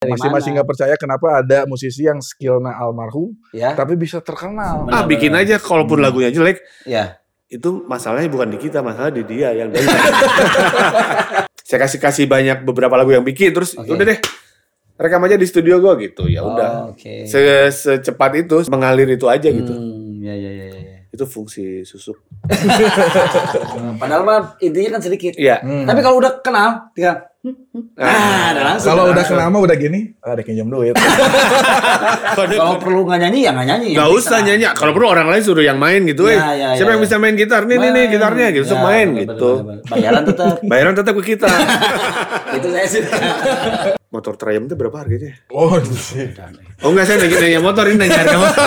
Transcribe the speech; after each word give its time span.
Mana? 0.00 0.40
nggak 0.40 0.64
percaya 0.64 0.96
kenapa 0.96 1.44
ada 1.44 1.68
musisi 1.68 2.08
yang 2.08 2.24
skillnya 2.24 2.72
almarhum 2.72 3.36
Ya, 3.52 3.76
tapi 3.76 4.00
bisa 4.00 4.24
terkenal. 4.24 4.88
Benar, 4.88 4.96
Ah 4.96 5.04
bikin 5.04 5.28
aja 5.36 5.60
kalaupun 5.60 6.00
lagunya 6.00 6.32
jelek 6.32 6.64
ya. 6.88 7.20
itu 7.52 7.84
masalahnya 7.84 8.32
bukan 8.32 8.48
di 8.48 8.56
kita, 8.56 8.80
masalah 8.80 9.12
di 9.12 9.20
dia 9.28 9.52
yang. 9.52 9.68
Saya 11.68 11.78
kasih 11.84 12.00
kasih 12.00 12.24
banyak 12.24 12.64
beberapa 12.64 12.96
lagu 12.96 13.12
yang 13.12 13.20
bikin 13.20 13.52
terus 13.52 13.76
Oke. 13.76 13.92
udah 13.92 14.04
deh 14.08 14.18
rekam 14.96 15.20
aja 15.20 15.36
di 15.36 15.44
studio 15.44 15.76
gua 15.76 16.00
gitu 16.00 16.32
ya 16.32 16.48
udah. 16.48 16.70
Oh, 16.88 16.96
Oke. 16.96 17.28
Se- 17.28 17.68
Secepat 17.68 18.40
itu 18.40 18.64
mengalir 18.72 19.04
itu 19.04 19.28
aja 19.28 19.52
gitu. 19.52 19.68
Hmm, 19.68 20.16
ya, 20.24 20.32
ya, 20.32 20.48
ya, 20.50 20.66
ya. 20.72 20.96
Itu 21.12 21.28
fungsi 21.28 21.84
susuk. 21.84 22.16
Padahal 24.00 24.24
mah 24.24 24.56
intinya 24.58 24.96
kan 24.96 25.02
sedikit. 25.04 25.36
Iya. 25.36 25.60
Hmm. 25.60 25.84
Tapi 25.84 26.00
kalau 26.00 26.16
udah 26.18 26.40
kenal, 26.40 26.88
tinggal 26.96 27.29
nah, 27.40 28.52
langsung. 28.52 28.92
Kalau 28.92 29.16
udah 29.16 29.24
kenal 29.24 29.48
mah 29.48 29.60
udah 29.64 29.76
gini, 29.80 30.12
ah, 30.20 30.36
ada 30.36 30.44
pinjam 30.44 30.68
duit. 30.68 30.92
Kalau 32.36 32.76
perlu 32.76 33.08
nggak 33.08 33.20
nyanyi 33.24 33.48
ya 33.48 33.50
nggak 33.56 33.66
nyanyi. 33.66 33.88
Yang 33.96 34.10
usah 34.20 34.38
nyanyi. 34.44 34.64
Kalau 34.76 34.92
perlu 34.92 35.08
orang 35.08 35.24
lain 35.32 35.40
suruh 35.40 35.64
yang 35.64 35.80
main 35.80 36.04
gitu. 36.04 36.28
eh. 36.28 36.36
Ya, 36.36 36.52
ya, 36.52 36.68
Siapa 36.76 36.92
ya, 36.92 36.94
yang 36.96 37.00
ya. 37.00 37.06
bisa 37.08 37.16
main 37.16 37.34
gitar? 37.40 37.64
Nih, 37.64 37.80
nih, 37.80 37.90
nih 37.96 38.04
gitarnya 38.12 38.46
gitu. 38.52 38.76
Ya, 38.76 38.84
main 38.84 39.08
bener, 39.16 39.22
gitu. 39.24 39.50
bener, 39.64 39.80
bener. 39.80 39.88
Bayaran 39.88 40.22
tetap. 40.28 40.54
Bayaran 40.70 40.94
tetap 41.00 41.14
ke 41.16 41.22
kita. 41.24 41.48
itu 42.60 42.68
saya 42.68 42.86
sih. 42.92 43.02
Motor 44.10 44.34
Triumph 44.36 44.66
itu 44.68 44.76
berapa 44.76 44.96
harganya? 45.00 45.32
Oh, 45.48 45.80
sih. 45.96 46.28
Oh 46.84 46.92
enggak, 46.92 47.06
saya 47.08 47.24
nanya, 47.24 47.38
nanya 47.40 47.60
motor, 47.62 47.84
ini 47.88 47.96
nanya 47.96 48.18
harga 48.20 48.36
motor. 48.36 48.64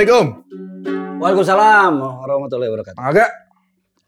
Assalamualaikum. 0.00 1.20
Waalaikumsalam 1.20 1.92
warahmatullahi 2.00 2.72
wabarakatuh. 2.72 3.00
Agak 3.04 3.28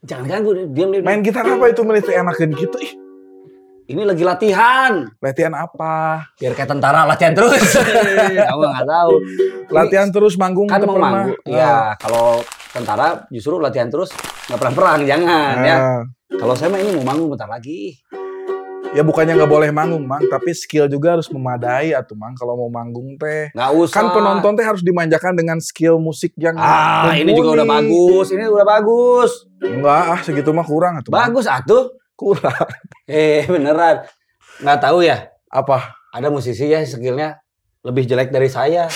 Jangan 0.00 0.24
ganggu, 0.24 0.56
diam 0.72 0.88
diam. 0.88 1.04
main 1.04 1.20
gitar 1.20 1.44
apa 1.44 1.68
itu 1.68 1.84
milih 1.84 2.00
enakan 2.00 2.48
gitu 2.56 2.76
ih. 2.80 2.92
Ini 3.92 4.08
lagi 4.08 4.24
latihan. 4.24 5.04
Latihan 5.20 5.52
apa? 5.52 6.32
Biar 6.40 6.56
kayak 6.56 6.72
tentara 6.72 7.04
latihan 7.04 7.36
terus. 7.36 7.76
Kamu 8.48 8.60
nggak 8.64 8.88
tahu. 8.88 9.12
Latihan 9.68 10.08
terus 10.08 10.40
manggung 10.40 10.64
kan 10.64 10.80
mau 10.80 10.96
pernah. 10.96 11.28
manggung. 11.28 11.36
Ya, 11.44 11.92
kalau 12.00 12.40
tentara 12.72 13.28
justru 13.28 13.60
latihan 13.60 13.92
terus 13.92 14.16
nggak 14.48 14.64
pernah 14.64 14.72
perang, 14.72 15.00
jangan 15.04 15.28
Ah. 15.28 15.60
ya. 15.60 15.76
Nah, 15.76 16.00
Kalau 16.40 16.56
saya 16.56 16.72
mah 16.72 16.80
ini 16.80 16.96
mau 16.96 17.04
manggung 17.04 17.28
bentar 17.28 17.44
lagi. 17.44 18.00
Ya 18.92 19.02
bukannya 19.02 19.34
nggak 19.34 19.48
boleh 19.48 19.70
manggung, 19.70 20.02
Mang, 20.02 20.24
tapi 20.26 20.52
skill 20.52 20.86
juga 20.86 21.14
harus 21.14 21.26
memadai 21.26 21.92
atuh, 21.92 22.12
Mang, 22.12 22.32
kalau 22.32 22.54
mau 22.54 22.68
manggung 22.68 23.16
teh. 23.16 23.48
Nggak 23.50 23.70
usah. 23.74 23.94
Kan 23.94 24.06
penonton 24.10 24.52
teh 24.52 24.62
harus 24.62 24.80
dimanjakan 24.80 25.32
dengan 25.32 25.58
skill 25.58 25.96
musik 25.96 26.32
yang 26.36 26.54
Ah, 26.54 27.12
ini 27.12 27.32
juga 27.32 27.56
udah 27.56 27.66
mumpuni. 27.66 27.88
bagus. 27.88 28.26
Ini 28.30 28.44
udah 28.46 28.66
bagus. 28.66 29.30
Enggak, 29.58 30.02
ah 30.08 30.20
segitu 30.20 30.50
mah 30.50 30.64
kurang 30.64 30.92
atuh. 30.96 31.08
Mang. 31.08 31.20
Bagus 31.24 31.46
atuh. 31.46 31.84
Kurang. 32.12 32.68
Eh, 33.10 33.44
beneran. 33.44 34.06
Nggak 34.58 34.78
tahu 34.80 35.02
ya. 35.02 35.28
Apa? 35.46 35.92
Ada 36.10 36.28
musisi 36.28 36.64
ya 36.64 36.80
skillnya 36.80 37.40
lebih 37.82 38.04
jelek 38.04 38.30
dari 38.30 38.46
saya. 38.46 38.86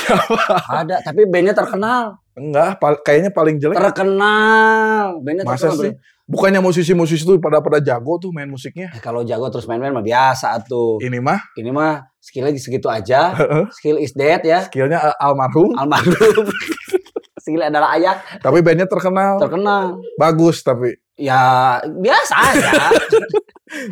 Ada, 0.70 1.02
tapi 1.02 1.26
bandnya 1.26 1.52
terkenal. 1.52 2.16
Enggak, 2.32 2.78
pal- 2.78 3.02
kayaknya 3.02 3.28
paling 3.28 3.56
jelek. 3.56 3.74
Terkenal. 3.74 5.18
Bandnya 5.18 5.42
Masa 5.42 5.68
terkenal. 5.68 5.82
sih? 5.82 5.92
Bukannya 6.26 6.58
musisi-musisi 6.58 7.22
itu 7.22 7.38
pada 7.38 7.62
pada 7.62 7.78
jago 7.78 8.18
tuh 8.18 8.34
main 8.34 8.50
musiknya. 8.50 8.90
Eh, 8.90 8.98
kalau 8.98 9.22
jago 9.22 9.46
terus 9.46 9.62
main-main 9.64 9.94
mah 9.94 10.02
biasa 10.02 10.58
tuh. 10.66 10.98
Ini 10.98 11.22
mah 11.22 11.38
Ini 11.54 11.70
mah 11.70 12.02
skillnya 12.18 12.50
segitu 12.58 12.90
aja. 12.90 13.30
Skill 13.70 13.96
is 13.96 14.10
dead 14.10 14.42
ya. 14.42 14.66
skillnya 14.66 14.98
al- 14.98 15.18
almarhum, 15.22 15.78
Almarhum. 15.78 16.50
Skill 17.38 17.62
adalah 17.62 17.94
ayah. 17.94 18.18
tapi 18.42 18.58
bandnya 18.58 18.90
terkenal. 18.90 19.38
Terkenal. 19.38 20.02
Bagus 20.18 20.66
tapi. 20.66 20.98
Ya 21.14 21.38
biasa 21.80 22.34
aja. 22.34 22.70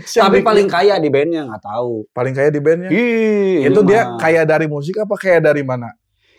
Tapi 0.06 0.38
paling 0.40 0.70
kaya 0.70 0.98
di 0.98 1.10
bandnya 1.10 1.42
nggak 1.44 1.62
tahu. 1.62 2.06
paling 2.10 2.30
kaya 2.30 2.46
di 2.48 2.62
bandnya. 2.62 2.90
Ih, 2.90 3.66
Itu 3.66 3.82
dia 3.82 4.06
mah. 4.06 4.18
kaya 4.18 4.42
dari 4.42 4.66
musik 4.66 4.94
apa 4.96 5.14
kaya 5.14 5.42
dari 5.42 5.66
mana? 5.66 5.90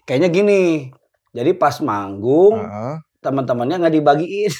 Kayaknya 0.03 0.29
gini. 0.29 0.63
Jadi 1.31 1.51
pas 1.51 1.79
manggung 1.79 2.56
Heeh. 2.56 2.95
Teman-temannya 3.25 3.81
nggak 3.81 3.96
dibagiin. 3.96 4.52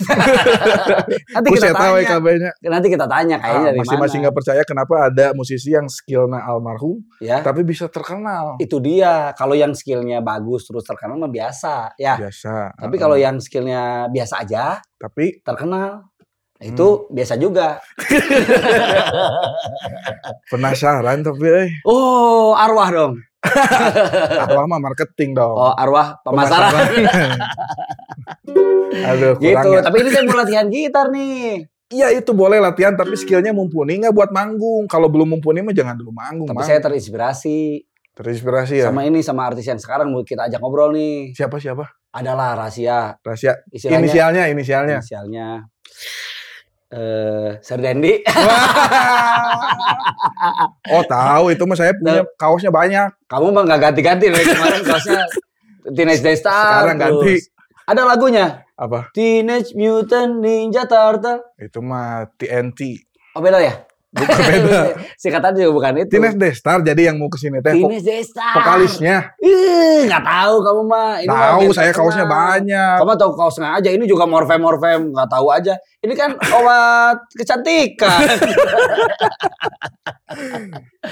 nanti 1.38 1.48
kita 1.54 1.70
tahu 1.72 1.96
ya 1.96 2.18
tanya. 2.18 2.50
Nanti 2.66 2.88
kita 2.90 3.06
tanya 3.06 3.36
kayaknya 3.38 3.70
Ah, 3.72 3.78
Masing-masing 3.78 4.20
mana. 4.20 4.24
nggak 4.26 4.36
percaya 4.36 4.62
kenapa 4.64 4.96
ada 5.06 5.26
musisi 5.32 5.70
yang 5.70 5.86
skillnya 5.86 6.42
almarhum 6.42 7.06
Ya. 7.22 7.40
tapi 7.40 7.62
bisa 7.62 7.86
terkenal. 7.88 8.58
Itu 8.58 8.82
dia. 8.82 9.30
Kalau 9.34 9.54
yang 9.54 9.72
skillnya 9.72 10.20
bagus 10.20 10.66
terus 10.66 10.82
terkenal 10.82 11.16
mah 11.16 11.30
biasa. 11.30 11.94
Ya. 11.96 12.18
Biasa. 12.18 12.74
Tapi 12.76 12.90
Heeh. 12.90 13.00
kalau 13.00 13.16
yang 13.16 13.38
skillnya 13.38 13.84
biasa 14.10 14.42
aja 14.42 14.82
tapi 14.96 15.38
terkenal. 15.40 16.10
Nah, 16.56 16.64
Hmm. 16.64 16.72
itu 16.72 16.88
biasa 17.10 17.36
juga. 17.36 17.84
penasaran 20.48 21.20
tapi 21.22 21.46
eh 21.46 21.70
Oh, 21.84 22.56
arwah 22.56 22.90
dong. 22.90 23.14
arwah 24.42 24.66
mah 24.66 24.80
marketing 24.80 25.36
dong. 25.36 25.54
Oh, 25.54 25.74
arwah 25.74 26.18
pemasaran. 26.24 27.06
Aduh, 29.12 29.34
kurang 29.38 29.66
gitu. 29.66 29.70
ya. 29.76 29.82
Tapi 29.84 29.98
ini 30.02 30.10
saya 30.10 30.24
mau 30.26 30.38
latihan 30.40 30.66
gitar 30.72 31.08
nih. 31.12 31.68
Iya 31.94 32.18
itu 32.18 32.34
boleh 32.34 32.58
latihan 32.58 32.98
tapi 32.98 33.14
skillnya 33.14 33.54
mumpuni 33.54 34.02
nggak 34.02 34.16
buat 34.16 34.32
manggung. 34.34 34.90
Kalau 34.90 35.06
belum 35.06 35.38
mumpuni 35.38 35.62
mah 35.62 35.76
jangan 35.76 35.94
dulu 35.94 36.10
manggung. 36.10 36.50
Tapi 36.50 36.58
Mang. 36.58 36.68
saya 36.68 36.80
terinspirasi 36.82 37.86
terinspirasi 38.16 38.80
ya. 38.80 38.88
sama 38.90 39.04
ini 39.04 39.20
sama 39.20 39.44
artis 39.44 39.68
yang 39.68 39.78
sekarang 39.78 40.08
mau 40.10 40.26
kita 40.26 40.50
ajak 40.50 40.58
ngobrol 40.64 40.96
nih. 40.96 41.36
Siapa 41.36 41.62
siapa? 41.62 41.86
Adalah 42.16 42.56
rahasia. 42.56 43.20
Rahasia. 43.20 43.60
Istilahnya, 43.70 44.02
Inisialnya, 44.02 44.44
inisialnya. 44.50 44.98
Inisialnya. 45.04 45.48
Eh, 46.96 47.50
Serdendi. 47.60 48.24
oh 50.96 51.04
tahu 51.04 51.52
itu 51.52 51.64
mah 51.68 51.78
saya 51.78 51.92
punya 51.92 52.24
kaosnya 52.40 52.72
banyak. 52.72 53.12
Kamu 53.28 53.52
mah 53.52 53.64
nggak 53.68 53.82
ganti-ganti 53.92 54.32
dari 54.32 54.48
kemarin 54.48 54.82
kaosnya 54.82 55.22
Teenage 55.96 56.24
Day 56.24 56.40
Star. 56.40 56.88
Sekarang 56.88 56.98
ganti. 56.98 57.36
Ada 57.86 58.02
lagunya. 58.02 58.66
Apa? 58.74 59.14
Teenage 59.14 59.78
Mutant 59.78 60.42
Ninja 60.42 60.90
Turtle. 60.90 61.54
Itu 61.62 61.86
mah 61.86 62.26
TNT. 62.34 63.06
Oh 63.38 63.42
beda 63.46 63.62
ya? 63.62 63.86
Bukan 64.16 64.40
beda. 64.50 64.80
Singkatan 65.16 65.52
juga 65.54 65.70
bukan 65.72 65.92
itu. 66.00 66.10
Teenage 66.10 66.38
Destar 66.38 66.80
jadi 66.80 67.02
yang 67.10 67.20
mau 67.20 67.28
ke 67.28 67.36
sini 67.36 67.60
teh 67.60 67.76
vok- 67.76 67.92
Teenage 67.92 68.04
Day 68.04 68.22
Star. 68.22 68.56
vokalisnya. 68.56 69.36
Ih, 69.38 70.08
nggak 70.08 70.24
tahu 70.24 70.56
kamu 70.62 70.82
mah. 70.86 71.12
Ini 71.20 71.28
Tahu 71.28 71.62
saya 71.70 71.90
terkenal. 71.90 72.00
kaosnya 72.02 72.26
banyak. 72.26 72.96
Kamu 72.98 73.12
tahu 73.14 73.32
kaosnya 73.34 73.70
aja. 73.74 73.90
Ini 73.90 74.04
juga 74.04 74.24
morfem 74.24 74.58
morfem. 74.58 75.12
Nggak 75.12 75.30
tahu 75.30 75.48
aja. 75.50 75.74
Ini 76.00 76.14
kan 76.14 76.32
obat 76.34 77.18
kecantikan. 77.34 78.20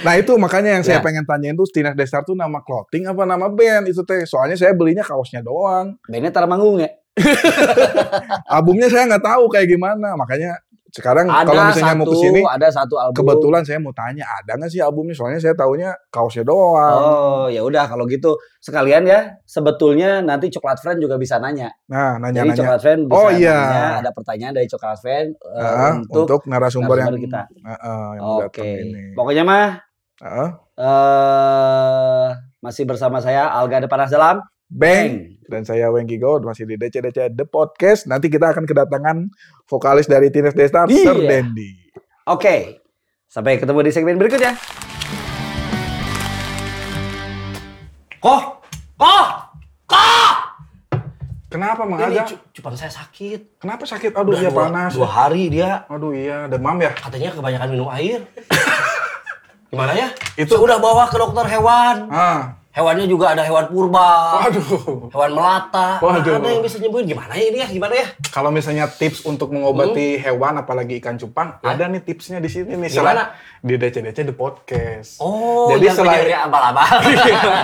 Nah 0.03 0.14
itu 0.16 0.34
makanya 0.35 0.74
yang 0.74 0.84
saya 0.84 1.00
Ya. 1.00 1.03
pengen 1.03 1.24
tanyain 1.24 1.53
tuh 1.53 1.64
Teenage 1.66 1.96
Destar 1.96 2.22
tuh 2.22 2.34
nama 2.34 2.59
clothing 2.59 3.06
apa 3.06 3.24
nama 3.24 3.47
band 3.47 3.88
itu 3.88 4.02
teh. 4.02 4.25
Soalnya 4.25 4.56
saya 4.56 4.74
belinya 4.74 5.02
kaosnya 5.02 5.40
doang. 5.40 5.96
Bandnya 6.03 6.30
tar 6.30 6.44
manggung 6.44 6.81
ya. 6.81 6.90
Albumnya 8.50 8.90
saya 8.90 9.06
nggak 9.08 9.24
tahu 9.24 9.44
kayak 9.47 9.70
gimana. 9.70 10.18
Makanya 10.18 10.58
sekarang 10.93 11.25
Ada 11.25 11.49
kalau 11.49 11.61
misalnya 11.73 11.89
satu, 11.89 11.97
mau 11.97 12.05
ke 12.05 12.15
sini 12.21 12.39
ada 12.45 12.67
satu 12.69 12.95
album. 13.01 13.17
kebetulan 13.17 13.61
saya 13.65 13.81
mau 13.81 13.89
tanya 13.97 14.29
ada 14.29 14.51
nggak 14.61 14.69
sih 14.69 14.77
albumnya? 14.77 15.17
Soalnya 15.17 15.41
saya 15.41 15.57
taunya 15.57 15.89
kaosnya 16.13 16.45
doang. 16.45 17.01
Oh, 17.01 17.45
ya 17.49 17.65
udah 17.65 17.89
kalau 17.89 18.05
gitu 18.05 18.37
sekalian 18.61 19.09
ya. 19.09 19.33
Sebetulnya 19.41 20.21
nanti 20.21 20.53
Coklat 20.53 20.78
Friend 20.78 21.01
juga 21.01 21.17
bisa 21.17 21.41
nanya. 21.41 21.73
Nah 21.90 22.22
Jadi 22.22 22.37
nanya-nanya 22.37 22.57
Coklat 22.61 22.81
Friend 22.85 23.01
bisa 23.09 23.17
Oh, 23.17 23.29
iya. 23.34 23.57
nanya. 23.57 23.85
Ada 24.05 24.11
pertanyaan 24.13 24.53
dari 24.53 24.67
Coklat 24.69 24.97
Friend 25.01 25.29
eh, 25.34 25.66
Ah, 25.66 25.93
untuk, 25.97 26.23
untuk, 26.29 26.41
narasumber 26.45 26.96
yang 27.01 27.09
narasumber 27.09 27.25
kita. 27.25 27.41
Ah, 27.66 27.73
ah, 27.73 28.07
yang 28.13 28.23
Oke. 28.46 28.61
ini. 28.61 29.01
Pokoknya 29.17 29.43
mah 29.49 29.66
Ah, 30.22 30.49
eh 30.78 32.28
masih 32.61 32.85
bersama 32.85 33.17
saya 33.17 33.49
Alga 33.49 33.81
Depanas 33.81 34.13
Dalam. 34.13 34.46
Bang. 34.73 35.37
Dan 35.43 35.61
saya 35.61 35.85
Wengki 35.87 36.17
God 36.17 36.41
masih 36.43 36.66
di 36.66 36.75
DC-DC 36.75 37.29
The 37.31 37.46
Podcast. 37.46 38.09
Nanti 38.09 38.25
kita 38.25 38.49
akan 38.49 38.66
kedatangan 38.66 39.29
vokalis 39.64 40.09
dari 40.09 40.34
Teenage 40.34 40.58
Destar, 40.58 40.90
Iya. 40.90 41.14
Sir 41.14 41.17
Dendi. 41.22 41.78
Oke. 42.25 42.81
Sampai 43.29 43.61
ketemu 43.61 43.79
di 43.81 43.91
segmen 43.91 44.17
berikutnya. 44.17 44.58
Koh, 48.17 48.41
koh, 48.96 49.25
koh. 49.85 50.31
Kenapa 51.46 51.85
Mang 51.85 52.02
Aga? 52.02 52.25
cu- 52.25 52.41
cupang 52.52 52.73
saya 52.73 52.90
sakit. 52.90 53.61
Kenapa 53.61 53.85
sakit? 53.85 54.09
Aduh, 54.09 54.34
Udah 54.34 54.41
dua, 54.41 54.58
panas. 54.58 54.97
Dua 54.97 55.05
hari 55.05 55.53
dia. 55.53 55.85
Aduh 55.85 56.09
iya, 56.09 56.49
demam 56.49 56.81
ya. 56.81 56.90
Katanya 56.90 57.29
kebanyakan 57.29 57.67
minum 57.70 57.93
air. 57.93 58.25
Gimana 59.70 59.93
ya? 59.93 60.09
Itu- 60.34 60.58
udah 60.58 60.81
bawa 60.81 61.05
ke 61.05 61.17
dokter 61.20 61.46
hewan. 61.47 62.09
Ah, 62.09 62.58
Hewannya 62.73 63.05
juga 63.05 63.37
ada 63.37 63.46
hewan 63.46 63.70
purba. 63.70 64.41
Waduh. 64.41 65.14
Hewan 65.14 65.31
melata. 65.31 66.02
Waduh. 66.02 66.41
Ada 66.41 66.49
yang 66.49 66.66
bisa 66.66 66.81
nyembuhin 66.81 67.05
gimana 67.05 67.37
ya 67.37 67.46
ini 67.46 67.58
ya? 67.61 67.67
Gimana 67.70 67.93
ya? 67.93 68.08
Kalau 68.34 68.49
misalnya 68.49 68.90
tips 68.90 69.29
untuk 69.29 69.53
mengobati 69.53 70.17
hewan 70.17 70.58
apalagi 70.58 70.97
ikan 70.97 71.16
cupang, 71.16 71.61
ada 71.61 71.85
nih 71.85 72.02
tipsnya 72.02 72.41
di 72.41 72.49
sini 72.49 72.73
nih. 72.73 72.90
Gimana? 72.90 73.29
Selain- 73.29 73.61
Di 73.64 73.78
DC-DC 73.78 74.25
The 74.25 74.34
Podcast. 74.34 75.22
Oh, 75.22 75.70
Jadi 75.70 75.85
selain- 75.87 76.34
abal-abal. 76.34 76.84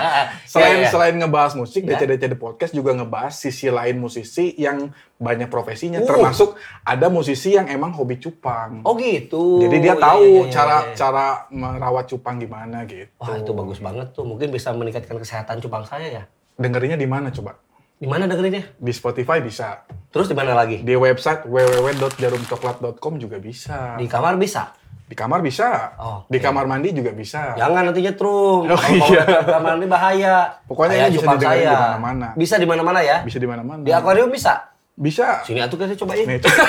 Selain 0.50 0.78
Iya, 0.78 0.86
iya. 0.86 0.88
selain 0.88 1.14
ngebahas 1.18 1.58
musik, 1.58 1.82
Ya. 1.82 1.98
DC-DC 1.98 2.30
The 2.30 2.38
Podcast 2.38 2.72
juga 2.72 2.94
ngebahas 2.94 3.34
sisi 3.34 3.66
lain 3.66 3.98
musisi 3.98 4.54
yang 4.56 4.94
banyak 5.20 5.52
profesinya, 5.52 6.00
Uh. 6.00 6.08
termasuk 6.08 6.56
ada 6.80 7.12
musisi 7.12 7.52
yang 7.52 7.68
emang 7.68 7.92
hobi 7.92 8.16
cupang. 8.16 8.80
Oh 8.82 8.96
gitu. 8.96 9.60
Jadi 9.60 9.76
dia 9.78 9.92
Iya, 9.92 10.00
tahu 10.00 10.24
iya, 10.24 10.40
iya, 10.40 10.50
cara 10.50 10.76
iya. 10.80 10.94
cara 10.96 11.24
merawat 11.52 12.08
cupang 12.08 12.40
gimana 12.40 12.88
gitu. 12.88 13.12
Wah 13.20 13.36
itu 13.36 13.52
bagus 13.52 13.78
banget 13.78 14.16
tuh. 14.16 14.24
Mungkin 14.24 14.48
bisa 14.48 14.72
meningkatkan 14.72 15.14
kesehatan 15.14 15.60
cupang 15.60 15.84
saya 15.84 16.08
ya. 16.08 16.22
Dengerinnya 16.56 16.96
di 16.96 17.04
mana 17.04 17.28
coba? 17.28 17.60
Di 18.00 18.08
mana 18.08 18.24
dengerinnya? 18.24 18.64
Di 18.80 18.92
Spotify 18.96 19.44
bisa. 19.44 19.84
Terus 20.08 20.24
di 20.24 20.32
mana 20.32 20.56
lagi? 20.56 20.80
Di 20.80 20.96
website 20.96 21.44
www.jarumcoklat.com 21.44 23.12
juga 23.20 23.36
bisa. 23.36 24.00
Di 24.00 24.08
kamar 24.08 24.40
bisa. 24.40 24.72
Di 25.04 25.12
kamar 25.12 25.42
bisa. 25.42 25.92
Oh, 25.98 26.18
Di 26.24 26.38
kamar 26.38 26.64
mandi 26.64 26.94
juga 26.94 27.12
bisa. 27.12 27.58
Jangan 27.58 27.92
nanti 27.92 28.00
nyetrum. 28.00 28.64
Oh, 28.64 28.78
Kalau 28.78 29.04
iya. 29.10 29.22
ke 29.26 29.52
kamar 29.52 29.74
mandi 29.74 29.84
bahaya. 29.84 30.36
Pokoknya 30.64 31.10
ini 31.10 31.18
bisa 31.18 31.34
di 31.34 31.44
mana-mana. 31.66 32.28
Bisa 32.32 32.54
di 32.56 32.64
mana-mana 32.64 33.00
ya. 33.02 33.16
Bisa 33.20 33.36
di 33.36 33.48
mana-mana. 33.50 33.80
Di 33.82 33.92
akuarium 33.92 34.30
bisa. 34.30 34.70
Bisa. 35.00 35.40
Sini 35.42 35.64
atuh 35.64 35.80
kita 35.80 35.96
cobain. 35.96 36.28
Nih, 36.28 36.36
coba. 36.38 36.60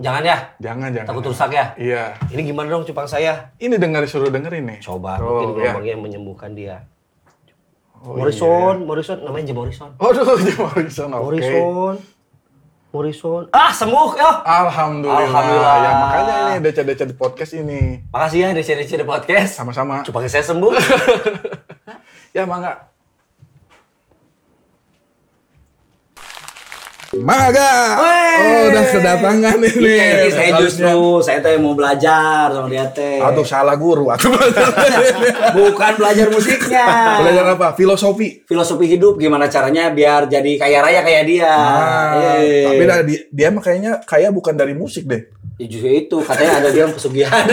Jangan 0.00 0.22
ya. 0.24 0.38
jangan 0.56 0.88
jangan. 0.94 1.08
Takut 1.12 1.24
rusak 1.28 1.50
ya. 1.52 1.64
Iya. 1.76 2.16
Ini 2.32 2.40
gimana 2.46 2.72
dong 2.72 2.88
cupang 2.88 3.04
saya? 3.04 3.52
Ini 3.60 3.76
dengar 3.76 4.00
suruh 4.08 4.28
dengerin 4.28 4.64
nih. 4.64 4.78
Coba 4.80 5.20
Oh, 5.20 5.44
mungkin 5.44 5.60
ya. 5.60 5.76
gelombangnya 5.76 5.92
yang 5.92 6.02
menyembuhkan 6.04 6.50
dia. 6.56 6.76
Oh, 8.00 8.16
Morrison, 8.16 8.88
Morrison 8.88 9.20
namanya 9.20 9.52
Jim 9.52 9.56
Morrison. 9.60 9.90
iya. 9.92 10.00
Waduh, 10.00 10.40
Jim 10.40 10.56
Morrison. 10.56 11.08
Oke. 11.12 11.20
Morrison. 11.20 11.94
Morrison. 12.90 13.42
Ah, 13.52 13.70
sembuh 13.70 14.10
ya. 14.16 14.30
Alhamdulillah. 14.40 15.20
Alhamdulillah. 15.28 15.74
Ya 15.76 15.90
makanya 15.92 16.34
ini 16.56 16.58
DC-DC 16.64 17.00
di 17.04 17.16
podcast 17.18 17.52
ini. 17.54 18.00
Makasih 18.08 18.38
ya 18.40 18.48
DC-DC 18.56 18.90
The 18.96 19.04
Podcast. 19.04 19.52
Sama-sama. 19.52 20.00
Cupang 20.00 20.24
saya 20.26 20.44
sembuh. 20.46 20.72
Ya 22.30 22.46
mangga. 22.46 22.89
Wey. 27.10 28.34
Oh, 28.38 28.60
udah 28.70 28.84
kedatangan 28.86 29.58
ini. 29.58 29.68
Iya, 29.82 30.06
ini 30.16 30.28
saya 30.30 30.48
Harusnya- 30.54 30.94
justru 30.94 31.02
saya 31.20 31.38
teh 31.42 31.58
mau 31.58 31.74
belajar 31.74 32.46
sama 32.48 32.66
dia 32.70 32.86
teh. 32.88 33.18
Aduh 33.18 33.42
salah 33.42 33.74
guru. 33.74 34.08
Aduh. 34.08 34.30
Bukan 35.58 35.92
belajar 35.98 36.26
musiknya. 36.30 36.86
Belajar 37.18 37.44
apa? 37.50 37.66
Filosofi. 37.74 38.46
Filosofi 38.46 38.86
hidup 38.86 39.16
gimana 39.16 39.46
caranya 39.46 39.90
biar 39.90 40.26
jadi 40.26 40.50
kaya 40.54 40.78
raya 40.80 41.00
kayak 41.02 41.22
dia. 41.26 41.50
Ah, 41.50 42.38
Eh. 42.38 42.64
tapi 42.64 42.82
dah, 42.86 42.98
dia, 43.02 43.20
dia 43.26 43.48
mah 43.50 43.60
kayaknya 43.60 43.92
kaya 44.06 44.30
bukan 44.30 44.54
dari 44.54 44.72
musik 44.72 45.04
deh. 45.04 45.26
Ya, 45.58 45.66
justru 45.66 45.90
itu 45.90 46.16
katanya 46.22 46.52
ada 46.56 46.68
dia 46.70 46.86
yang 46.86 46.94
pesugihan. 46.94 47.42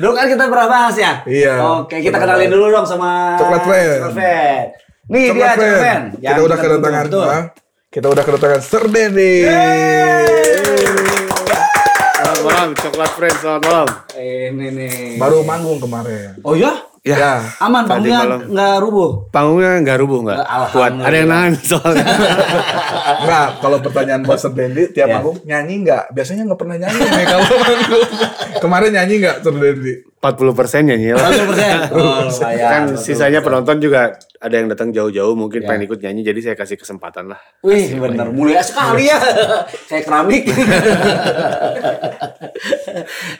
dulu 0.00 0.16
kan 0.16 0.26
kita 0.26 0.42
pernah 0.48 0.66
bahas 0.66 0.96
ya. 0.96 1.20
Iya. 1.22 1.54
Oke, 1.84 2.00
kita 2.00 2.16
kenalin 2.16 2.48
dulu 2.48 2.72
dong 2.72 2.82
sama 2.82 3.36
Coklat. 3.36 3.60
Coklat 3.60 4.12
Friend. 4.16 4.68
Nih 5.10 5.24
dia 5.26 5.50
Coklat 5.50 5.50
Coklat 5.50 5.58
Friend. 5.58 5.76
Friend. 5.76 6.04
Kita 6.14 6.22
Yang 6.24 6.38
udah 6.40 6.56
kedatangan 6.56 7.04
betul. 7.04 7.24
ah, 7.26 7.42
kita 7.90 8.06
udah 8.06 8.22
kedatangan 8.22 8.60
Sir 8.62 8.84
Denny. 8.86 9.32
Selamat 12.12 12.40
malam, 12.40 12.68
Coklat 12.72 13.10
Friends, 13.10 13.38
selamat 13.40 13.62
malam. 13.64 13.88
Ini 14.14 14.66
nih. 14.70 14.94
Baru 15.18 15.42
manggung 15.42 15.78
kemarin. 15.78 16.38
Oh 16.40 16.54
ya? 16.54 16.86
Ya. 17.00 17.40
Aman, 17.58 17.88
Tadi 17.88 18.12
panggungnya 18.12 18.44
nggak 18.44 18.76
rubuh. 18.78 19.10
Panggungnya 19.30 19.72
nggak 19.80 19.98
rubuh 19.98 20.18
nggak? 20.20 20.38
Alhamdulillah. 20.38 20.70
Kuat, 20.70 20.92
ada 21.00 21.16
yang 21.16 21.28
nahan 21.28 21.52
soalnya. 21.58 22.04
Enggak, 23.18 23.48
kalau 23.64 23.78
pertanyaan 23.80 24.22
buat 24.22 24.38
Sir 24.38 24.52
Denny 24.52 24.84
tiap 24.92 25.08
Ya. 25.08 25.16
manggung 25.16 25.40
nyanyi 25.42 25.74
enggak? 25.80 26.12
Biasanya 26.12 26.42
nggak 26.44 26.60
pernah 26.60 26.76
nyanyi 26.76 27.00
nih 27.00 27.24
kalau 27.26 27.44
manggung. 27.48 28.08
Kemarin 28.60 28.90
nyanyi 28.92 29.14
enggak 29.18 29.36
Sir 29.40 29.54
Denny? 29.56 29.94
40 30.20 30.52
persen 30.52 30.84
nyanyi 30.84 31.16
lah. 31.16 31.32
100%. 31.32 31.96
Oh, 31.96 32.28
lumayan. 32.28 32.68
Kan 32.68 32.82
sisanya 32.94 33.40
penonton 33.40 33.80
juga 33.80 34.12
ada 34.36 34.52
yang 34.52 34.68
datang 34.68 34.92
jauh-jauh 34.92 35.32
mungkin 35.32 35.64
Ya. 35.64 35.68
pengen 35.68 35.88
ikut 35.88 35.96
nyanyi 35.98 36.20
jadi 36.22 36.40
saya 36.42 36.56
kasih 36.56 36.76
kesempatan 36.76 37.32
lah. 37.32 37.40
Wih, 37.60 37.96
bener 37.96 38.28
mulia 38.28 38.60
sekali 38.60 39.08
ya. 39.08 39.16
Kayak 39.88 40.04
keramik. 40.04 40.44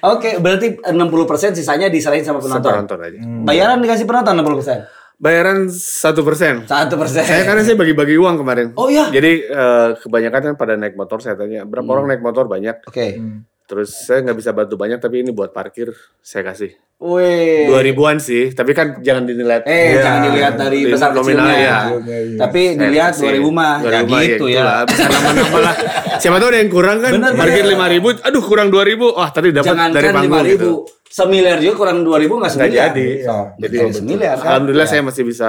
Oke, 0.02 0.40
berarti 0.40 0.80
60% 0.80 1.52
sisanya 1.52 1.88
diserahin 1.88 2.24
sama 2.24 2.40
penonton. 2.40 2.72
Penonton 2.72 2.98
aja. 3.00 3.18
Bayaran 3.44 3.78
dikasih 3.80 4.08
penonton 4.08 4.40
60%. 4.40 5.20
Bayaran 5.20 5.68
satu 5.68 6.24
persen. 6.24 6.64
1%. 6.64 6.96
Saya 7.12 7.44
karena 7.44 7.60
saya 7.60 7.76
bagi-bagi 7.76 8.16
uang 8.16 8.40
kemarin. 8.40 8.72
Oh, 8.72 8.88
iya? 8.88 9.12
Jadi 9.12 9.44
eh, 9.44 9.88
kebanyakan 10.00 10.40
kan 10.40 10.54
pada 10.56 10.80
naik 10.80 10.96
motor 10.96 11.20
saya 11.20 11.36
tanya 11.36 11.68
berapa 11.68 11.84
orang 11.86 12.08
naik 12.08 12.24
motor 12.24 12.48
banyak. 12.48 12.88
Oke. 12.88 13.20
Terus 13.70 13.90
saya 14.02 14.18
nggak 14.26 14.38
bisa 14.42 14.50
bantu 14.50 14.74
banyak 14.74 14.98
tapi 14.98 15.22
ini 15.22 15.30
buat 15.30 15.54
parkir 15.54 15.94
saya 16.18 16.42
kasih 16.50 16.74
Wih. 17.00 17.64
dua 17.64 17.80
ribuan 17.80 18.20
sih. 18.20 18.52
Tapi 18.52 18.76
kan 18.76 19.00
jangan 19.00 19.24
dinilai. 19.24 19.64
Eh, 19.64 19.96
Iya. 19.96 20.02
jangan 20.04 20.20
dilihat 20.28 20.54
dari 20.54 20.80
Di 20.84 20.92
besar 20.92 21.10
nominal, 21.10 21.48
kecilnya. 21.48 21.56
iya. 21.56 21.78
Iya. 21.96 22.36
Tapi 22.36 22.60
dilihat 22.76 23.12
2000 23.16 23.48
mah. 23.50 23.74
Ya 23.80 24.00
gitu 24.04 24.44
ya. 24.46 24.60
itulah. 24.60 24.78
Bisa 24.84 25.04
nambah-nambah 25.08 25.60
lah. 25.60 25.74
Siapa 26.20 26.36
tahu 26.36 26.48
ada 26.52 26.58
yang 26.60 26.68
kurang 26.68 26.96
kan. 27.00 27.12
Bener, 27.16 27.32
lima 27.66 27.86
ribu, 27.88 28.12
aduh 28.12 28.42
kurang 28.44 28.68
dua 28.68 28.84
ribu. 28.84 29.08
Wah 29.10 29.32
tadi 29.32 29.48
dapat 29.48 29.72
dari 29.90 30.06
kan 30.06 30.14
panggung 30.14 30.44
5000. 30.44 30.52
gitu. 30.52 30.72
Semiliar 31.10 31.56
juga 31.58 31.74
kurang 31.74 32.04
2000 32.04 32.06
nggak 32.06 32.36
Nggak 32.36 32.52
semiliar. 32.52 32.84
jadi. 32.92 33.08
Iya. 33.18 33.38
Jadi 33.58 33.76
semiliar 33.90 34.36
kan. 34.36 34.46
alhamdulillah 34.46 34.84
Ya. 34.84 34.92
saya 34.92 35.02
masih 35.02 35.22
bisa 35.24 35.48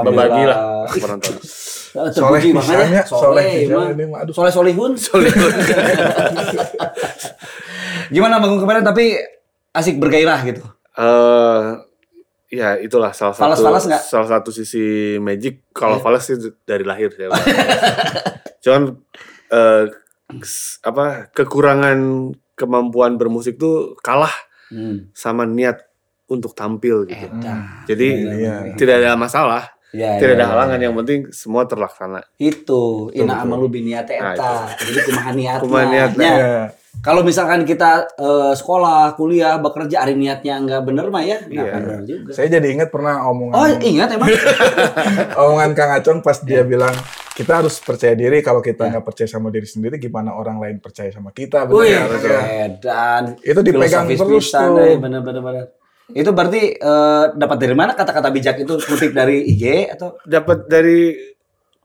berbagi 0.00 0.44
lah 0.44 0.58
ke 0.86 0.96
penonton. 0.96 1.34
Eh, 1.88 2.10
Soleh 2.14 2.38
Terpuji 2.38 2.48
ya. 2.54 2.62
soleh 2.62 2.88
Soleh. 3.02 3.50
Soleh 4.30 4.52
solihun. 4.52 4.92
Gimana 8.08 8.38
bangun 8.38 8.58
kemarin 8.58 8.82
tapi 8.82 9.18
asik 9.70 9.96
bergairah 9.96 10.40
gitu. 10.44 10.62
Eh 10.94 11.62
ya 12.48 12.76
itulah 12.76 13.12
salah 13.12 13.32
satu 13.32 13.60
nggak? 13.60 14.00
salah 14.00 14.28
satu 14.28 14.48
sisi 14.48 15.16
magic. 15.18 15.68
Kalau 15.70 15.98
falas 15.98 16.24
sih 16.24 16.36
dari 16.62 16.82
lahir 16.82 17.12
saya. 17.12 17.28
udah. 17.28 17.44
Cuman 18.64 18.82
eh, 19.48 19.84
s- 20.40 20.80
apa 20.80 21.28
kekurangan 21.30 21.98
kemampuan 22.52 23.14
bermusik 23.14 23.56
tuh 23.56 23.96
kalah 23.98 24.32
Hmm. 24.68 25.08
sama 25.12 25.48
niat 25.48 25.80
untuk 26.28 26.52
tampil 26.52 27.08
gitu. 27.08 27.24
Edan. 27.24 27.88
Jadi 27.88 28.08
Iya. 28.20 28.76
tidak 28.76 29.00
ada 29.00 29.16
masalah, 29.16 29.64
Ya, 29.90 30.20
tidak 30.20 30.28
ya, 30.28 30.36
ada 30.36 30.44
ya. 30.44 30.50
halangan. 30.52 30.78
Yang 30.78 30.94
penting 30.94 31.20
semua 31.32 31.64
terlaksana. 31.64 32.20
Itu, 32.36 33.08
ina 33.10 33.40
amalu 33.40 33.72
biniate 33.72 34.20
Nah, 34.20 34.36
eta. 34.36 34.68
Jadi 34.76 35.00
kumaha 35.08 35.30
niatnya. 35.32 35.64
Kumaha 35.64 35.84
Iya. 36.20 36.52
Kalau 36.98 37.22
misalkan 37.22 37.62
kita 37.62 38.10
eh, 38.12 38.52
sekolah, 38.52 39.14
kuliah, 39.14 39.56
bekerja, 39.56 40.02
ari 40.02 40.12
niatnya 40.12 40.58
nggak 40.58 40.82
bener 40.82 41.06
mah 41.08 41.22
ya, 41.22 41.38
nggak 41.40 41.64
Iya. 41.64 41.74
bener 41.74 41.98
juga. 42.02 42.30
Saya 42.32 42.48
jadi 42.50 42.68
ingat 42.68 42.88
pernah 42.88 43.22
omongan 43.24 43.54
Oh 43.54 43.68
ingat 43.80 44.08
emang? 44.10 44.28
omongan 45.40 45.70
Kang 45.72 45.92
Acong 45.94 46.20
pas 46.20 46.38
dia 46.38 46.60
Iya. 46.60 46.64
bilang 46.64 46.94
kita 47.32 47.62
harus 47.62 47.78
percaya 47.78 48.12
diri 48.12 48.38
kalau 48.40 48.58
kita 48.58 48.90
nggak 48.90 49.04
percaya 49.04 49.26
sama 49.26 49.48
diri 49.48 49.62
sendiri 49.64 49.94
gimana 49.96 50.34
orang 50.34 50.58
lain 50.58 50.76
percaya 50.78 51.06
sama 51.08 51.30
kita 51.30 51.64
bener 51.64 51.78
Wih, 51.78 51.88
ya? 51.88 52.02
Ya? 52.02 52.40
edan. 52.66 53.22
Itu 53.38 53.60
dipegang 53.62 54.06
terus 54.08 54.50
tuh. 54.50 54.74
eh, 54.76 54.98
Bener, 54.98 55.22
bener, 55.22 55.38
bener. 55.40 55.64
Itu 56.08 56.32
berarti 56.32 56.62
eh, 56.74 57.24
dapat 57.32 57.56
dari 57.58 57.74
mana 57.74 57.94
kata-kata 57.94 58.28
bijak 58.28 58.58
itu 58.58 58.74
kutip 58.80 59.12
dari 59.12 59.46
IG 59.46 59.86
atau? 59.88 60.18
Dapat 60.24 60.66
dari 60.66 61.14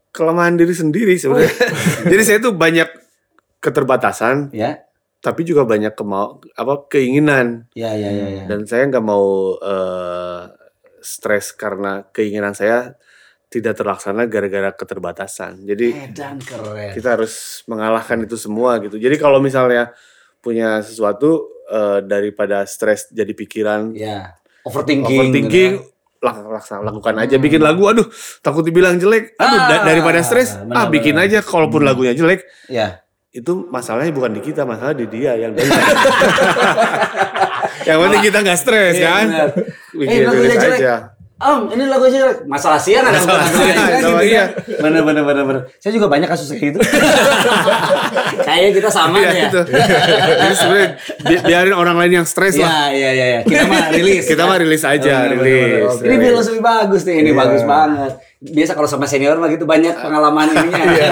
kelemahan 0.09 0.57
diri 0.57 0.73
sendiri 0.73 1.13
sebenarnya. 1.15 1.53
Jadi 2.11 2.21
saya 2.23 2.37
tuh 2.39 2.53
banyak 2.53 2.89
keterbatasan, 3.59 4.49
Ya, 4.51 4.83
tapi 5.23 5.41
juga 5.41 5.63
banyak 5.63 5.95
kemau 5.95 6.43
apa 6.53 6.73
keinginan. 6.85 7.71
ya, 7.71 7.95
ya, 7.95 8.11
ya. 8.11 8.27
ya. 8.29 8.45
Dan 8.45 8.67
saya 8.67 8.83
nggak 8.85 9.01
mau 9.01 9.55
eh, 9.57 10.41
stres 10.99 11.51
karena 11.51 12.03
keinginan 12.05 12.51
saya 12.51 12.93
tidak 13.47 13.77
terlaksana 13.77 14.25
gara-gara 14.25 14.73
keterbatasan. 14.73 15.63
Jadi 15.63 15.93
Edan 15.93 16.37
keren. 16.37 16.91
kita 16.91 17.15
harus 17.15 17.63
mengalahkan 17.65 18.19
itu 18.19 18.35
semua 18.35 18.77
gitu. 18.77 18.97
Jadi 18.97 19.15
kalau 19.15 19.39
misalnya 19.39 19.95
punya 20.39 20.81
sesuatu 20.81 21.47
eh, 21.65 22.03
daripada 22.03 22.65
stres 22.65 23.07
jadi 23.09 23.31
pikiran, 23.31 23.95
Ya, 23.95 24.35
overthinking. 24.61 25.07
overthinking, 25.07 25.71
gitu 25.79 25.91
lak- 26.19 26.39
laksa- 26.49 26.79
lakukan 26.79 27.15
aja. 27.17 27.35
Bikin 27.37 27.59
lagu, 27.59 27.83
aduh 27.85 28.07
takut 28.39 28.63
dibilang 28.63 28.95
jelek. 28.95 29.35
Aduh 29.35 29.59
da- 29.61 29.71
Ah, 29.77 29.83
daripada 29.85 30.19
stres, 30.19 30.55
benar, 30.57 30.75
ah 30.75 30.85
bikin 30.87 31.15
benar. 31.15 31.27
aja. 31.27 31.39
Kalaupun 31.39 31.83
lagunya 31.83 32.11
jelek, 32.11 32.43
kan. 32.67 32.99
Ya. 33.33 33.41
itu 33.41 33.65
masalahnya 33.67 34.13
bukan 34.13 34.31
di 34.31 34.41
kita, 34.41 34.61
masalah 34.61 34.93
di 34.93 35.05
dia 35.05 35.33
yang 35.33 35.57
yang 37.83 37.97
penting 37.99 38.21
kita 38.23 38.37
nggak 38.39 38.55
stres 38.55 38.93
Iya, 38.93 39.09
kan. 39.09 39.25
Eh, 40.03 40.21
lagunya 40.21 40.53
jelek. 40.55 40.79
aja. 40.79 40.95
Om, 41.35 41.67
ini 41.69 41.83
lagu 41.85 42.07
aja 42.07 42.23
masalah 42.45 42.77
siang 42.77 43.03
ada 43.03 43.19
Masalah 43.19 43.43
siang, 43.43 43.75
gitu 43.91 44.15
iya. 44.23 44.53
Bener 44.79 45.03
bener 45.03 45.21
bener 45.21 45.43
bener. 45.43 45.61
Saya 45.75 45.91
juga 45.91 46.07
banyak 46.07 46.23
kasus 46.25 46.47
kayak 46.47 46.71
gitu. 46.71 46.79
Kayaknya 48.47 48.69
kita 48.71 48.89
sama 48.89 49.17
Iya, 49.17 49.27
ya. 49.27 49.43
gitu. 49.43 49.59
Jadi 49.65 50.55
sebenarnya 50.55 50.89
bi- 51.19 51.43
biarin 51.43 51.75
orang 51.75 51.95
lain 51.97 52.13
yang 52.15 52.25
stres 52.25 52.55
lah. 52.55 52.87
Iya 52.87 53.09
iya 53.11 53.11
iya. 53.11 53.25
iya. 53.27 53.39
Kita 53.43 53.63
mah 53.65 53.83
rilis. 53.91 54.23
Kita 54.23 54.43
mah 54.45 54.57
rilis 54.57 54.83
aja, 54.83 55.13
Bener, 55.25 55.35
bener, 55.35 55.43
bener. 55.43 55.67
rilis. 55.83 55.95
Ini 55.99 56.15
filosofi 56.23 56.59
bagus 56.61 57.01
nih, 57.03 57.15
ini 57.17 57.29
Iya. 57.29 57.35
bagus 57.35 57.61
banget. 57.65 58.11
Biasa 58.39 58.71
kalau 58.71 58.87
sama 58.87 59.05
senior 59.05 59.35
mah 59.35 59.49
gitu 59.49 59.65
banyak 59.65 59.93
pengalaman 59.95 60.47
ininya. 60.47 61.11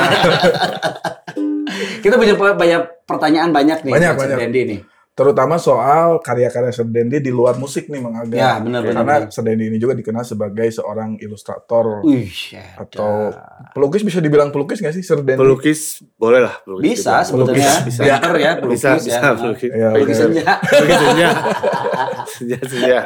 Iya. 1.72 2.04
kita 2.04 2.16
banyak 2.16 2.36
banyak 2.58 2.82
pertanyaan 3.04 3.50
banyak 3.50 3.80
nih. 3.82 3.92
Banyak, 3.92 4.14
banyak. 4.14 4.38
Dendi 4.40 4.62
nih. 4.66 4.82
Terutama 5.12 5.60
soal 5.60 6.24
karya-karya 6.24 6.72
Serdendi 6.72 7.20
di 7.20 7.30
luar 7.30 7.60
musik 7.60 7.92
nih 7.92 8.00
Mang 8.00 8.16
Aga. 8.16 8.32
Ya, 8.32 8.52
benar, 8.58 8.80
Karena 8.82 9.04
benar. 9.04 9.22
Serdendi 9.28 9.68
ini 9.68 9.76
juga 9.76 9.92
dikenal 9.92 10.24
sebagai 10.24 10.72
seorang 10.72 11.20
ilustrator 11.20 12.00
Wih, 12.02 12.32
atau 12.80 13.30
pelukis 13.76 14.02
bisa 14.02 14.18
dibilang 14.18 14.50
pelukis 14.50 14.80
nggak 14.80 14.96
sih 14.96 15.04
Serdendi? 15.04 15.36
Pelukis 15.36 16.00
boleh 16.16 16.40
lah. 16.42 16.56
Pelukis 16.64 16.96
bisa 16.96 17.12
juga. 17.12 17.28
sebetulnya 17.28 17.72
Bisa. 17.84 18.02
painter 18.02 18.34
ya, 18.34 18.52
pelukis 18.56 18.80
Bisa, 18.80 18.88
ya. 18.88 18.98
bisa 18.98 19.28
pelukis. 19.36 19.70
Iya, 19.70 19.90
Pelukis 19.92 20.16
oke. 20.16 20.24
senja. 20.24 20.46
Pelukis 20.64 20.98
senja. 20.98 21.30
Senja, 22.32 22.58
senja. 22.64 23.00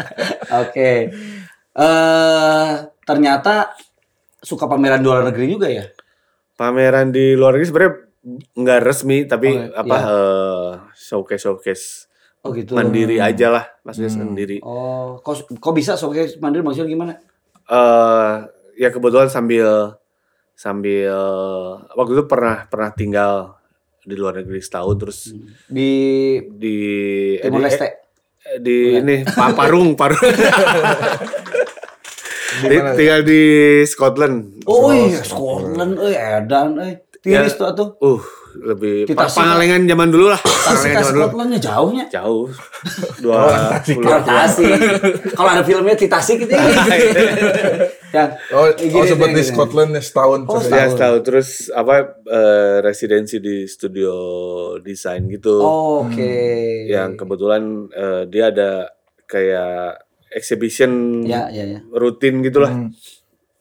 Oke. 0.56 0.92
Eh 1.74 2.72
ternyata 3.02 3.74
suka 4.40 4.66
pameran 4.66 5.02
di 5.02 5.06
luar 5.06 5.26
negeri 5.26 5.46
juga 5.50 5.68
ya? 5.68 5.84
Pameran 6.54 7.10
di 7.10 7.34
luar 7.34 7.58
negeri 7.58 7.68
sebenarnya 7.68 7.94
nggak 8.26 8.80
resmi 8.82 9.24
tapi 9.24 9.54
Oh, 9.54 9.70
apa 9.76 9.96
iya. 9.96 10.06
eh, 10.08 10.70
showcase 10.94 11.44
showcase 11.44 11.86
Oh 12.42 12.50
gitu. 12.52 12.74
mandiri 12.74 13.18
aja 13.18 13.50
lah 13.50 13.66
maksudnya 13.82 14.10
Hmm. 14.12 14.22
sendiri. 14.28 14.58
Oh, 14.60 15.18
kok 15.20 15.50
kok 15.52 15.74
bisa 15.74 15.94
soalnya 15.94 16.30
mandiri 16.40 16.62
maksudnya 16.62 16.86
gimana? 16.88 17.14
eh 17.66 18.34
ya 18.76 18.90
kebetulan 18.90 19.26
sambil 19.28 19.98
sambil 20.52 21.10
waktu 21.92 22.12
itu 22.14 22.26
pernah 22.26 22.66
pernah 22.66 22.92
tinggal 22.92 23.58
di 24.00 24.14
luar 24.14 24.38
negeri 24.38 24.58
setahun 24.60 24.96
terus 24.96 25.20
Di 25.66 25.90
di 26.48 26.78
Timor 27.40 27.58
di- 27.58 27.66
Leste. 27.66 27.88
eh, 28.40 28.58
di 28.60 28.78
ini 28.96 29.16
Pa- 29.34 29.54
Parung 29.54 29.94
Parung 29.94 30.22
Di 32.56 32.70
Di- 32.70 32.94
tinggal 32.96 33.22
di 33.22 33.42
Scotland 33.84 34.62
Oh 34.64 34.86
Oh, 34.86 34.94
iya, 34.94 35.20
Scotland, 35.20 35.98
eh 36.00 36.14
edan, 36.16 36.70
eh 36.80 37.05
tiris 37.26 37.56
tuh 37.56 37.74
tuh. 37.74 37.90
uh 38.00 38.22
lebih 38.56 39.04
Tasik, 39.10 39.36
Pangalengan 39.36 39.84
zaman 39.84 40.08
dulu 40.08 40.32
lah 40.32 40.40
Tasik 40.40 40.64
Pangalengan 40.64 40.88
ke 40.88 40.96
zaman 40.96 41.12
dulu 41.12 41.26
Scotlandnya 41.26 41.60
jauhnya. 41.60 42.04
jauh 42.08 42.46
dua 43.26 43.38
puluh- 43.84 44.00
Kalau 44.02 44.22
Tasik. 44.24 44.80
Kalau 45.34 45.50
ada 45.52 45.60
filmnya 45.62 45.92
di 45.94 46.08
Tasik 46.08 46.38
gitu. 46.40 46.54
Yang 48.16 48.30
Oh, 48.50 48.66
eh, 48.66 48.72
oh 48.72 48.74
gini, 48.96 49.04
sempat 49.06 49.28
gini, 49.28 49.36
di. 49.36 49.44
Scotland 49.44 49.92
ya 49.92 50.02
setahun. 50.02 50.40
Oh, 50.46 50.56
Serdendi. 50.58 50.80
ya 50.88 50.96
tahu 50.96 51.16
terus 51.22 51.50
apa 51.70 51.96
eh, 52.24 52.78
residensi 52.80 53.38
di 53.40 53.66
studio 53.66 54.14
desain 54.80 55.28
gitu 55.28 55.60
Oh, 55.60 56.08
Oke. 56.08 56.32
yang 56.88 57.14
kebetulan 57.14 57.64
eh, 57.92 58.24
dia 58.26 58.50
ada 58.50 58.88
kayak 59.26 60.00
exhibition 60.32 61.24
Ya, 61.24 61.48
ya, 61.50 61.64
ya. 61.68 61.80
rutin 61.92 62.40
gitulah 62.40 62.72
Hmm. 62.72 62.92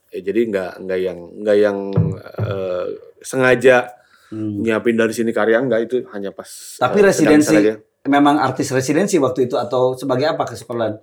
ya 0.09 0.23
jadi 0.23 0.41
nggak 0.47 0.73
nggak 0.81 0.99
yang 1.01 1.19
nggak 1.37 1.57
yang 1.57 1.79
eh, 2.39 2.87
sengaja 3.25 3.89
Hmm. 4.27 4.61
nyiapin 4.61 4.95
dari 4.95 5.11
sini 5.11 5.31
karya 5.31 5.59
nggak 5.59 5.81
itu 5.83 5.97
hanya 6.11 6.29
pas 6.29 6.49
Tapi 6.77 6.99
eh, 6.99 7.05
residensi 7.05 7.55
memang 8.05 8.37
artis 8.37 8.69
residensi 8.69 9.17
waktu 9.17 9.47
itu 9.47 9.55
atau 9.55 9.95
sebagai 9.95 10.29
apa 10.29 10.43
ke 10.43 10.55
Scotland? 10.55 10.99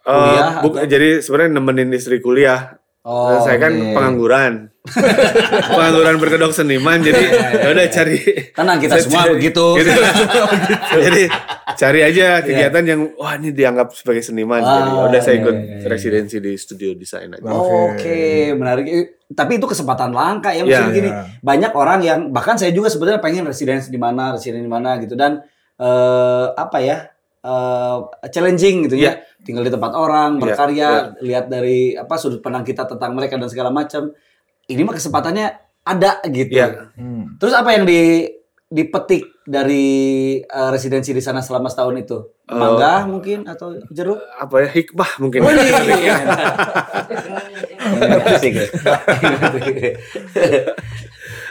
Eh, 0.00 0.08
kuliah 0.08 0.50
buk- 0.58 0.74
atau- 0.74 0.88
jadi 0.88 1.20
sebenarnya 1.20 1.52
nemenin 1.52 1.90
istri 1.92 2.18
kuliah 2.18 2.74
Oh, 3.02 3.38
saya 3.40 3.58
kan 3.60 3.70
pengangguran 3.92 4.71
pengangguran 5.64 6.18
berkedok 6.18 6.50
seniman 6.50 6.98
jadi 6.98 7.22
ya 7.54 7.68
udah 7.70 7.86
cari 7.86 8.18
Tenang 8.50 8.78
kita 8.78 8.92
Saya 8.92 9.02
semua 9.02 9.22
cari- 9.22 9.34
begitu. 9.38 9.66
gitu. 9.78 9.92
jadi 10.98 11.22
cari 11.72 12.00
aja 12.02 12.26
kegiatan 12.40 12.84
yang 12.84 13.00
wah 13.14 13.34
ini 13.34 13.50
dianggap 13.50 13.94
sebagai 13.94 14.20
seniman 14.20 14.58
jadi 14.58 14.90
Ah, 14.92 15.06
udah 15.06 15.20
saya 15.20 15.34
iya, 15.34 15.40
ikut 15.40 15.54
iya, 15.54 15.70
iya. 15.72 15.86
residensi 15.86 16.36
di 16.38 16.52
studio 16.56 16.90
desain 16.92 17.30
aja 17.30 17.46
Oke. 17.46 17.94
Oke, 17.94 18.20
menarik. 18.52 18.84
Tapi 19.28 19.52
itu 19.56 19.64
kesempatan 19.64 20.10
langka 20.10 20.50
ya 20.50 20.60
Iya, 20.60 20.64
maksudnya 20.66 20.92
gini. 20.92 21.08
iya. 21.08 21.22
Banyak 21.40 21.72
orang 21.72 21.98
yang 22.00 22.18
bahkan 22.28 22.58
saya 22.58 22.70
juga 22.70 22.90
sebenarnya 22.90 23.18
pengen 23.18 23.46
residensi 23.46 23.88
di 23.88 23.96
mana, 23.96 24.34
residensi 24.34 24.60
di 24.60 24.72
mana 24.72 24.98
gitu 24.98 25.14
dan 25.14 25.40
eh 25.76 26.46
apa 26.52 26.78
ya? 26.78 27.06
eh 27.40 27.98
challenging 28.28 28.86
gitu 28.86 28.98
ya. 28.98 29.14
Tinggal 29.40 29.62
di 29.62 29.70
tempat 29.70 29.90
orang, 29.92 30.36
Iya, 30.36 30.42
berkarya, 30.44 30.88
lihat 31.18 31.46
dari 31.46 31.94
apa 31.94 32.14
sudut 32.14 32.38
pandang 32.38 32.62
kita 32.62 32.82
tentang 32.84 33.14
mereka 33.14 33.34
dan 33.34 33.46
segala 33.46 33.70
macam. 33.70 34.10
Ini 34.72 34.82
mah 34.82 34.96
kesempatannya 34.96 35.46
ada 35.84 36.22
gitu. 36.26 36.52
Iya. 36.56 36.94
Hmm. 36.96 37.36
Terus 37.36 37.52
apa 37.52 37.74
yang 37.76 37.84
di 37.84 38.24
dipetik 38.72 39.44
dari 39.44 40.38
eh, 40.40 40.70
residensi 40.72 41.12
di 41.12 41.20
sana 41.20 41.44
selama 41.44 41.68
setahun 41.68 41.96
itu? 42.00 42.18
Eh, 42.48 42.56
Mangga 42.56 43.04
mungkin 43.04 43.44
atau 43.44 43.76
jeruk? 43.92 44.18
apa 44.38 44.64
ya 44.64 44.68
hikmah 44.72 45.10
mungkin 45.20 45.40
ya. 45.46 46.16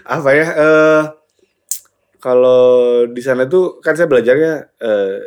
apa 0.02 0.30
ya 0.34 0.48
eh 0.52 1.02
kalau 2.22 3.06
di 3.10 3.22
sana 3.22 3.46
tuh 3.50 3.82
kan 3.82 3.98
saya 3.98 4.10
belajarnya 4.10 4.54
eh, 4.82 5.18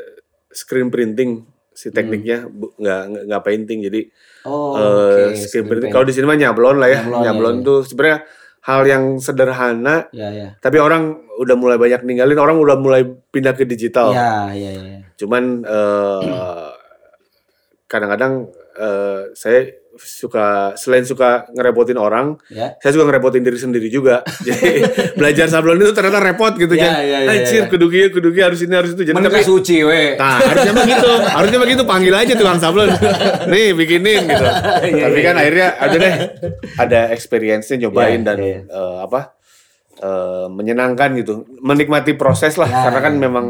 screen 0.52 0.90
printing 0.90 1.42
si 1.74 1.90
tekniknya 1.90 2.46
bu- 2.46 2.72
nggak 2.74 3.00
nggak- 3.04 3.24
nggak 3.26 3.42
painting 3.42 3.80
jadi 3.82 4.00
Oh, 4.44 4.76
eh, 4.76 5.32
oke. 5.32 5.40
screen 5.40 5.66
printing 5.66 5.90
kalau 5.90 6.04
di 6.04 6.12
sini 6.12 6.24
mah 6.24 6.36
nyablon 6.36 6.76
lah 6.76 6.86
ya 6.86 7.00
Nyablon, 7.00 7.22
nyablon, 7.22 7.54
ya, 7.54 7.58
ya. 7.58 7.64
tuh 7.64 7.78
sebenarnya 7.82 8.18
hal 8.62 8.82
yang 8.84 9.04
sederhana 9.18 9.96
Ya, 10.10 10.28
ya. 10.30 10.48
tapi 10.56 10.78
orang 10.78 11.02
udah 11.34 11.52
mulai 11.54 11.74
banyak 11.74 12.00
ninggalin 12.02 12.38
orang 12.38 12.56
udah 12.56 12.76
mulai 12.76 13.02
pindah 13.04 13.52
ke 13.52 13.64
digital 13.64 14.12
Ya, 14.12 14.48
ya, 14.50 14.70
ya. 14.70 14.98
cuman 15.14 15.60
eh, 15.60 16.68
kadang-kadang 17.86 18.48
eh, 18.74 19.20
saya 19.32 19.60
suka 19.94 20.74
selain 20.74 21.02
suka 21.02 21.46
ngerepotin 21.50 21.94
orang 21.94 22.34
Ya. 22.50 22.74
saya 22.78 22.90
juga 22.92 23.06
ngerepotin 23.06 23.40
diri 23.40 23.54
sendiri 23.54 23.86
juga. 23.86 24.26
Jadi 24.46 24.82
belajar 25.14 25.46
sablon 25.46 25.78
itu 25.78 25.94
ternyata 25.94 26.18
repot 26.18 26.50
gitu 26.54 26.74
Ya, 26.74 26.82
kan. 26.82 26.92
ya, 27.00 27.18
ya, 27.22 27.30
Anjir, 27.30 27.62
ya. 27.62 27.70
kudu 27.70 27.86
kieu, 27.86 28.08
kudu 28.10 28.28
kieu, 28.30 28.42
harus 28.42 28.58
ini 28.60 28.74
harus 28.74 28.90
itu. 28.92 29.02
Jadi 29.04 29.14
tapi 29.14 29.40
suci, 29.40 29.82
we. 29.82 30.18
Nah, 30.18 30.42
harusnya 30.42 30.72
mah 30.72 30.84
gitu. 30.84 31.10
Harusnya 31.30 31.58
mah 31.58 31.68
gitu 31.70 31.84
panggil 31.84 32.10
aja 32.12 32.32
tukang 32.34 32.58
sablon. 32.58 32.90
Nih, 33.54 33.70
bikinin 33.72 34.26
gitu. 34.26 34.46
Iya, 34.84 35.06
Tapi 35.06 35.18
iya, 35.18 35.26
kan 35.26 35.34
iya. 35.34 35.42
akhirnya 35.42 35.68
ada 35.76 35.96
deh 35.96 36.14
ada 36.76 37.00
experience-nya 37.10 37.76
nyobain 37.80 38.20
Iya, 38.20 38.26
dan 38.26 38.38
iya. 38.40 38.58
eh, 38.64 38.96
apa? 39.02 39.20
eh, 39.96 40.46
menyenangkan 40.50 41.14
gitu. 41.16 41.46
Menikmati 41.60 42.14
proses 42.14 42.58
lah 42.58 42.66
Ya, 42.66 42.82
karena 42.84 43.00
kan 43.00 43.14
ya. 43.14 43.20
memang 43.22 43.46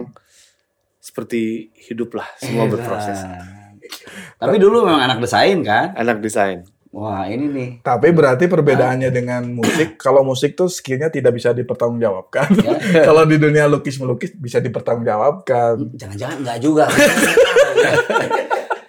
seperti 0.99 1.69
hidup 1.85 2.15
lah, 2.15 2.29
semua 2.37 2.65
berproses. 2.65 3.21
Nah. 3.21 3.54
Tapi 4.45 4.57
dulu 4.61 4.85
memang 4.85 5.03
anak 5.03 5.19
desain 5.25 5.59
kan? 5.65 5.97
Anak 5.97 6.21
desain. 6.21 6.69
Wah, 6.95 7.27
ini 7.27 7.51
nih. 7.51 7.71
Tapi 7.83 8.15
berarti 8.15 8.47
perbedaannya 8.47 9.11
dengan 9.11 9.43
musik, 9.51 9.99
kalau 9.99 10.23
musik 10.23 10.55
tuh 10.55 10.71
skillnya 10.71 11.11
tidak 11.11 11.35
bisa 11.35 11.51
dipertanggungjawabkan. 11.51 12.47
Ya. 12.63 12.79
kalau 13.11 13.27
di 13.27 13.35
dunia 13.35 13.67
lukis 13.67 13.99
melukis 13.99 14.31
bisa 14.31 14.63
dipertanggungjawabkan. 14.63 15.91
Jangan-jangan 15.99 16.37
enggak 16.47 16.59
juga. 16.63 16.87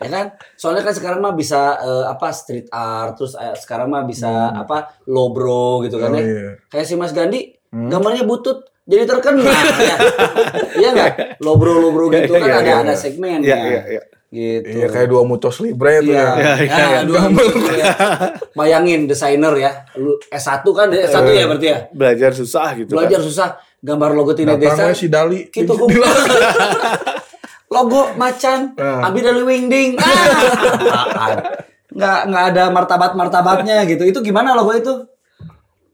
ya 0.05 0.09
kan? 0.11 0.25
Soalnya 0.53 0.85
kan 0.85 0.93
sekarang 0.93 1.19
mah 1.25 1.33
bisa 1.33 1.81
eh, 1.81 2.05
apa 2.05 2.29
street 2.29 2.69
art, 2.69 3.17
terus 3.17 3.33
eh, 3.33 3.57
sekarang 3.57 3.89
mah 3.89 4.05
bisa 4.05 4.53
apa 4.53 5.01
lobro 5.09 5.81
gitu 5.81 5.97
kan 5.97 6.13
Oh, 6.13 6.19
ya. 6.19 6.21
iya. 6.21 6.49
Kayak 6.69 6.85
si 6.85 6.93
Mas 6.93 7.09
Gandhi, 7.09 7.57
Hmm. 7.75 7.91
gambarnya 7.91 8.23
butut 8.23 8.63
jadi 8.87 9.03
terkenal 9.03 9.43
ya. 9.43 9.97
Iya 10.79 10.89
enggak? 10.95 11.11
Lobro-lobro 11.43 12.07
gitu 12.07 12.31
kan 12.37 12.47
Iya, 12.47 12.55
ada 12.55 12.63
iya, 12.63 12.75
ada 12.85 12.93
iya. 12.93 12.95
segmennya. 12.95 13.43
Iya, 13.43 13.57
iya, 13.67 13.81
iya. 13.97 14.01
Gitu. 14.35 14.67
Iya 14.75 14.87
kayak 14.91 15.07
dua 15.07 15.23
mutos 15.23 15.63
libre 15.63 16.03
itu 16.03 16.11
Iya, 16.11 16.19
ya. 16.19 16.27
Iya, 16.27 16.53
iya, 16.59 16.75
Nah, 16.75 16.89
iya. 16.91 16.99
dua 17.07 17.21
gitu 17.31 17.71
ya. 17.73 17.91
Bayangin 18.51 19.07
desainer 19.07 19.53
ya, 19.55 19.71
lu 19.95 20.19
S1 20.27 20.59
kan, 20.67 20.91
S1 20.91 21.23
ya 21.29 21.43
berarti 21.47 21.67
ya. 21.67 21.79
Belajar 21.89 22.31
susah 22.31 22.67
gitu 22.75 22.91
Belajar 22.91 23.19
kan. 23.19 23.25
susah 23.25 23.47
gambar 23.79 24.11
logo 24.11 24.35
tina 24.35 24.57
desa. 24.57 24.91
si 24.91 25.07
Dali. 25.07 25.47
Gitu 25.47 25.71
logo 27.67 28.01
macan, 28.15 28.71
Nah. 28.73 29.03
abi 29.03 29.19
dari 29.19 29.41
wingding. 29.41 29.95
Ah. 29.95 31.39
Nggak 31.89 32.19
nggak 32.27 32.45
ada 32.51 32.63
martabat-martabatnya 32.69 33.83
gitu. 33.85 34.03
Itu 34.03 34.19
gimana 34.19 34.51
logo 34.51 34.71
itu? 34.71 34.93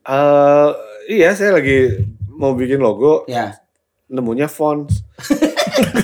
Eh, 0.01 0.69
iya, 1.11 1.29
saya 1.31 1.53
lagi 1.53 1.93
mau 2.31 2.53
bikin 2.53 2.77
logo, 2.77 3.25
Ya. 3.25 3.53
nemunya 4.07 4.45
fonts. 4.45 5.05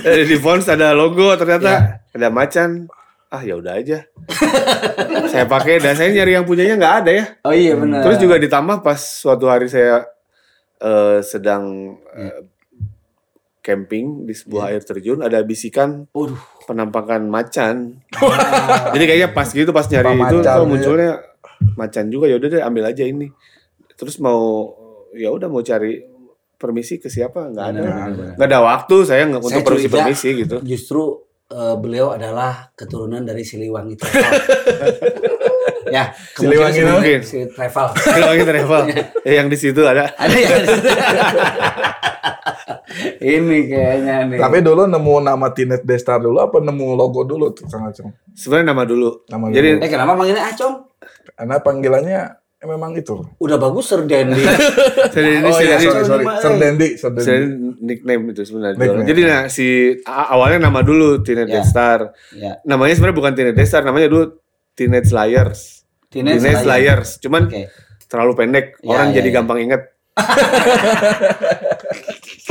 Eh, 0.00 0.22
di 0.30 0.36
fonts 0.36 0.66
ada 0.66 0.94
logo 0.94 1.34
ternyata 1.34 1.98
ada 2.18 2.28
macan. 2.34 2.90
Ah 3.28 3.44
ya 3.44 3.60
udah 3.60 3.76
aja. 3.76 4.08
saya 5.30 5.44
pakai 5.44 5.78
dan 5.78 5.94
saya 5.94 6.10
nyari 6.10 6.32
yang 6.34 6.48
punyanya 6.48 6.74
nggak 6.80 6.94
ada 7.04 7.10
ya. 7.12 7.24
Oh 7.44 7.54
iya 7.54 7.76
benar. 7.76 8.02
Terus 8.02 8.18
juga 8.18 8.40
ditambah 8.40 8.80
pas 8.80 8.98
suatu 8.98 9.46
hari 9.46 9.68
saya 9.68 10.08
eh, 10.80 11.20
sedang 11.20 11.94
eh, 12.16 12.48
camping 13.68 14.24
di 14.24 14.32
sebuah 14.32 14.72
air 14.72 14.80
terjun 14.80 15.20
ada 15.20 15.44
bisikan 15.44 16.08
Waduh. 16.16 16.40
penampakan 16.64 17.28
macan. 17.28 18.00
Jadi 18.96 19.04
kayaknya 19.04 19.36
pas 19.36 19.48
gitu 19.52 19.68
pas 19.76 19.84
nyari 19.84 20.16
itu 20.16 20.20
macan, 20.24 20.40
kok 20.40 20.56
iya. 20.56 20.64
munculnya 20.64 21.12
macan 21.76 22.04
juga 22.08 22.32
ya 22.32 22.40
udah 22.40 22.48
deh 22.48 22.62
ambil 22.64 22.88
aja 22.88 23.04
ini. 23.04 23.28
Terus 23.92 24.16
mau 24.24 24.72
ya 25.12 25.28
udah 25.28 25.52
mau 25.52 25.60
cari 25.60 26.00
permisi 26.56 26.96
ke 26.96 27.12
siapa 27.12 27.52
nggak 27.52 27.66
ada. 27.76 27.80
Nggak 28.40 28.48
ada 28.48 28.60
waktu 28.64 28.96
saya 29.04 29.28
nggak 29.28 29.42
untuk 29.44 29.60
permisi 29.68 29.88
permisi 29.92 30.28
gitu. 30.32 30.56
Justru 30.64 31.27
eh, 31.48 31.74
beliau 31.80 32.12
adalah 32.12 32.68
keturunan 32.76 33.24
dari 33.24 33.42
Siliwangi 33.44 33.96
Travel. 33.96 34.32
ya, 35.96 36.12
Siliwangi 36.36 36.80
mungkin. 36.84 37.20
si 37.24 37.48
travel. 37.48 37.86
Lagi 37.96 38.44
travel, 38.44 38.82
ya 39.26 39.32
yang 39.40 39.48
di 39.48 39.56
situ 39.56 39.80
ada. 39.84 40.12
Ada 40.14 40.36
ya. 40.36 40.56
Ini 43.18 43.58
kayaknya 43.68 44.14
nih. 44.30 44.38
Tapi 44.38 44.58
dulu 44.62 44.86
nemu 44.86 45.14
nama 45.22 45.46
Teenage 45.54 45.84
Destar 45.86 46.18
dulu 46.22 46.38
apa 46.38 46.58
nemu 46.62 46.94
logo 46.94 47.22
dulu 47.26 47.50
tuh 47.54 47.66
Kang 47.66 47.86
Acung? 47.90 48.10
Sebenarnya 48.34 48.74
nama 48.74 48.82
dulu. 48.86 49.22
Nama 49.26 49.44
Jadi 49.50 49.68
dulu. 49.78 49.84
eh 49.84 49.90
kenapa 49.90 50.12
manggilnya 50.14 50.44
Acong? 50.50 50.74
Karena 51.34 51.56
panggilannya 51.62 52.20
eh, 52.20 52.28
memang 52.60 52.90
itu. 52.92 53.14
Udah 53.36 53.54
bagus 53.54 53.86
Sir 53.86 54.02
Dendi. 54.02 54.42
saya 55.08 55.28
ini 55.36 55.46
oh 55.46 55.54
iya, 55.56 55.76
saya 55.76 56.02
sorry, 56.02 56.04
sorry. 56.04 56.24
Sir. 56.36 56.52
Dendi, 56.56 56.88
Sir 56.94 57.10
Dendi. 57.12 57.22
saya 57.22 57.38
nickname 57.78 58.22
itu 58.28 58.42
sebenarnya. 58.42 58.76
Nickname. 58.76 59.06
Jadi 59.06 59.20
nah 59.22 59.42
si 59.46 59.66
awalnya 60.04 60.58
nama 60.64 60.80
dulu 60.80 61.22
Teenage 61.22 61.52
Ya. 61.52 61.62
Star. 61.62 62.10
ya. 62.32 62.58
Namanya 62.64 62.94
sebenarnya 62.94 63.16
bukan 63.16 63.32
Teenage 63.32 63.62
Star, 63.62 63.82
namanya 63.82 64.08
dulu 64.08 64.24
Teenage 64.72 65.10
Liars. 65.10 65.86
Teenage, 66.08 66.40
Teenage 66.40 66.62
Lion. 66.62 66.72
Liars. 66.72 67.08
Cuman 67.18 67.42
Oke. 67.46 67.68
terlalu 68.06 68.32
pendek, 68.34 68.66
Ya, 68.78 68.88
orang 68.90 69.08
ya, 69.08 69.14
jadi 69.16 69.28
ya. 69.28 69.34
gampang 69.36 69.58
inget. 69.60 69.82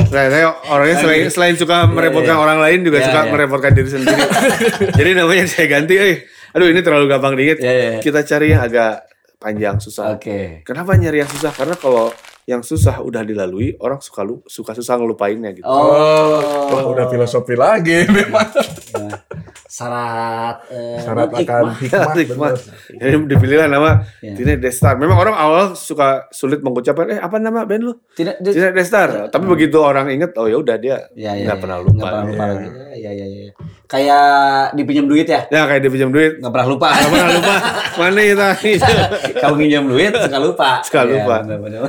Nah, 0.08 0.24
saya 0.24 0.46
orangnya 0.66 0.96
selain 0.98 1.28
selain 1.28 1.54
suka 1.54 1.84
merepotkan 1.84 2.32
ya. 2.32 2.40
orang 2.40 2.58
lain 2.58 2.80
juga 2.80 2.98
Ya, 2.98 3.06
suka 3.06 3.20
ya. 3.20 3.28
merepotkan 3.28 3.72
diri 3.72 3.88
sendiri. 3.90 4.16
Jadi 4.98 5.10
namanya 5.12 5.44
saya 5.44 5.66
ganti, 5.68 5.94
eh, 5.94 6.24
aduh 6.48 6.64
ini 6.64 6.80
terlalu 6.80 7.04
gampang 7.06 7.36
diinget. 7.36 7.58
Ya, 7.60 7.68
ya, 7.68 7.84
ya. 7.90 8.00
Kita 8.00 8.24
cari 8.24 8.46
yang 8.48 8.64
agak 8.64 9.04
panjang 9.38 9.78
susah. 9.78 10.14
Oke. 10.14 10.62
Kenapa 10.62 10.94
nyari 10.94 11.18
yang 11.18 11.30
susah? 11.30 11.50
Karena 11.50 11.74
kalau 11.74 12.10
yang 12.44 12.60
susah 12.60 12.98
udah 12.98 13.22
dilalui, 13.22 13.76
orang 13.76 13.98
suka 13.98 14.20
lu 14.20 14.40
suka 14.42 14.72
susah 14.72 14.96
ngelupainnya 14.96 15.52
gitu. 15.52 15.64
Oh. 15.64 16.40
Wah, 16.66 16.84
udah 16.86 17.06
filosofi 17.06 17.54
lagi 17.54 18.04
memang. 18.08 18.48
Ya. 18.90 19.20
Syarat 19.68 20.64
eh, 20.72 20.96
Syarat 20.98 21.28
akan 21.28 21.64
hikmah. 21.76 22.14
hikmah. 22.16 22.50
Jadi 22.90 23.14
dipilihlah 23.26 23.68
nama 23.68 24.00
Ya. 24.18 24.32
Tina 24.32 24.56
Destar. 24.56 24.96
Memang 24.96 25.20
orang 25.20 25.36
awal 25.36 25.76
suka 25.76 26.24
sulit 26.30 26.58
mengucapkan, 26.58 27.04
eh 27.10 27.20
apa 27.20 27.36
nama 27.36 27.62
band 27.62 27.82
lu? 27.84 27.92
Tidak 28.10 28.40
di- 28.40 28.56
Tina 28.56 28.72
Destar. 28.72 29.28
Tapi 29.28 29.44
begitu 29.44 29.76
orang 29.78 30.08
inget, 30.08 30.32
oh 30.34 30.48
ya 30.48 30.56
udah 30.56 30.76
dia 30.76 31.04
Ya, 31.12 31.36
ya, 31.36 31.52
nggak 31.52 31.56
ya. 31.56 31.62
pernah 31.62 31.78
lupa. 31.78 31.92
Nggak 31.94 32.08
pernah 32.08 32.24
lupa 32.24 32.42
Iya. 32.42 32.48
lagi. 32.50 32.68
Ya, 32.96 33.10
ya, 33.12 33.12
ya, 33.12 33.26
ya. 33.44 33.52
Kayak 33.88 34.28
dipinjam 34.76 35.08
duit 35.08 35.24
ya? 35.24 35.48
Ya 35.48 35.64
kayak 35.64 35.80
dia 35.80 35.88
pinjam 35.88 36.12
duit, 36.12 36.36
Nggak 36.36 36.52
pernah 36.52 36.68
lupa. 36.68 36.88
nggak 36.92 37.08
pernah 37.08 37.30
lupa. 37.32 37.54
Mana 37.96 38.20
kita? 38.20 38.48
Kalau 39.40 39.56
nginjam 39.56 39.84
duit 39.84 40.12
suka 40.12 40.38
lupa. 40.38 40.70
Suka 40.84 41.00
Ya, 41.00 41.10
lupa. 41.10 41.34
benar, 41.40 41.58
benar. 41.58 41.80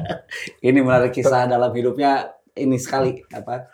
ini 0.66 0.78
menarik 0.78 1.12
kisah 1.12 1.46
dalam 1.46 1.70
hidupnya 1.70 2.26
ini 2.52 2.74
sekali 2.74 3.22
apa? 3.30 3.70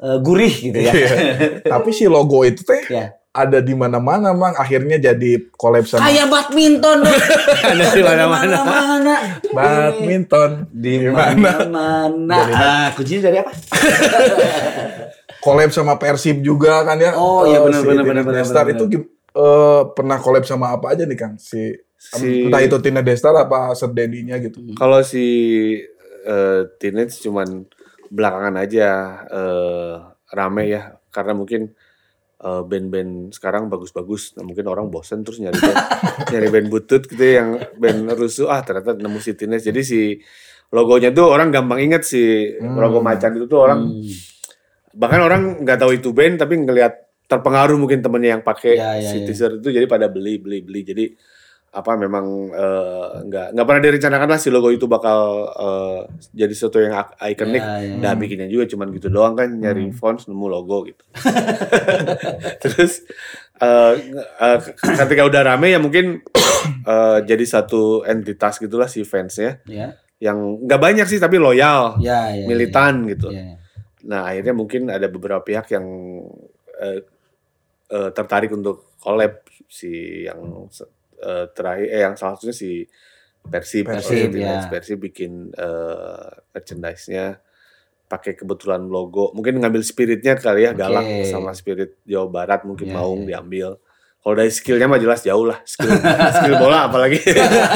eh, 0.00 0.18
gurih 0.18 0.48
gitu 0.48 0.78
ya. 0.80 0.88
Iya. 0.90 1.08
Tapi 1.76 1.92
si 1.92 2.08
logo 2.08 2.40
itu 2.42 2.64
teh 2.64 2.80
ya. 2.88 3.12
ada 3.30 3.60
di 3.60 3.76
mana-mana, 3.76 4.32
Mang. 4.32 4.56
Akhirnya 4.56 4.96
jadi 4.96 5.36
collab 5.52 5.84
sama 5.84 6.08
Kayak 6.08 6.32
badminton 6.32 7.04
dong. 7.04 7.20
Ada 7.60 7.84
di 7.92 8.00
mana-mana. 8.02 8.56
mana 8.64 9.14
badminton. 9.52 10.50
Di 10.72 10.92
mana? 11.04 11.36
mana-mana. 11.36 12.38
Ah, 12.50 12.88
kuncinya 12.96 13.28
dari 13.28 13.44
apa? 13.44 13.52
Collab 15.40 15.70
sama 15.70 15.96
Persib 15.96 16.40
juga 16.40 16.84
kan 16.84 16.96
ya. 16.96 17.16
Oh, 17.16 17.44
iya, 17.44 17.58
Eh, 17.58 17.64
benar, 17.64 17.80
si 17.80 17.86
benar, 17.86 18.04
Tina 18.04 18.12
benar, 18.12 18.24
benar, 18.28 18.36
Destar 18.38 18.64
benar. 18.64 18.76
itu 18.76 18.84
eh, 19.30 19.82
pernah 19.92 20.18
collab 20.18 20.44
sama 20.44 20.66
apa 20.70 20.92
aja 20.92 21.04
nih 21.04 21.16
Kang? 21.16 21.34
Si, 21.36 21.72
Si- 21.96 22.44
entah 22.44 22.60
itu 22.60 22.76
Tina 22.78 23.00
Destar 23.00 23.32
apa 23.32 23.72
Sir 23.72 23.88
Dendi-nya 23.88 24.36
gitu. 24.38 24.60
Kalau 24.74 25.00
si 25.00 25.24
eh, 26.22 26.60
teenage 26.76 27.16
cuman 27.20 27.64
belakangan 28.08 28.54
aja 28.56 28.88
eh, 29.26 29.94
rame 30.30 30.64
ya, 30.66 30.82
karena 31.08 31.32
mungkin 31.32 31.72
eh, 32.40 32.62
band-band 32.62 33.32
sekarang 33.32 33.68
bagus-bagus. 33.68 34.34
Nah, 34.34 34.44
mungkin 34.44 34.64
orang 34.64 34.88
bosen 34.88 35.22
terus 35.22 35.38
nyari 35.38 35.56
band, 35.56 35.78
nyari 36.32 36.48
band 36.50 36.66
butut 36.68 37.02
gitu 37.04 37.20
ya, 37.20 37.40
yang 37.40 37.50
band 37.76 38.12
rusuh. 38.12 38.48
Ah 38.48 38.60
ternyata 38.60 38.92
nemu 38.92 39.18
si 39.18 39.32
teenage. 39.32 39.64
Jadi 39.64 39.80
si 39.80 40.00
logonya 40.70 41.10
tuh 41.10 41.26
orang 41.26 41.48
gampang 41.50 41.80
inget 41.80 42.02
si 42.02 42.20
Hmm. 42.56 42.76
logo 42.76 43.00
macan 43.00 43.34
itu 43.34 43.44
tuh 43.44 43.60
orang 43.60 43.80
Hmm. 43.90 44.06
Bahkan 44.92 45.20
orang 45.20 45.42
nggak 45.60 45.78
tahu 45.78 45.92
itu 45.94 46.10
band 46.10 46.36
tapi 46.36 46.58
ngelihat 46.58 46.94
terpengaruh 47.24 47.78
mungkin 47.78 48.00
temennya 48.00 48.30
yang 48.34 48.42
pakai 48.42 48.74
Ya, 48.74 48.90
ya, 48.96 49.06
si 49.06 49.16
ya. 49.16 49.24
t-shirt 49.24 49.54
itu 49.58 49.70
jadi 49.70 49.86
pada 49.86 50.06
beli 50.06 50.36
beli 50.36 50.60
beli 50.60 50.82
jadi 50.82 51.06
apa 51.70 51.94
memang 51.94 52.26
eh, 52.50 53.08
nggak 53.24 53.54
nggak 53.54 53.62
pernah 53.64 53.78
direncanakan 53.80 54.28
lah 54.28 54.38
si 54.38 54.50
logo 54.50 54.66
itu 54.68 54.90
bakal 54.90 55.20
eh, 55.48 56.00
jadi 56.32 56.50
sesuatu 56.50 56.82
yang 56.82 56.98
ikonik 57.16 57.62
Ya, 57.62 57.78
ya. 57.78 57.94
Dah 58.02 58.14
bikinnya 58.14 58.46
juga 58.46 58.66
cuman 58.66 58.90
gitu 58.90 59.06
doang 59.06 59.34
kan 59.34 59.46
nyari 59.48 59.86
Hmm. 59.86 59.94
fonts 59.94 60.26
nemu 60.26 60.46
logo 60.50 60.82
gitu 60.84 60.98
terus 62.58 63.06
eh, 63.56 63.92
eh, 64.40 64.58
ketika 64.98 65.22
udah 65.24 65.42
rame 65.46 65.70
ya 65.70 65.78
mungkin 65.78 66.26
eh, 66.82 67.18
jadi 67.22 67.44
satu 67.44 68.02
entitas 68.02 68.58
gitulah 68.58 68.86
si 68.86 69.02
fansnya 69.02 69.62
Ya. 69.64 69.94
yang 70.18 70.36
nggak 70.60 70.80
banyak 70.80 71.06
sih 71.06 71.16
tapi 71.16 71.38
loyal 71.38 72.02
Ya, 72.02 72.34
ya. 72.34 72.44
militan 72.44 73.06
gitu 73.06 73.30
Ya, 73.30 73.46
ya. 73.46 73.56
Nah 74.06 74.24
akhirnya 74.24 74.52
mungkin 74.52 74.88
ada 74.88 75.06
beberapa 75.06 75.40
pihak 75.40 75.66
yang 75.70 75.86
eh, 76.76 77.00
eh, 77.88 78.10
tertarik 78.10 78.50
untuk 78.50 78.94
collab 78.96 79.44
si 79.66 79.90
yang 80.24 80.68
se- 80.68 80.88
eh, 81.18 81.46
terakhir 81.50 81.86
eh 81.88 82.00
yang 82.02 82.14
salah 82.14 82.36
satunya 82.36 82.54
si 82.54 82.84
Persib 83.40 83.88
Persib, 83.88 84.30
Persib, 84.30 84.30
ya. 84.36 84.60
Persib 84.66 84.98
bikin 85.00 85.32
eh, 85.50 86.28
merchandise-nya 86.50 87.40
pakai 88.04 88.34
kebetulan 88.34 88.82
logo 88.84 89.30
mungkin 89.32 89.56
ngambil 89.56 89.80
spiritnya 89.80 90.34
kali 90.34 90.66
ya 90.66 90.72
Oke. 90.72 90.80
galak 90.80 91.06
sama 91.24 91.54
spirit 91.54 91.94
Jawa 92.02 92.26
Barat 92.26 92.60
mungkin 92.64 92.86
Ya, 92.86 92.94
maung 92.96 93.22
ya. 93.22 93.38
diambil 93.38 93.78
kalau 94.20 94.34
dari 94.36 94.50
skillnya 94.50 94.84
mah 94.84 94.98
jelas 94.98 95.22
jauh 95.22 95.46
lah 95.46 95.62
skill 95.64 95.94
skill 96.36 96.58
bola 96.58 96.90
apalagi 96.90 97.16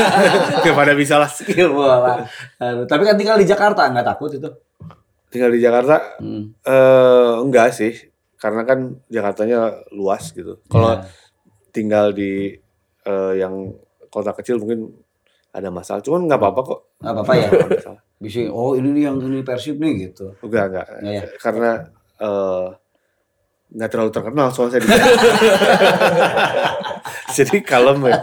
kepada 0.66 0.92
bisa 0.92 1.16
lah 1.16 1.30
Skill 1.30 1.72
bola. 1.72 2.26
Aduh, 2.58 2.84
tapi 2.84 3.02
kan 3.02 3.14
tinggal 3.14 3.38
di 3.38 3.46
Jakarta 3.46 3.86
nggak 3.86 4.04
takut 4.06 4.28
itu? 4.30 4.50
Tinggal 5.34 5.50
di 5.50 5.58
Jakarta 5.58 6.14
Hmm. 6.22 6.54
Eh 6.62 7.32
enggak 7.42 7.74
sih, 7.74 7.90
karena 8.38 8.62
kan 8.62 8.78
Jakartanya 9.08 9.58
luas 9.90 10.30
gitu. 10.30 10.62
Kalau 10.64 10.94
Ya. 10.94 11.10
tinggal 11.70 12.14
di 12.14 12.54
eh, 13.02 13.32
yang 13.36 13.74
kota 14.08 14.30
kecil 14.32 14.62
mungkin 14.62 14.94
ada 15.50 15.68
masalah, 15.68 15.98
cuman 16.00 16.24
nggak 16.24 16.38
apa-apa 16.38 16.60
kok. 16.62 16.80
Nggak 17.02 17.12
apa-apa 17.12 17.32
ya? 17.34 17.48
Bisa 18.16 18.46
oh 18.48 18.72
ini 18.72 18.88
nih 18.90 19.02
yang 19.06 19.18
ini 19.20 19.42
Persib 19.42 19.76
nih 19.76 20.08
gitu. 20.08 20.32
Enggak 20.40 20.64
enggak, 20.70 20.86
Nggak 21.02 21.12
ya? 21.12 21.22
karena 21.36 21.70
eh, 22.16 22.66
nggak 23.74 23.90
terlalu 23.90 24.10
terkenal 24.10 24.46
soalnya 24.48 24.78
saya 24.78 24.80
di. 24.80 24.88
Jadi 27.34 27.56
kalem 27.60 27.98
ya. 28.06 28.14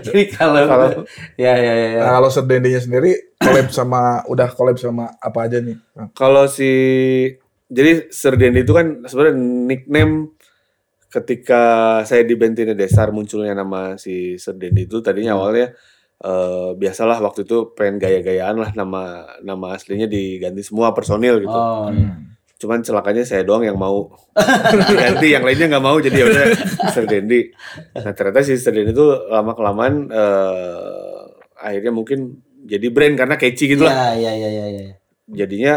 Jadi 0.00 0.20
kalau 0.30 0.62
Kalau- 0.64 0.90
ya 1.34 1.52
ya 1.54 1.72
ya. 1.74 1.88
ya. 1.90 2.00
Nah, 2.00 2.10
kalau 2.16 2.28
Sir 2.30 2.44
Dendi-nya 2.46 2.78
sendiri 2.78 3.34
collab 3.36 3.66
sama 3.70 4.22
udah 4.26 4.48
collab 4.54 4.76
sama 4.78 5.10
apa 5.18 5.38
aja 5.44 5.58
nih? 5.58 5.74
Kang? 5.90 6.08
Kalau 6.14 6.46
si 6.46 6.70
jadi 7.66 8.06
Sir 8.10 8.34
Dendi 8.34 8.62
itu 8.62 8.70
kan 8.70 9.02
sebenarnya 9.04 9.34
nickname 9.66 10.14
ketika 11.10 11.62
saya 12.06 12.22
di 12.22 12.38
Bentine 12.38 12.72
Desar 12.72 13.10
munculnya 13.10 13.52
nama 13.52 13.98
si 13.98 14.38
Sir 14.38 14.54
Dendi 14.54 14.86
itu 14.86 15.02
tadinya 15.02 15.34
Hmm. 15.34 15.40
awalnya 15.42 15.66
eh, 16.20 16.70
biasalah 16.76 17.16
waktu 17.18 17.42
itu 17.42 17.72
pengen 17.72 17.96
gaya-gayaan 17.96 18.54
lah 18.54 18.70
nama 18.76 19.24
nama 19.40 19.72
aslinya 19.74 20.04
diganti 20.06 20.60
semua 20.62 20.92
personil 20.92 21.40
gitu. 21.40 21.48
Oh, 21.50 21.88
iya. 21.90 22.12
Cuman 22.60 22.84
celakanya 22.84 23.24
saya 23.24 23.40
doang 23.40 23.64
yang 23.64 23.74
mau 23.74 24.12
ganti, 25.00 25.32
yang 25.32 25.40
lainnya 25.40 25.72
nggak 25.72 25.80
mau 25.80 25.96
jadi 25.96 26.12
ya 26.14 26.26
udah 26.28 26.44
Sir 26.92 27.08
Dendi. 27.08 27.48
Nah 27.96 28.12
ternyata 28.12 28.44
si 28.44 28.54
Sir 28.54 28.70
Dendi 28.70 28.92
itu 28.92 29.06
lama 29.26 29.56
kelamaan 29.56 30.12
eh, 30.12 31.20
akhirnya 31.56 31.88
mungkin 31.88 32.36
jadi 32.60 32.92
brand 32.92 33.16
karena 33.16 33.34
catchy 33.34 33.64
gitu 33.66 33.88
lah 33.88 34.12
Ya 34.12 34.30
ya 34.30 34.32
ya 34.36 34.48
ya 34.52 34.66
ya. 34.68 34.84
jadinya 35.26 35.74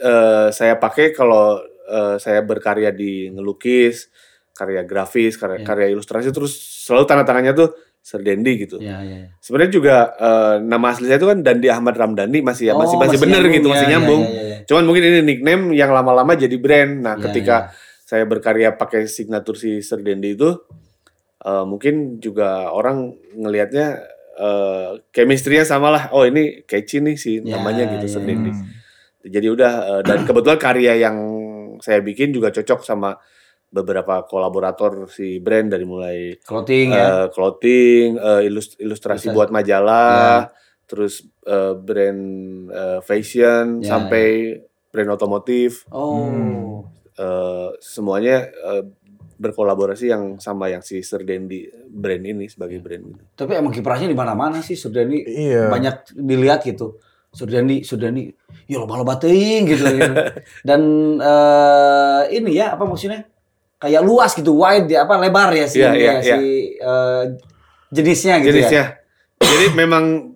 eh, 0.00 0.48
saya 0.50 0.78
pakai 0.78 1.10
kalau 1.10 1.58
eh, 1.84 2.16
saya 2.16 2.40
berkarya 2.40 2.94
di 2.94 3.28
ngelukis, 3.28 4.06
karya 4.54 4.86
grafis, 4.86 5.34
karya, 5.34 5.60
Ya. 5.60 5.66
karya 5.66 5.86
ilustrasi 5.90 6.30
terus 6.30 6.54
selalu 6.86 7.04
tanda 7.04 7.26
tangannya 7.26 7.52
tuh 7.52 7.74
Sir 8.04 8.20
Dendi 8.20 8.60
gitu. 8.60 8.76
Ya 8.78 9.00
ya. 9.00 9.16
ya. 9.24 9.28
Sebenarnya 9.40 9.72
juga 9.72 9.96
eh, 10.14 10.54
nama 10.60 10.92
asli 10.92 11.08
saya 11.08 11.16
itu 11.16 11.24
kan 11.24 11.40
Dandi 11.40 11.72
Ahmad 11.72 11.96
Ramdhani 11.96 12.44
masih 12.44 12.68
ya 12.68 12.74
masih 12.76 12.94
Oh, 12.94 13.00
masih 13.00 13.16
bener 13.16 13.40
nyambung. 13.40 13.56
gitu, 13.56 13.66
masih 13.72 13.80
Ya, 13.80 13.88
ya, 13.88 13.92
nyambung. 13.96 14.22
ya, 14.22 14.28
ya, 14.30 14.42
ya. 14.44 14.58
Cuman 14.68 14.82
mungkin 14.84 15.02
ini 15.02 15.20
nickname 15.24 15.62
yang 15.72 15.88
lama-lama 15.88 16.36
jadi 16.36 16.52
brand. 16.54 17.00
Nah, 17.00 17.16
Ya, 17.16 17.22
ketika 17.24 17.56
ya. 17.56 17.72
saya 18.04 18.24
berkarya 18.24 18.76
pakai 18.76 19.08
signatur 19.08 19.56
si 19.56 19.80
Sir 19.80 20.04
Dendi 20.04 20.36
itu 20.36 20.52
eh, 21.40 21.64
mungkin 21.64 22.20
juga 22.20 22.68
orang 22.70 23.08
ngelihatnya 23.34 23.86
eh 24.34 24.88
chemistry-nya 25.08 25.64
sama 25.64 25.88
lah. 25.88 26.04
Oh, 26.10 26.22
ini 26.22 26.60
catchy 26.64 26.98
nih 26.98 27.14
si 27.14 27.38
Ya, 27.38 27.56
namanya 27.56 27.88
gitu 27.88 28.04
ya, 28.04 28.12
Sir. 28.12 28.22
Dendi. 28.22 28.50
Hmm. 28.50 28.66
Jadi 29.24 29.46
udah 29.48 29.72
eh, 29.88 30.02
dan 30.04 30.28
kebetulan 30.28 30.60
karya 30.60 30.92
yang 31.00 31.16
saya 31.80 31.98
bikin 31.98 32.30
juga 32.30 32.52
cocok 32.52 32.84
sama 32.84 33.16
beberapa 33.74 34.22
kolaborator 34.22 35.10
si 35.10 35.42
brand 35.42 35.66
dari 35.66 35.82
mulai 35.82 36.38
Clothing 36.38 36.94
ya. 36.94 37.02
eh, 37.02 37.26
clothing, 37.28 38.14
eh, 38.14 38.40
ilus- 38.46 38.78
ilustrasi 38.78 39.26
Ilustrasi. 39.26 39.34
buat 39.34 39.50
majalah, 39.50 40.46
terus 40.86 41.26
eh, 41.42 41.74
brand 41.74 42.22
eh, 42.70 43.00
fashion 43.02 43.82
Ya, 43.82 43.90
sampai 43.90 44.62
brand 44.88 45.10
otomotif, 45.10 45.90
Oh. 45.90 46.86
eh, 47.12 47.70
semuanya 47.78 48.46
eh, 48.46 48.86
berkolaborasi 49.34 50.06
yang 50.06 50.38
sama 50.38 50.70
yang 50.70 50.78
si 50.78 51.02
Sir 51.02 51.20
Dendi 51.20 51.66
brand 51.84 52.22
ini 52.22 52.46
sebagai 52.46 52.78
brand 52.78 53.02
gitu. 53.04 53.24
Tapi 53.34 53.58
emang 53.58 53.74
kiprahnya 53.74 54.06
di 54.06 54.14
mana-mana 54.14 54.62
sih 54.62 54.78
Surdani. 54.78 55.26
Iya. 55.26 55.66
Banyak 55.66 56.14
dilihat 56.14 56.62
gitu. 56.62 57.02
Surdani, 57.28 57.82
Surdani, 57.82 58.30
ya 58.64 58.78
loba-loba 58.78 59.18
teuing 59.18 59.66
gitu, 59.66 59.82
gitu. 59.90 60.14
Dan 60.62 60.80
eh, 61.18 62.22
ini 62.30 62.54
ya 62.54 62.78
apa 62.78 62.86
maksudnya? 62.86 63.26
Kayak 63.84 64.00
luas 64.00 64.32
gitu, 64.32 64.56
wide 64.56 64.88
ya 64.88 65.04
apa 65.04 65.20
lebar 65.20 65.52
ya 65.52 65.68
si 65.68 65.76
Iya, 65.76 65.88
ini 65.90 65.98
iya, 65.98 66.12
ya, 66.14 66.20
si 66.22 66.32
eh, 66.74 67.22
jenisnya 67.90 68.40
gitu 68.40 68.48
ya. 68.48 68.52
jenisnya. 68.64 68.84
Jadi 69.36 69.66
memang 69.76 70.32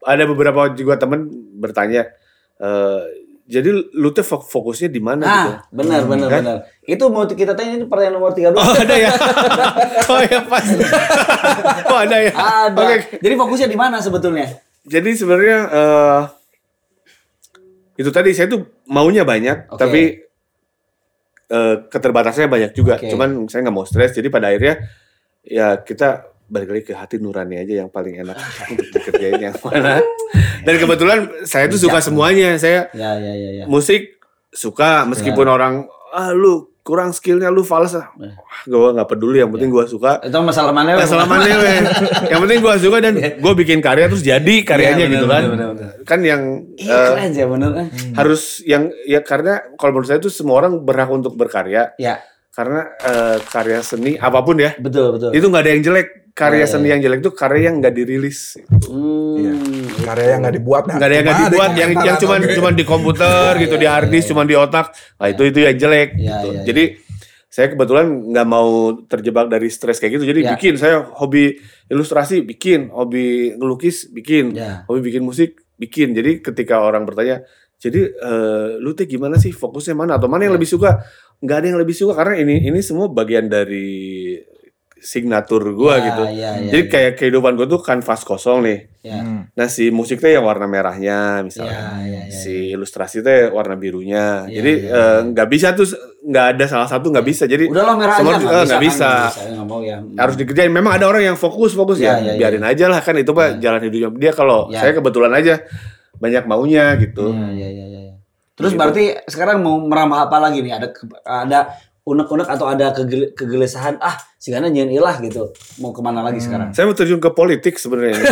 ada 0.00 0.24
beberapa 0.24 0.68
juga 0.70 0.94
temen 0.94 1.24
bertanya, 1.54 2.12
eh, 2.56 3.02
jadi 3.44 3.68
lu 3.90 4.08
tuh 4.10 4.20
fok- 4.20 4.44
fokusnya 4.46 4.88
di 4.88 5.00
mana 5.00 5.24
gitu? 5.24 5.50
Ah, 5.50 5.56
benar 5.70 6.00
benar 6.04 6.28
Kan? 6.28 6.40
benar. 6.40 6.56
Itu 6.82 7.08
mau 7.08 7.24
kita 7.24 7.52
tanya 7.52 7.72
ini 7.74 7.84
pertanyaan 7.84 8.14
nomor 8.14 8.32
13. 8.32 8.52
Oh 8.52 8.72
ada 8.74 8.94
ya? 8.94 9.10
oh 10.12 10.20
ya 10.22 10.40
pas. 10.44 10.66
oh 11.86 11.98
ada 11.98 12.16
ya? 12.20 12.32
Ada. 12.32 12.78
Oke. 12.78 12.96
Jadi 13.18 13.34
fokusnya 13.34 13.68
di 13.68 13.76
mana 13.76 13.96
sebetulnya? 13.98 14.48
Jadi 14.82 15.10
sebenarnya 15.12 15.58
eh, 15.66 16.20
itu 17.96 18.10
tadi 18.10 18.32
saya 18.32 18.50
tuh 18.50 18.60
maunya 18.86 19.22
banyak, 19.22 19.70
Oke. 19.70 19.78
tapi 19.78 20.00
eh, 21.48 21.76
keterbatasannya 21.88 22.48
banyak 22.48 22.72
juga. 22.72 22.96
Oke. 22.96 23.08
Cuman 23.10 23.48
saya 23.48 23.64
nggak 23.64 23.76
mau 23.76 23.84
stres. 23.84 24.12
Jadi 24.12 24.28
pada 24.28 24.48
akhirnya 24.52 24.84
ya 25.44 25.80
kita 25.80 26.28
balik 26.44 26.68
lagi 26.76 26.84
ke 26.88 26.94
hati 26.94 27.16
nurani 27.16 27.56
aja 27.56 27.84
yang 27.84 27.88
paling 27.88 28.20
enak 28.20 28.36
untuk 28.72 28.86
dikerjain 28.92 29.40
yang 29.40 29.56
mana. 29.64 30.00
Dan 30.64 30.74
kebetulan 30.76 31.18
saya 31.44 31.68
tuh 31.68 31.80
suka 31.80 32.00
semuanya. 32.00 32.56
Saya 32.60 32.88
Ya 32.92 33.16
ya 33.16 33.32
ya 33.32 33.50
ya. 33.60 33.64
musik 33.64 34.20
suka 34.52 35.02
meskipun 35.04 35.46
orang 35.48 35.74
ah 36.14 36.30
lu 36.30 36.70
kurang 36.84 37.10
skillnya 37.10 37.48
lu 37.48 37.64
fals 37.64 37.96
ah. 37.96 38.12
Ya. 38.14 38.36
Wah, 38.36 38.60
gue 38.62 38.90
nggak 38.92 39.08
peduli 39.08 39.40
yang 39.40 39.48
penting 39.48 39.72
gua 39.72 39.84
suka. 39.84 40.20
Itu 40.20 40.36
masalah 40.38 40.68
mana? 40.68 41.00
Selamatnya 41.00 41.56
weh. 41.56 41.80
Yang 42.28 42.40
penting 42.44 42.58
gua 42.60 42.74
suka 42.76 42.96
dan 43.00 43.14
gua 43.40 43.52
bikin 43.52 43.80
karya 43.80 44.04
terus 44.04 44.20
jadi 44.20 44.54
karyanya 44.60 44.92
Iya, 44.94 45.06
bener, 45.06 45.14
gitu 45.14 45.26
kan. 45.26 45.42
bener, 45.46 45.66
bener, 45.72 45.90
Kan 46.04 46.20
yang 46.20 46.42
Iya 46.76 46.92
eh, 46.92 47.08
keren 47.10 47.30
sih 47.30 47.40
ya 47.40 47.48
bener. 47.48 47.70
eh. 47.74 47.86
harus 48.12 48.42
yang 48.62 48.82
ya 49.02 49.20
karena 49.20 49.64
kalau 49.74 49.96
menurut 49.96 50.06
saya 50.06 50.20
itu 50.20 50.28
semua 50.28 50.60
orang 50.60 50.76
berhak 50.78 51.08
untuk 51.08 51.32
berkarya 51.32 51.96
Ya 51.96 52.20
karena 52.50 52.86
eh, 53.00 53.36
karya 53.42 53.80
seni 53.80 54.14
apa 54.14 54.38
pun 54.38 54.54
ya 54.54 54.76
betul 54.76 55.10
betul. 55.10 55.32
itu 55.32 55.42
nggak 55.42 55.64
ada 55.64 55.72
yang 55.72 55.82
jelek. 55.82 56.08
Karya 56.32 56.60
Iya, 56.60 56.68
seni 56.68 56.90
yang 56.90 56.98
jelek 56.98 57.18
itu 57.20 57.30
karya 57.32 57.60
yang 57.64 57.78
nggak 57.78 57.94
dirilis. 57.94 58.58
Hmm, 58.84 59.38
Iya. 59.38 59.52
Karya 60.06 60.26
yang 60.28 60.40
nggak 60.40 60.56
dibuat. 60.56 60.82
nah, 60.84 60.94
Nggak 60.94 61.06
ada 61.06 61.14
yang 61.14 61.24
nggak 61.24 61.40
dibuat, 61.42 61.68
di 61.68 61.80
yang 61.80 61.90
yang 61.96 62.16
cuman 62.16 62.38
di- 62.40 62.54
cuman 62.54 62.72
di 62.72 62.84
komputer 62.84 63.50
gitu, 63.58 63.74
di 63.74 63.86
hard 63.86 64.08
disk, 64.08 64.26
cuman 64.30 64.44
di 64.44 64.54
otak. 64.54 64.86
Nah 65.14 65.26
itu 65.26 65.42
itu 65.44 65.58
yang 65.60 65.74
jelek. 65.74 66.08
Iya, 66.14 66.34
gitu. 66.34 66.48
iya, 66.50 66.62
Jadi 66.64 66.84
saya 67.46 67.66
kebetulan 67.68 68.06
nggak 68.28 68.46
mau 68.46 68.68
terjebak 69.00 69.46
dari 69.46 69.68
stres 69.68 69.96
kayak 69.96 70.12
gitu. 70.12 70.24
Jadi 70.26 70.40
Iya. 70.42 70.50
bikin 70.52 70.74
saya 70.74 70.96
hobi 71.14 71.54
ilustrasi 71.86 72.42
bikin, 72.42 72.90
hobi 72.90 73.54
ngelukis 73.54 74.08
bikin, 74.08 74.52
Ya. 74.52 74.82
hobi 74.84 75.00
bikin 75.02 75.22
musik 75.22 75.62
bikin. 75.74 76.12
Jadi 76.12 76.38
ketika 76.40 76.78
orang 76.78 77.04
bertanya, 77.04 77.46
jadi 77.76 78.10
eh, 78.10 78.68
lu 78.78 78.90
teh 78.92 79.04
gimana 79.04 79.36
sih 79.36 79.50
fokusnya 79.50 79.94
mana 79.94 80.16
atau 80.16 80.26
mana 80.26 80.42
yang 80.42 80.52
Iya. 80.52 80.58
lebih 80.58 80.70
suka? 80.70 80.90
Nggak 81.38 81.56
ada 81.56 81.66
yang 81.68 81.78
lebih 81.78 81.92
suka 81.92 82.12
karena 82.12 82.34
ini 82.36 82.64
ini 82.64 82.80
semua 82.80 83.06
bagian 83.06 83.46
dari 83.46 84.34
signatur 85.04 85.60
gua 85.70 85.94
Ya, 85.94 86.04
gitu. 86.08 86.22
ya, 86.32 86.50
ya, 86.56 86.70
Jadi 86.72 86.82
ya. 86.82 86.90
kayak 86.90 87.12
kehidupan 87.14 87.52
gua 87.54 87.68
tuh 87.68 87.78
kanvas 87.78 88.24
kosong 88.24 88.64
nih. 88.64 88.78
Ya. 89.04 89.20
Hmm. 89.20 89.44
Nah 89.52 89.68
si 89.68 89.92
musiknya 89.92 90.40
yang 90.40 90.44
warna 90.44 90.64
merahnya 90.64 91.38
Ya, 91.38 91.44
misalnya, 91.44 92.00
ya, 92.02 92.24
ya, 92.24 92.32
si 92.32 92.72
ilustrasi 92.72 93.20
teh 93.20 93.52
warna 93.52 93.76
birunya. 93.76 94.48
Iya, 94.48 94.54
Jadi 94.56 94.72
iya, 94.80 94.96
eh, 94.96 95.18
nggak 95.28 95.48
bisa 95.52 95.66
tuh 95.72 95.84
nggak 96.24 96.46
ada 96.56 96.64
salah 96.64 96.88
satu 96.88 97.12
nggak 97.12 97.22
bisa. 97.22 97.44
Jadi 97.44 97.68
Udah 97.68 97.84
lah 97.84 97.94
merah 97.94 98.16
semua 98.16 98.32
aja 98.32 98.46
eh, 98.48 98.64
nggak 98.64 98.82
bisa. 98.82 99.10
Saya 99.28 99.48
nggak 99.52 99.68
mau 99.68 99.80
ya. 99.84 99.96
Harus 100.16 100.34
dikerjain. 100.34 100.72
Memang 100.72 100.92
ada 100.96 101.04
orang 101.04 101.22
yang 101.22 101.36
fokus 101.36 101.76
fokus 101.76 102.00
Iya, 102.00 102.16
ya, 102.16 102.32
iya, 102.32 102.32
biarin 102.40 102.64
aja 102.64 102.88
lah 102.88 102.98
kan 102.98 103.12
itu 103.14 103.28
pak 103.30 103.60
jalan 103.60 103.84
hidupnya 103.84 104.08
dia. 104.16 104.32
Kalau 104.32 104.72
Iya. 104.72 104.80
saya 104.80 104.92
kebetulan 104.96 105.36
aja 105.36 105.60
banyak 106.16 106.48
maunya 106.48 106.96
gitu. 106.96 107.28
Iya, 107.28 107.48
iya, 107.52 107.68
iya, 107.68 107.86
iya. 108.00 108.14
Terus 108.54 108.72
Gitu. 108.72 108.80
berarti 108.80 109.04
sekarang 109.26 109.60
mau 109.60 109.76
merambah 109.76 110.30
apa 110.30 110.38
lagi 110.40 110.62
nih? 110.62 110.72
Ada 110.72 110.88
ada 111.26 111.60
unek-unek 112.04 112.44
atau 112.44 112.68
ada 112.68 112.92
kegel- 112.92 113.32
kegelisahan 113.32 113.96
ah 113.96 114.12
si 114.36 114.52
Gana 114.52 114.68
nyian 114.68 114.92
ilah 114.92 115.16
gitu. 115.24 115.56
Mau 115.80 115.88
ke 115.88 116.04
mana 116.04 116.20
lagi 116.20 116.36
sekarang? 116.36 116.76
Saya 116.76 116.84
mau 116.84 116.92
terjun 116.92 117.16
ke 117.16 117.32
politik 117.32 117.80
sebenarnya. 117.80 118.20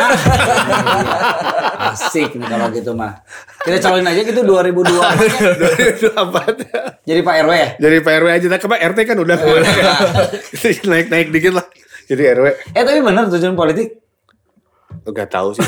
Asik 1.88 2.36
nih 2.36 2.46
kalau 2.52 2.68
gitu 2.68 2.92
mah. 2.92 3.24
Kita 3.64 3.80
calonin 3.80 4.12
aja 4.12 4.20
gitu 4.20 4.44
2002 4.44 4.92
2024. 6.04 6.04
jadi 7.08 7.20
Pak 7.24 7.34
RW 7.48 7.52
ya. 7.56 7.68
Jadi 7.80 7.96
Pak 8.04 8.12
RW 8.12 8.28
aja, 8.28 8.46
nah, 8.52 8.60
kema 8.60 8.76
RT 8.76 8.98
kan 9.08 9.16
udah 9.16 9.36
naik 10.92 11.06
naik 11.08 11.28
dikit 11.32 11.56
lah. 11.56 11.64
Jadi 12.04 12.22
RW 12.28 12.46
Eh 12.76 12.84
tapi 12.84 13.00
bener 13.00 13.24
tujuan 13.32 13.56
politik. 13.56 13.88
Gak 15.04 15.28
tahu 15.28 15.50
sih. 15.52 15.62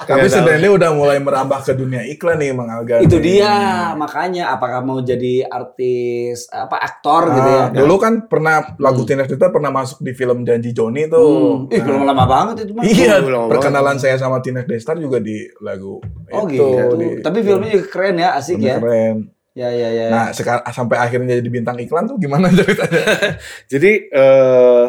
Tapi 0.00 0.24
sebenarnya 0.24 0.70
udah 0.70 0.90
mulai 0.90 1.18
merambah 1.18 1.60
ke 1.60 1.74
dunia 1.74 2.00
iklan 2.02 2.38
nih 2.38 2.50
Mang 2.50 2.66
Alga. 2.66 2.98
Itu 2.98 3.18
dia 3.18 3.52
makanya 3.92 4.48
apakah 4.50 4.80
mau 4.80 4.98
jadi 4.98 5.44
artis 5.44 6.48
apa 6.48 6.78
aktor 6.78 7.28
gitu 7.28 7.44
ya. 7.46 7.60
Ah, 7.60 7.68
Dulu 7.68 7.94
kan 7.96 8.24
pernah 8.24 8.72
lagu 8.78 9.04
Teenage 9.04 9.28
Dirta 9.28 9.50
pernah 9.50 9.68
masuk 9.68 10.00
di 10.00 10.12
film 10.12 10.42
Janji 10.42 10.72
Joni 10.72 11.04
tuh. 11.06 11.66
Hmm. 11.66 11.68
Ih, 11.68 11.82
belum 11.82 12.02
lama 12.04 12.24
banget 12.24 12.64
itu 12.64 12.72
mah. 12.72 12.82
Iya, 12.82 13.20
Oh, 13.28 13.50
perkenalan 13.50 13.98
saya 13.98 14.16
sama 14.16 14.40
Teenage 14.40 14.64
Destar 14.66 14.96
juga 14.96 15.18
di 15.18 15.44
lagu 15.60 16.00
Oh 16.30 16.46
itu. 16.46 16.56
gitu. 16.56 16.94
di- 16.94 17.20
Tapi 17.20 17.38
filmnya 17.42 17.68
juga 17.70 17.86
keren 17.86 18.16
ya, 18.16 18.28
asik 18.32 18.56
ya. 18.58 18.80
Keren. 18.80 19.28
Ya 19.52 19.68
ya 19.68 19.88
ya. 19.90 20.06
Nah, 20.08 20.26
sekarang 20.30 20.62
sampai 20.64 20.96
akhirnya 20.96 21.34
jadi 21.34 21.50
bintang 21.50 21.76
iklan 21.76 22.06
tuh 22.06 22.16
gimana 22.16 22.46
ceritanya? 22.54 23.34
Jadi 23.68 24.06
eh 24.08 24.84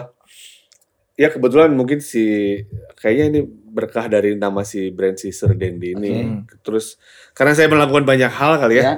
ya 1.20 1.28
kebetulan 1.28 1.76
mungkin 1.76 2.00
si 2.00 2.56
kayaknya 2.96 3.26
ini 3.28 3.40
berkah 3.76 4.08
dari 4.08 4.40
nama 4.40 4.64
si 4.64 4.88
brand 4.88 5.20
si 5.20 5.36
Sir 5.36 5.52
Dendi 5.52 5.92
ini. 5.92 6.40
Terus 6.64 6.96
karena 7.36 7.52
saya 7.52 7.68
melakukan 7.68 8.08
banyak 8.08 8.32
hal 8.32 8.56
kali 8.56 8.80
ya. 8.80 8.84
Ya. 8.84 8.94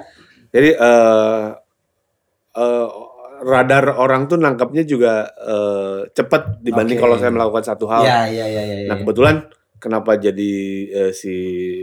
Jadi 0.54 0.70
eh 0.78 1.46
eh, 2.62 2.88
radar 3.42 3.98
orang 3.98 4.30
tuh 4.30 4.38
nangkapnya 4.38 4.86
juga 4.86 5.34
eh, 5.34 6.00
cepat 6.14 6.62
dibanding 6.62 7.02
Oke. 7.02 7.04
kalau 7.10 7.16
saya 7.18 7.34
melakukan 7.34 7.66
satu 7.66 7.90
hal. 7.90 8.06
Ya 8.06 8.30
ya 8.30 8.46
ya 8.46 8.62
ya. 8.62 8.76
Nah 8.86 8.96
ya. 8.96 9.02
kebetulan 9.02 9.36
kenapa 9.82 10.14
jadi 10.22 10.54
eh, 10.94 11.12
si 11.18 11.34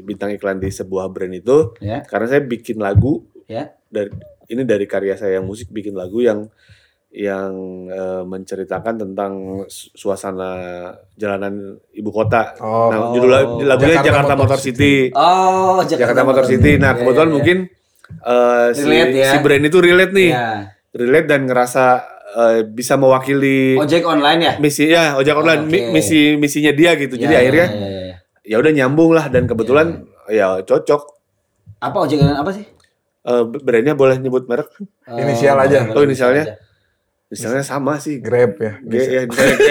bintang 0.07 0.31
iklan 0.31 0.63
di 0.63 0.71
sebuah 0.71 1.11
brand 1.11 1.35
itu? 1.35 1.75
Ya. 1.83 2.07
Karena 2.07 2.31
saya 2.31 2.47
bikin 2.47 2.79
lagu 2.79 3.27
Ya. 3.49 3.73
dari 3.89 4.13
ini 4.53 4.61
dari 4.61 4.85
karya 4.85 5.17
saya 5.17 5.41
yang 5.41 5.49
musik 5.49 5.73
bikin 5.73 5.97
lagu 5.97 6.21
yang 6.21 6.53
yang 7.11 7.53
eh, 7.89 8.23
menceritakan 8.23 8.95
tentang 8.99 9.33
su- 9.67 9.89
suasana 9.91 10.51
jalanan 11.15 11.55
ibu 11.91 12.11
kota. 12.11 12.53
Oh. 12.59 12.89
nah, 12.89 12.99
judul 13.11 13.31
lag- 13.31 13.57
lagunya 13.67 13.97
Jakarta 13.97 14.07
Jakarta, 14.07 14.33
Motor 14.35 14.45
Motor 14.47 14.61
City. 14.61 14.95
Oh, 15.11 15.81
Jakarta 15.81 16.21
Motor 16.23 16.45
City. 16.45 16.73
Nah, 16.77 16.93
Ya, 16.93 16.99
kebetulan 16.99 17.25
ya, 17.25 17.31
ya. 17.31 17.35
mungkin 17.35 17.57
eh, 18.23 18.69
si, 18.71 18.83
Relate 18.85 19.15
ya. 19.15 19.27
si 19.27 19.37
brand 19.41 19.65
itu 19.65 19.79
relate 19.79 20.13
nih. 20.13 20.31
Ya. 20.31 20.49
Relate 20.91 21.27
dan 21.27 21.41
ngerasa 21.45 21.85
eh, 22.31 22.61
bisa 22.63 22.95
mewakili 22.95 23.75
Ojek 23.75 24.03
online 24.03 24.41
ya? 24.43 24.53
misi 24.59 24.85
ya 24.87 25.17
ojek 25.17 25.33
online 25.35 25.65
mi- 25.65 25.81
Oke. 25.83 25.93
misi 25.95 26.21
misinya 26.35 26.71
dia 26.71 26.93
gitu. 26.95 27.17
Jadi 27.17 27.25
Ya, 27.27 27.33
ya, 27.35 27.43
akhirnya 27.43 27.67
ya, 27.67 27.89
ya, 27.89 28.01
ya. 28.05 28.17
ya 28.45 28.57
udah 28.59 28.73
nyambung 28.75 29.11
lah 29.11 29.27
dan 29.27 29.45
kebetulan 29.45 30.05
ya 30.27 30.61
cocok. 30.61 31.17
apa 31.79 31.97
ojek 32.01 32.19
online 32.19 32.37
apa 32.37 32.51
sih? 32.53 32.65
Eh, 33.25 33.43
brandnya 33.57 33.95
boleh 33.95 34.17
nyebut 34.17 34.45
merek? 34.45 34.69
Inisial 35.09 35.57
aja. 35.57 35.89
Oh, 35.89 36.01
inisialnya? 36.01 36.68
Misalnya 37.29 37.61
sama 37.61 37.99
sih. 37.99 38.19
Grab 38.19 38.57
ya. 38.57 38.81
G 38.81 38.93
ya 38.97 39.23
Grab. 39.25 39.57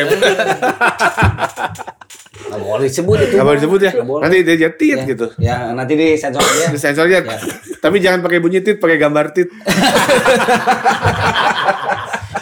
Nggak 2.47 2.61
boleh 2.63 2.85
disebut 2.85 3.17
itu. 3.19 3.33
Nggak 3.33 3.45
boleh 3.45 3.57
disebut 3.57 3.79
ya. 3.81 3.91
Boleh. 3.99 4.21
Nanti 4.23 4.35
dia 4.41 4.55
jadi 4.57 4.73
tit 4.73 4.93
Ya. 4.93 5.03
gitu. 5.05 5.25
Ya, 5.37 5.55
nanti 5.73 5.93
di 5.93 6.07
sensor 6.13 6.39
aja. 6.39 6.65
Di 6.73 6.79
sensornya. 6.79 7.19
Ya. 7.19 7.35
Tapi 7.77 7.97
jangan 7.97 8.19
pakai 8.21 8.39
bunyi 8.39 8.61
tit, 8.61 8.77
pakai 8.77 8.95
gambar 8.95 9.25
tit. 9.31 9.49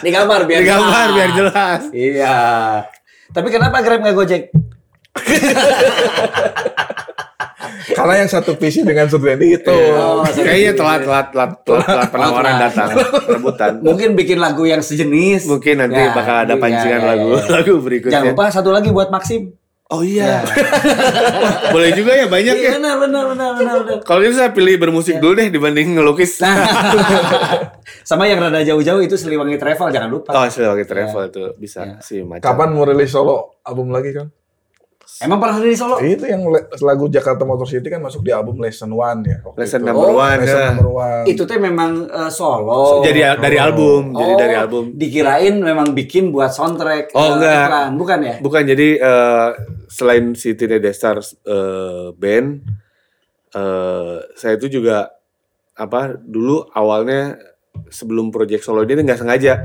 Di 0.04 0.10
gambar 0.12 0.40
biar 0.44 0.60
Di 0.60 0.66
gambar 0.68 1.02
jelas. 1.02 1.14
biar 1.16 1.30
jelas. 1.32 1.80
Iya. 1.90 2.36
Tapi 3.32 3.48
kenapa 3.50 3.80
Grab 3.80 4.00
nggak 4.04 4.14
Gojek? 4.14 4.42
Karena 7.88 8.14
yang 8.20 8.28
satu 8.28 8.52
visi 8.54 8.84
dengan 8.84 9.08
Surdendi 9.08 9.56
itu. 9.56 9.72
Oh, 9.72 10.20
Kayaknya 10.22 10.72
telat 10.76 11.00
telat 11.02 11.26
telat 11.32 11.52
telat, 11.64 11.86
telat 11.88 12.08
penawaran 12.12 12.54
telat. 12.54 12.62
datang 12.68 12.88
rebutan. 13.32 13.72
Mungkin 13.80 14.08
bikin 14.12 14.36
lagu 14.36 14.68
yang 14.68 14.84
sejenis. 14.84 15.48
Mungkin 15.48 15.80
nanti 15.80 15.96
Ya, 15.96 16.12
bakal 16.12 16.44
ada 16.44 16.54
ya, 16.54 16.60
pancingan 16.60 17.00
ya, 17.00 17.04
ya, 17.04 17.10
lagu 17.16 17.28
ya. 17.32 17.44
lagu 17.48 17.72
berikutnya. 17.80 18.12
Jangan 18.12 18.28
lupa 18.36 18.44
satu 18.52 18.70
lagi 18.70 18.92
buat 18.92 19.08
Maxim. 19.08 19.56
Oh 19.86 20.02
iya. 20.02 20.42
Ya. 20.42 20.50
Boleh 21.74 21.94
juga 21.94 22.12
ya 22.12 22.26
banyak 22.26 22.56
ya. 22.58 22.70
Iya, 22.74 22.78
benar, 22.82 22.94
benar, 22.98 23.24
benar, 23.30 23.50
benar, 23.54 23.74
benar. 23.86 23.98
Kalau 24.02 24.20
itu 24.20 24.34
saya 24.34 24.50
pilih 24.50 24.74
bermusik 24.76 25.16
dulu 25.16 25.38
deh 25.38 25.46
dibanding 25.46 25.94
ngelukis. 25.94 26.42
Nah, 26.42 26.58
sama 28.10 28.26
yang 28.26 28.42
rada 28.42 28.66
jauh-jauh 28.66 28.98
itu 28.98 29.14
Siliwangi 29.14 29.56
Travel 29.56 29.88
jangan 29.88 30.10
lupa. 30.10 30.34
Oh, 30.34 30.44
sebagai 30.50 30.84
travel 30.84 31.30
itu 31.30 31.42
bisa 31.56 32.02
sih 32.02 32.26
macam. 32.26 32.42
Kapan 32.42 32.74
mau 32.74 32.82
rilis 32.82 33.14
solo 33.14 33.62
album 33.62 33.94
lagi 33.94 34.10
kan? 34.10 34.26
Emang 35.16 35.40
pernah 35.40 35.56
di 35.64 35.72
Solo? 35.72 35.96
Itu 35.96 36.28
yang 36.28 36.44
lagu 36.84 37.08
Jakarta 37.08 37.48
Motor 37.48 37.64
City 37.64 37.88
kan 37.88 38.04
masuk 38.04 38.20
di 38.20 38.28
album 38.36 38.60
Lesson 38.60 38.92
One 38.92 39.24
ya. 39.24 39.40
Lesson 39.56 39.80
itu. 39.80 39.88
number 39.88 40.12
one, 40.12 40.38
Lesson 40.44 40.60
ya. 40.60 40.68
number 40.76 40.90
one. 40.92 41.24
Itu 41.24 41.42
tuh 41.48 41.56
memang 41.56 41.90
eh, 42.04 42.28
solo. 42.28 43.00
Jadi 43.00 43.20
dari 43.40 43.56
album, 43.56 44.12
jadi 44.12 44.32
Oh, 44.36 44.36
dari 44.36 44.54
album. 44.60 44.84
Dikirain 44.92 45.56
memang 45.56 45.96
bikin 45.96 46.28
buat 46.28 46.52
soundtrack. 46.52 47.16
Oh, 47.16 47.22
eh, 47.24 47.30
enggak. 47.32 47.64
iklan. 47.64 47.90
bukan 47.96 48.18
ya? 48.20 48.34
Bukan 48.44 48.62
jadi 48.68 48.88
eh, 49.00 49.48
selain 49.88 50.36
si 50.36 50.52
Teenage 50.52 50.92
Stars 50.92 51.32
eh, 51.48 52.12
band, 52.12 52.60
eh, 53.56 54.16
saya 54.36 54.60
itu 54.60 54.68
juga 54.68 55.08
apa 55.80 56.12
dulu 56.12 56.68
awalnya 56.76 57.40
sebelum 57.88 58.28
project 58.28 58.68
solo 58.68 58.84
ini 58.84 59.00
nggak 59.00 59.20
sengaja. 59.24 59.64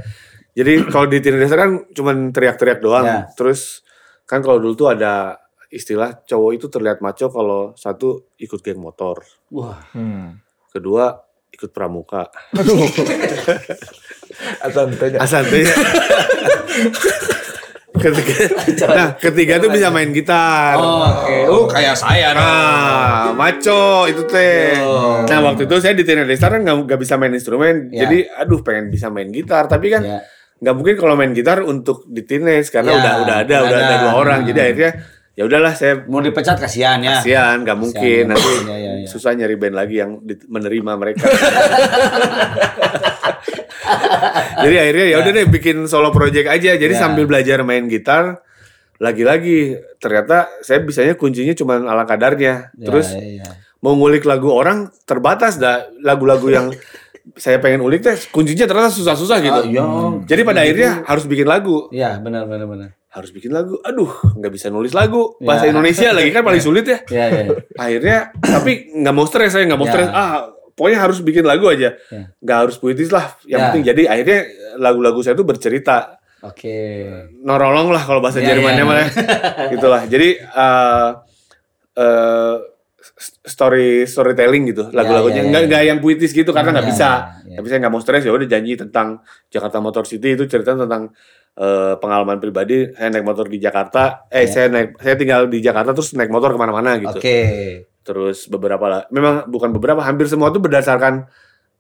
Jadi 0.56 0.88
kalau 0.88 1.12
di 1.12 1.20
Stars 1.20 1.60
kan 1.60 1.72
cuman 1.92 2.32
teriak-teriak 2.32 2.80
doang. 2.80 3.04
Ya. 3.04 3.28
Terus 3.36 3.84
kan 4.24 4.40
kalau 4.40 4.64
dulu 4.64 4.80
tuh 4.80 4.96
ada 4.96 5.41
istilah 5.72 6.22
cowok 6.22 6.52
itu 6.54 6.68
terlihat 6.68 7.00
maco 7.00 7.28
kalau 7.28 7.72
satu 7.74 8.28
ikut 8.38 8.60
geng 8.60 8.78
motor, 8.78 9.24
Wah. 9.50 9.80
Hmm. 9.96 10.36
kedua 10.68 11.16
ikut 11.50 11.72
pramuka. 11.72 12.28
Aduh. 12.54 12.76
Asan 14.66 14.96
tanya. 14.96 15.20
Asante. 15.20 15.64
ketiga, 17.92 18.34
nah 18.90 19.10
ketiga 19.14 19.54
tuh 19.60 19.70
bisa 19.70 19.92
main 19.92 20.10
gitar. 20.10 20.80
Oh, 20.80 21.06
oke. 21.06 21.38
Oh, 21.48 21.66
kayak 21.68 21.94
saya 21.94 22.34
Nah, 22.34 23.30
maco 23.36 24.08
itu 24.08 24.26
teh. 24.26 24.80
Oh. 24.82 25.22
Nah 25.22 25.40
waktu 25.44 25.70
itu 25.70 25.76
saya 25.78 25.94
di 25.94 26.02
Teenage 26.02 26.34
Star 26.34 26.56
kan 26.56 26.64
nggak 26.66 26.98
bisa 26.98 27.20
main 27.20 27.30
instrumen, 27.30 27.92
Ya. 27.92 28.08
jadi 28.08 28.32
aduh 28.42 28.64
pengen 28.64 28.90
bisa 28.90 29.12
main 29.12 29.30
gitar, 29.30 29.68
tapi 29.68 29.92
kan 29.94 30.02
Ya. 30.02 30.20
nggak 30.58 30.74
mungkin 30.74 30.96
kalau 30.98 31.14
main 31.14 31.36
gitar 31.36 31.62
untuk 31.62 32.08
di 32.08 32.24
Teenage 32.24 32.72
karena 32.72 32.90
Ya, 32.90 32.98
udah 32.98 33.14
udah 33.22 33.36
ada 33.38 33.56
udah 33.60 33.60
udah 33.62 33.78
ada 33.78 33.86
ada. 33.86 34.02
dua 34.02 34.14
orang, 34.18 34.40
Hmm. 34.42 34.48
jadi 34.50 34.60
akhirnya 34.66 34.92
ya 35.42 35.50
udahlah 35.50 35.74
saya 35.74 36.06
Mau 36.06 36.22
dipecat 36.22 36.54
kasihan 36.56 37.02
ya. 37.02 37.18
kasihan 37.18 37.58
nggak 37.60 37.74
mungkin 37.76 38.30
Kasihan. 38.30 38.38
nanti 38.38 38.54
Ya, 38.64 38.78
ya, 38.78 38.92
ya. 39.02 39.08
susah 39.10 39.34
nyari 39.34 39.58
band 39.58 39.74
lagi 39.74 39.96
yang 39.98 40.22
menerima 40.46 40.92
mereka. 40.94 41.26
jadi 44.62 44.76
akhirnya 44.80 45.06
ya 45.08 45.18
udah 45.20 45.32
deh 45.34 45.46
bikin 45.50 45.78
solo 45.86 46.14
project 46.14 46.48
aja. 46.48 46.78
Jadi 46.78 46.94
Ya. 46.94 47.00
sambil 47.00 47.26
belajar 47.26 47.62
main 47.62 47.88
gitar, 47.88 48.46
lagi-lagi 48.98 49.82
ternyata 49.98 50.46
saya 50.62 50.80
bisanya 50.80 51.14
kuncinya 51.16 51.54
cuma 51.54 51.80
ala 51.80 52.06
kadarnya. 52.06 52.70
Ya, 52.72 52.86
Terus 52.86 53.10
ya, 53.12 53.42
ya. 53.42 53.48
mau 53.80 53.98
ngulik 53.98 54.24
lagu 54.24 54.52
orang 54.52 54.94
terbatas 55.04 55.58
dah 55.58 55.90
lagu-lagu 56.00 56.48
yang 56.48 56.68
saya 57.36 57.58
pengen 57.58 57.82
ulik 57.82 58.02
teh 58.02 58.18
kuncinya 58.30 58.66
ternyata 58.66 58.90
susah-susah 58.92 59.38
gitu. 59.40 59.62
Iya. 59.70 59.82
Jadi 60.26 60.42
pada 60.42 60.62
akhirnya 60.62 61.02
harus 61.04 61.26
bikin 61.26 61.46
lagu. 61.46 61.90
Iya, 61.90 62.18
benar 62.18 62.46
benar 62.46 62.66
benar. 62.68 62.90
Harus 63.12 63.30
bikin 63.30 63.52
lagu. 63.52 63.76
Aduh, 63.82 64.08
nggak 64.34 64.50
bisa 64.50 64.68
nulis 64.68 64.92
lagu. 64.92 65.36
Bahasa 65.38 65.68
Ya. 65.68 65.72
Indonesia 65.72 66.10
lagi 66.10 66.32
kan 66.32 66.42
paling 66.42 66.60
sulit 66.60 66.84
ya 66.84 67.00
Iya, 67.04 67.26
iya. 67.28 67.44
akhirnya 67.76 68.18
tapi 68.40 68.72
nggak 68.94 69.12
mau 69.12 69.26
stres 69.26 69.52
saya 69.52 69.68
nggak 69.68 69.76
mau 69.76 69.86
Ya. 69.86 69.92
stres 69.92 70.08
ah 70.10 70.48
pokoknya 70.72 71.00
harus 71.02 71.20
bikin 71.20 71.44
lagu 71.44 71.68
aja 71.68 71.94
nggak 72.40 72.58
harus 72.58 72.76
puitis 72.76 73.12
lah 73.12 73.36
yang 73.44 73.60
Ya. 73.60 73.66
penting 73.68 73.84
jadi 73.86 74.02
akhirnya 74.08 74.40
lagu-lagu 74.78 75.20
saya 75.20 75.36
tuh 75.36 75.44
bercerita 75.44 76.16
Oke. 76.42 77.06
norolong 77.38 77.92
lah 77.92 78.02
kalau 78.02 78.18
bahasa 78.18 78.40
Ya, 78.40 78.56
Jermannya 78.56 78.82
ya. 78.82 78.88
mah 78.88 78.98
ya. 78.98 79.08
gitulah 79.76 80.02
jadi 80.06 80.30
eh 80.40 81.10
eh, 81.94 82.56
story 83.44 84.06
storytelling 84.06 84.64
gitu 84.68 84.84
lagu-lagunya 84.90 85.42
ya, 85.42 85.44
ya, 85.44 85.50
nggak 85.50 85.64
nggak 85.68 85.84
yang 85.86 86.00
puitis 86.00 86.32
gitu 86.32 86.50
karena 86.50 86.72
nggak 86.72 86.88
bisa 86.88 87.10
tapi 87.44 87.68
saya 87.68 87.80
nggak 87.82 87.92
mau 87.92 88.00
stres 88.00 88.24
ya 88.24 88.32
udah 88.32 88.48
janji 88.48 88.74
tentang 88.74 89.20
Jakarta 89.50 89.78
Motor 89.78 90.06
City 90.06 90.34
itu 90.34 90.46
cerita 90.46 90.74
tentang 90.74 91.12
eh, 91.54 91.94
pengalaman 91.98 92.38
pribadi 92.38 92.88
saya 92.92 93.10
naik 93.10 93.26
motor 93.26 93.46
di 93.46 93.58
Jakarta 93.58 94.26
eh 94.28 94.46
Ya. 94.46 94.50
saya 94.50 94.66
naik 94.68 94.96
saya 94.98 95.16
tinggal 95.16 95.42
di 95.48 95.60
Jakarta 95.60 95.92
terus 95.92 96.12
naik 96.14 96.30
motor 96.30 96.54
ke 96.54 96.60
mana-mana 96.60 96.96
gitu 96.98 97.18
Oke. 97.18 97.40
terus 98.02 98.48
beberapa 98.48 98.86
lah 98.88 99.02
memang 99.10 99.46
bukan 99.46 99.70
beberapa 99.72 100.02
hampir 100.02 100.26
semua 100.26 100.50
itu 100.50 100.58
berdasarkan 100.58 101.28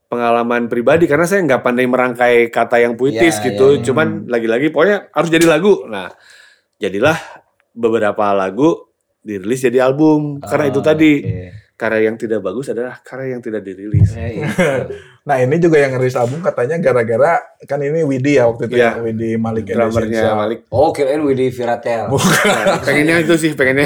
pengalaman 0.05 0.67
pribadi 0.67 1.07
karena 1.07 1.23
saya 1.23 1.39
nggak 1.41 1.63
pandai 1.63 1.87
merangkai 1.87 2.51
kata 2.51 2.83
yang 2.83 2.99
puitis 2.99 3.39
Ya, 3.39 3.43
gitu 3.47 3.67
ya, 3.73 3.77
ya. 3.79 3.83
cuman 3.87 4.07
lagi-lagi 4.27 4.67
pokoknya 4.69 5.07
harus 5.09 5.29
jadi 5.31 5.45
lagu 5.47 5.87
nah 5.87 6.11
jadilah 6.77 7.15
beberapa 7.71 8.35
lagu 8.35 8.91
dirilis 9.23 9.63
jadi 9.63 9.87
album 9.87 10.41
karena 10.43 10.67
itu 10.67 10.79
Oh, 10.79 10.83
tadi 10.83 11.11
oke. 11.23 11.47
Karya 11.81 12.05
yang 12.05 12.15
tidak 12.15 12.45
bagus 12.45 12.69
adalah 12.69 13.01
karya 13.01 13.33
yang 13.33 13.41
tidak 13.41 13.65
dirilis 13.65 14.13
Ya, 14.13 14.29
iya. 14.29 14.45
Nah 15.27 15.37
ini 15.37 15.57
juga 15.57 15.77
yang 15.77 15.93
ngerilis 15.93 16.13
album 16.13 16.41
katanya 16.41 16.77
gara-gara 16.77 17.41
kan 17.65 17.77
ini 17.77 18.01
Widi 18.01 18.37
ya 18.37 18.45
waktu 18.45 18.69
itu 18.69 18.77
Iya. 18.77 18.97
ya 18.97 19.01
Widi 19.01 19.29
Malik 19.35 19.65
drummernya 19.65 19.97
Indonesia. 20.21 20.33
Malik 20.33 20.59
Oh, 20.69 20.89
kirain 20.89 21.21
Widi 21.21 21.49
Viratel. 21.49 22.05
Nah, 22.09 22.77
pengennya 22.81 23.15
itu 23.21 23.33
sih 23.35 23.51
pengennya. 23.53 23.85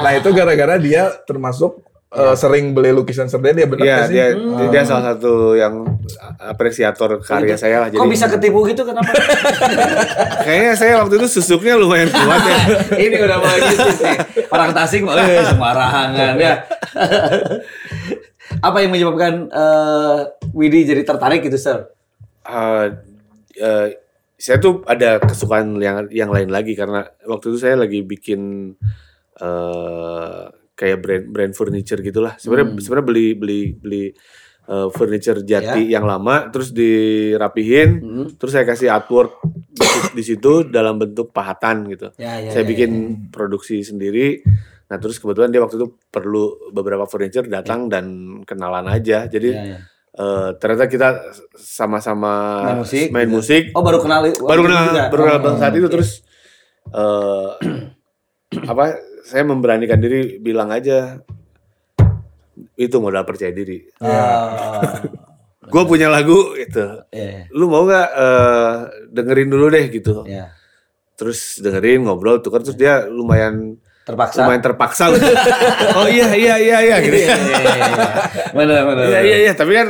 Nah 0.00 0.12
itu 0.12 0.28
gara-gara 0.32 0.76
dia 0.76 1.12
termasuk 1.24 1.80
eh, 2.10 2.34
sering 2.34 2.70
beli 2.70 2.90
lukisan 2.90 3.26
Serden 3.26 3.54
dia 3.54 3.64
benar 3.64 3.80
Iya 3.80 3.94
nggak 3.94 4.04
sih? 4.04 4.14
dia 4.14 4.26
Hmm. 4.32 4.68
dia 4.68 4.82
salah 4.82 5.04
satu 5.10 5.32
yang 5.54 5.74
apresiator 6.38 7.20
karya 7.20 7.54
saya 7.54 7.76
lah 7.78 7.88
jadi 7.88 7.98
Kok 7.98 8.08
bisa 8.08 8.26
ketipu 8.26 8.64
gitu 8.64 8.82
kenapa? 8.82 9.10
kayaknya 10.44 10.72
saya 10.74 10.92
waktu 10.98 11.14
itu 11.16 11.28
susuknya 11.30 11.74
lumayan 11.74 12.08
kuat 12.08 12.42
ya 12.42 12.56
Ini 13.04 13.16
udah 13.20 13.36
mulai 13.38 13.60
bisnis 13.64 13.98
nih. 14.00 14.16
Orang 14.48 14.70
Tasik 14.70 15.00
mah 15.00 15.14
eh 15.16 15.44
sembarangan 15.44 16.08
ya. 16.36 16.54
Apa 18.60 18.76
yang 18.78 18.90
menyebabkan 18.90 19.46
eh, 19.46 20.18
Widi 20.50 20.82
jadi 20.84 21.02
tertarik 21.02 21.40
gitu, 21.40 21.56
Sir? 21.56 21.94
Eh, 22.42 22.86
eh, 23.56 23.86
saya 24.34 24.56
tuh 24.58 24.82
ada 24.84 25.20
kesukaan 25.20 25.78
yang 25.78 26.08
yang 26.10 26.28
lain 26.28 26.48
lagi 26.48 26.74
karena 26.74 27.06
waktu 27.22 27.54
itu 27.54 27.58
saya 27.60 27.76
lagi 27.76 28.00
bikin 28.00 28.72
eh 29.36 30.44
kayak 30.80 31.04
brand 31.04 31.24
brand 31.28 31.52
furniture 31.52 32.00
gitulah. 32.00 32.40
Sebenarnya 32.40 32.72
Hmm. 32.72 32.80
sebenarnya 32.80 33.06
beli 33.06 33.26
beli 33.36 33.60
beli 33.76 34.04
eh, 34.70 34.88
furniture 34.94 35.42
jati 35.42 35.90
Ya. 35.90 35.98
yang 35.98 36.06
lama 36.06 36.46
terus 36.48 36.70
dirapihin, 36.70 37.90
Hmm. 37.98 38.26
terus 38.38 38.54
saya 38.54 38.62
kasih 38.62 38.86
artwork 38.88 39.42
di, 40.14 40.22
situ 40.22 40.62
dalam 40.64 40.94
bentuk 40.94 41.34
pahatan 41.34 41.90
gitu. 41.90 42.14
Ya, 42.16 42.38
ya, 42.38 42.54
saya 42.54 42.62
ya, 42.62 42.68
bikin 42.70 42.90
produksi 43.28 43.82
sendiri. 43.82 44.40
Nah, 44.86 44.96
terus 44.96 45.18
kebetulan 45.18 45.50
dia 45.50 45.58
waktu 45.58 45.74
itu 45.74 45.98
perlu 46.06 46.70
beberapa 46.70 47.02
furniture 47.04 47.44
datang 47.44 47.90
dan 47.90 48.04
kenalan 48.46 48.86
aja. 48.86 49.26
Jadi 49.26 49.50
Ya, 49.50 49.64
ya. 49.74 49.78
Eh, 50.10 50.50
ternyata 50.58 50.86
kita 50.86 51.08
sama-sama 51.54 52.62
Main 52.66 52.78
musik, 52.82 53.06
main 53.10 53.26
gitu. 53.26 53.36
musik. 53.38 53.62
Oh, 53.74 53.82
baru 53.82 54.02
kenal 54.02 54.26
baru 54.26 54.60
kenal 54.66 54.84
baru 55.06 55.22
kenal 55.22 55.38
Oh, 55.46 55.58
saat 55.58 55.74
itu 55.74 55.86
terus 55.86 56.10
eh 56.90 57.48
apa 58.70 58.84
saya 59.22 59.42
memberanikan 59.42 59.96
diri 59.96 60.36
bilang 60.36 60.68
aja 60.68 61.20
itu 62.74 62.96
modal 62.96 63.24
percaya 63.24 63.52
diri. 63.52 63.84
Oh, 65.60 65.68
Gue 65.70 65.86
punya 65.86 66.10
lagu 66.10 66.56
itu. 66.58 66.82
ya, 67.14 67.46
Lu 67.54 67.70
mau 67.70 67.86
nggak 67.86 68.08
eh, 68.10 68.74
dengerin 69.12 69.46
dulu 69.46 69.70
deh 69.70 69.86
gitu. 69.86 70.26
ya. 70.26 70.50
Terus 71.14 71.62
dengerin 71.62 72.02
ngobrol 72.02 72.42
tuh 72.42 72.50
kan 72.50 72.58
terus 72.58 72.74
dia 72.74 73.06
lumayan 73.06 73.78
Terpaksa. 74.02 74.42
lumayan 74.42 74.62
terpaksa. 74.64 75.04
oh 76.00 76.08
iya 76.10 76.34
iya 76.34 76.54
iya 76.58 76.78
iya 76.82 76.96
gitu. 76.98 77.14
Iya, 77.22 77.36
iya, 77.36 77.58
iya, 77.60 77.74
iya. 77.86 78.06
Benar, 78.50 78.80
benar. 78.82 79.04
Iya 79.06 79.20
iya 79.22 79.36
iya, 79.46 79.52
tapi 79.54 79.78
kan 79.78 79.88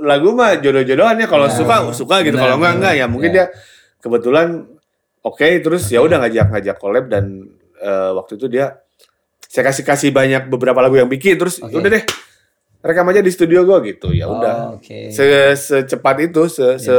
lagu 0.00 0.32
mah 0.32 0.56
jodoh-jodohan 0.56 1.20
ya 1.20 1.28
kalau 1.28 1.46
Ya. 1.50 1.52
suka 1.52 1.76
suka 1.92 2.16
gitu, 2.24 2.40
kalau 2.40 2.56
enggak 2.56 2.72
enggak 2.80 2.94
ya 2.96 3.04
mungkin 3.04 3.28
Ya. 3.28 3.34
dia 3.36 3.44
kebetulan 4.00 4.48
oke 5.20 5.48
terus 5.60 5.84
ya 5.92 6.00
udah 6.00 6.16
ngajak-ngajak 6.24 6.76
collab 6.80 7.12
dan 7.12 7.44
eh, 7.80 8.10
waktu 8.14 8.36
itu 8.36 8.46
dia 8.46 8.76
saya 9.50 9.66
kasih 9.66 9.82
kasih 9.82 10.10
banyak 10.14 10.46
beberapa 10.46 10.78
lagu 10.78 10.94
yang 10.94 11.10
bikin 11.10 11.34
terus 11.34 11.58
Oke. 11.58 11.74
udah 11.74 11.90
deh 11.90 12.04
rekam 12.80 13.04
aja 13.10 13.20
di 13.20 13.32
studio 13.34 13.66
gua 13.66 13.82
gitu 13.82 14.14
ya 14.14 14.30
udah 14.30 14.56
Oh, 14.72 14.80
Oke. 14.80 15.10
se 15.10 15.24
secepat 15.58 16.16
itu 16.30 16.46
se 16.46 16.78
se 16.78 16.96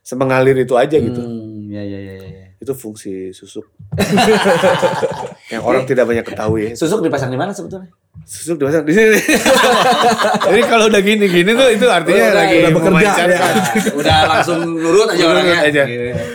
semengalir 0.00 0.56
itu 0.56 0.72
aja 0.78 0.96
gitu 0.96 1.20
Hmm, 1.20 1.68
ya, 1.68 1.82
ya, 1.84 1.98
ya, 2.00 2.14
ya. 2.16 2.39
Itu 2.60 2.72
fungsi 2.72 3.32
susuk 3.32 3.64
yang 5.52 5.64
orang 5.64 5.82
tidak 5.82 6.04
banyak 6.04 6.22
ketahui 6.22 6.60
ya. 6.68 6.72
Susuk 6.76 7.00
dipasang 7.00 7.32
di 7.32 7.40
mana 7.40 7.50
sebetulnya? 7.50 7.88
susuk 8.20 8.60
dipasang 8.60 8.84
di 8.84 8.92
sini 8.92 9.16
jadi 10.46 10.60
kalau 10.68 10.92
udah 10.92 11.00
gini 11.00 11.24
gini 11.26 11.50
tuh 11.56 11.72
itu 11.72 11.86
artinya 11.88 12.20
Udah, 12.28 12.36
lagi 12.36 12.56
udah 12.60 12.72
bekerja. 12.76 13.10
Nah, 13.26 13.52
udah 14.04 14.16
langsung 14.28 14.58
nurut 14.76 15.08
aja 15.08 15.24
Nurut 15.24 15.34
orangnya. 15.40 15.56
aja. 15.64 15.82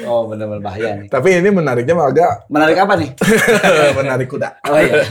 Oh, 0.10 0.26
benar-benar 0.26 0.62
bahaya 0.66 0.90
nih. 0.98 1.08
Tapi 1.08 1.30
ini 1.38 1.50
menariknya 1.54 1.94
agak 1.96 2.50
Menarik 2.50 2.78
apa 2.82 2.94
nih? 2.98 3.10
menarik 3.94 4.28
kuda. 4.28 4.50
Oh 4.66 4.82
iya. 4.82 5.06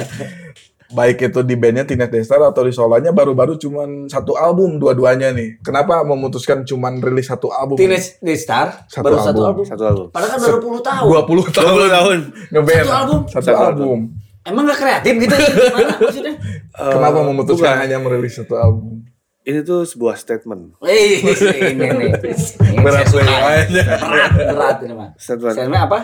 Baik 0.94 1.18
itu 1.20 1.42
di 1.42 1.54
bandnya 1.54 1.82
Teenage 1.82 2.08
Destar 2.10 2.38
atau 2.40 2.62
di 2.62 2.70
solonya 2.70 3.10
baru-baru 3.10 3.58
cuman 3.58 4.06
satu 4.06 4.34
album 4.34 4.78
dua-duanya 4.78 5.30
nih. 5.30 5.58
Kenapa 5.60 6.00
memutuskan 6.00 6.62
cuman 6.62 6.98
rilis 6.98 7.26
satu 7.26 7.50
album? 7.50 7.74
Teenage 7.74 8.14
Star 8.36 8.86
Satu 8.86 9.04
baru 9.04 9.18
satu 9.18 9.28
album. 9.28 9.44
album. 9.44 9.64
Satu 9.66 9.82
album. 9.84 10.06
Padahal 10.08 10.30
kan 10.30 10.40
baru 10.40 10.56
10 10.56 10.80
tahun. 10.80 11.04
20 11.04 11.26
tahun 11.50 11.72
20 11.74 11.90
tahun. 11.90 12.18
ngeband. 12.48 12.78
Satu 12.80 12.94
album? 12.94 13.20
Satu, 13.26 13.44
Satu 13.44 13.58
album. 13.60 13.98
Emang 14.44 14.62
gak 14.64 14.78
kreatif 14.78 15.14
gitu? 15.18 15.34
Gimana 15.72 15.92
maksudnya? 15.96 16.34
Kenapa 16.70 17.18
Eh, 17.18 17.24
memutuskan 17.26 17.64
bukan. 17.70 17.82
hanya 17.82 17.96
merilis 17.98 18.34
satu 18.34 18.54
album? 18.54 19.02
Ini 19.40 19.60
tuh 19.60 19.84
sebuah 19.84 20.14
statement. 20.14 20.80
Wih, 20.80 21.20
ini 21.20 21.84
nih. 21.84 22.12
Berat. 22.78 23.08
Berat, 23.08 23.68
berat 24.32 24.76
ini 24.80 24.92
mah. 24.92 25.10
Statement. 25.16 25.52
Statement 25.52 25.82
apa? 25.82 25.98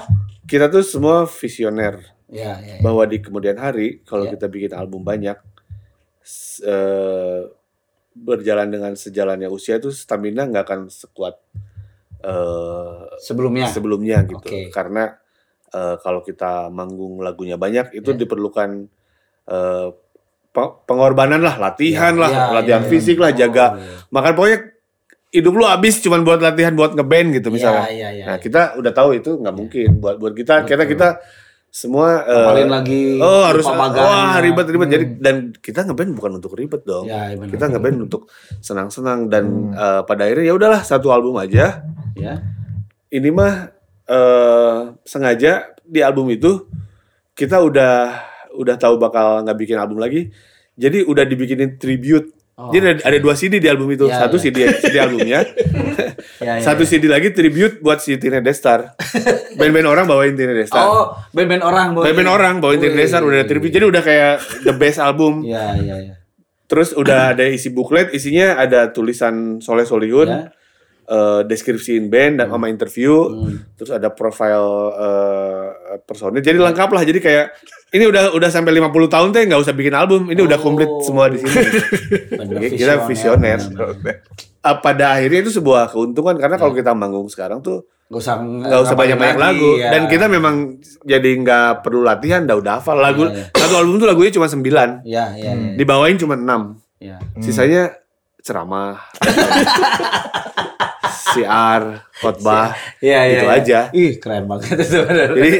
Kita 0.44 0.66
tuh 0.66 0.82
semua 0.82 1.24
visioner 1.24 2.00
Ya, 2.30 2.62
ya, 2.62 2.78
ya. 2.78 2.80
bahwa 2.80 3.02
di 3.04 3.18
kemudian 3.18 3.58
hari 3.58 4.06
kalau 4.06 4.24
Ya. 4.24 4.32
kita 4.32 4.46
bikin 4.46 4.70
album 4.72 5.02
banyak 5.02 5.34
s- 6.22 6.62
eh, 6.62 7.42
berjalan 8.12 8.70
dengan 8.70 8.94
sejalannya 8.94 9.46
usia 9.46 9.76
itu 9.76 9.90
stamina 9.90 10.46
nggak 10.46 10.64
akan 10.64 10.80
sekuat 10.86 11.34
eh, 12.20 13.00
Sebelumnya. 13.18 13.66
sebelumnya 13.66 14.22
gitu. 14.24 14.44
Oke. 14.44 14.70
Karena 14.70 15.16
eh, 15.70 15.96
kalau 15.98 16.20
kita 16.20 16.66
manggung 16.68 17.18
lagunya 17.18 17.54
banyak 17.54 17.94
itu 17.94 18.10
Ya. 18.10 18.18
diperlukan 18.18 18.70
pe- 20.50 20.74
pengorbanan 20.84 21.40
lah, 21.40 21.56
latihan 21.56 22.14
lah, 22.14 22.30
Ya, 22.30 22.42
latihan 22.52 22.82
ya, 22.82 22.86
ya. 22.86 22.90
fisik 22.90 23.16
lah, 23.18 23.30
Oh, 23.30 23.36
jaga. 23.36 23.66
iya. 23.72 23.96
Makan 24.10 24.32
pokoknya 24.34 24.58
hidup 25.30 25.52
lu 25.54 25.64
habis 25.64 25.98
cuman 25.98 26.22
buat 26.22 26.38
latihan 26.38 26.74
buat 26.74 26.92
ngeband 26.92 27.38
gitu 27.38 27.48
misalnya. 27.50 27.86
Ya, 27.86 27.94
ya, 27.94 28.08
ya. 28.12 28.24
Nah 28.26 28.36
kita 28.38 28.74
udah 28.76 28.92
tahu 28.92 29.10
itu 29.14 29.30
nggak 29.32 29.54
mungkin 29.54 29.88
buat 29.98 30.18
buat 30.18 30.34
kita 30.34 30.66
kita 30.66 30.74
Betul. 30.76 30.90
kita 30.92 31.08
semua 31.70 32.22
eh, 32.22 32.34
Hafalin 32.36 32.66
lagi. 32.68 33.02
oh 33.16 33.42
harus 33.46 33.62
wah 33.62 33.88
baganya. 33.88 34.42
ribet 34.42 34.66
ribet 34.66 34.88
jadi 34.90 35.06
Hmm. 35.06 35.18
dan 35.18 35.34
kita 35.54 35.80
ngeband 35.82 36.10
bukan 36.12 36.32
untuk 36.36 36.52
ribet 36.52 36.82
dong 36.82 37.06
Ya, 37.06 37.30
benar. 37.32 37.46
kita 37.48 37.64
ngeband 37.68 37.98
untuk 38.02 38.26
senang 38.58 38.90
senang 38.90 39.26
dan 39.26 39.70
Hmm. 39.70 39.72
eh, 39.72 40.02
pada 40.02 40.26
akhirnya 40.26 40.44
ya 40.44 40.54
udahlah 40.54 40.82
satu 40.82 41.08
album 41.08 41.34
aja 41.36 41.86
Ya. 42.12 42.42
ini 43.08 43.30
mah 43.30 43.70
eh 44.04 44.78
sengaja 45.04 45.70
di 45.80 46.00
album 46.00 46.26
itu 46.28 46.66
kita 47.32 47.58
udah 47.58 48.18
udah 48.52 48.74
tahu 48.74 48.98
bakal 48.98 49.40
nggak 49.40 49.54
bikin 49.56 49.78
album 49.78 49.96
lagi 49.96 50.34
jadi 50.74 51.06
udah 51.06 51.22
dibikinin 51.22 51.78
tribute 51.78 52.34
Oh, 52.60 52.68
jadi 52.68 52.92
ada, 52.92 53.00
ada 53.06 53.18
dua 53.18 53.32
CD 53.32 53.56
di 53.56 53.64
album 53.64 53.88
itu 53.88 54.04
Ya, 54.04 54.20
satu 54.20 54.36
ya. 54.36 54.42
CD 54.42 54.56
CD 54.76 54.96
albumnya 54.96 55.40
ya, 56.44 56.52
ya, 56.52 56.60
satu 56.60 56.84
ya. 56.84 56.88
CD 56.90 57.04
lagi 57.06 57.30
tribute 57.30 57.80
buat 57.80 57.96
si 57.96 58.14
Tina 58.14 58.38
Destar 58.38 58.92
band-band 59.54 59.88
orang 59.88 60.04
bawain 60.04 60.34
Tina 60.34 60.52
Destar 60.52 60.84
Oh, 60.84 61.16
band-band 61.30 61.62
orang. 61.62 61.86
bawain. 61.90 62.04
band-band 62.06 62.28
orang 62.30 62.54
bawain 62.58 62.78
Tina. 62.78 62.92
Destar 62.94 63.22
udah 63.22 63.40
ada 63.40 63.46
tribute 63.46 63.72
jadi 63.72 63.86
udah 63.86 64.02
kayak 64.02 64.32
the 64.60 64.74
best 64.74 64.98
album 64.98 65.40
Ya, 65.42 65.72
ya, 65.74 65.96
ya. 65.98 66.14
terus 66.66 66.92
udah 66.92 67.32
ada 67.32 67.48
isi 67.48 67.68
booklet 67.68 68.12
isinya 68.12 68.54
ada 68.54 68.88
tulisan 68.88 69.58
Soleh 69.58 69.82
Solihun 69.82 70.28
Ya. 70.28 70.52
Eh, 71.10 71.40
deskripsiin 71.42 72.06
band 72.06 72.38
dan 72.38 72.46
sama 72.48 72.66
interview 72.66 73.12
Hmm. 73.26 73.58
terus 73.74 73.90
ada 73.90 74.08
profile 74.08 74.70
eh, 74.94 75.66
personil 76.00 76.38
jadi 76.38 76.56
lengkap 76.56 76.88
lah 76.88 77.02
jadi 77.02 77.18
kayak 77.18 77.46
ini 77.90 78.06
udah 78.06 78.30
udah 78.30 78.46
sampai 78.46 78.70
50 78.72 78.86
tahun 79.08 79.28
teh 79.30 79.42
nggak 79.44 79.60
usah 79.60 79.74
bikin 79.74 79.90
album 79.92 80.26
ini 80.26 80.38
udah 80.38 80.56
komplit 80.56 80.86
Oh. 80.86 81.02
semua 81.02 81.26
di 81.26 81.36
sini 81.36 81.50
Kita 82.72 83.02
visioner. 83.02 83.58
bener-bener. 83.60 84.22
Ah, 84.60 84.76
pada 84.76 85.12
akhirnya 85.12 85.40
itu 85.40 85.52
sebuah 85.52 85.88
keuntungan 85.88 86.36
karena 86.36 86.54
kalau 86.54 86.70
kita 86.70 86.92
manggung 86.92 87.26
sekarang 87.26 87.58
tuh 87.58 87.82
Nggak 88.06 88.26
usah 88.82 88.94
banyak 88.94 89.14
banyak 89.16 89.38
lagu 89.38 89.70
ya. 89.76 89.90
dan 89.90 90.06
kita 90.06 90.26
memang 90.26 90.76
jadi 91.00 91.30
nggak 91.32 91.80
perlu 91.80 92.02
latihan 92.02 92.42
udah 92.42 92.56
udah 92.56 92.72
hafal 92.76 92.94
lagu 92.96 93.22
Iya, 93.24 93.50
satu 93.52 93.74
album 93.76 93.96
tuh 93.96 94.06
lagunya 94.06 94.30
cuma 94.30 94.46
9 94.46 94.66
Ya, 95.02 95.30
ya, 95.32 95.50
ya. 95.50 95.74
dibawain 95.74 96.14
cuma 96.16 96.34
6 96.34 96.74
ya. 96.98 97.22
sisanya 97.38 97.94
ceramah 98.40 98.98
siar 101.32 101.82
khotbah 102.12 102.76
Iya, 102.98 103.18
iya. 103.18 103.30
gitu 103.30 103.46
iya. 103.46 103.56
aja 103.56 103.78
Ih, 103.90 104.12
keren 104.16 104.44
banget 104.44 104.76
itu. 104.76 104.98
jadi 105.34 105.52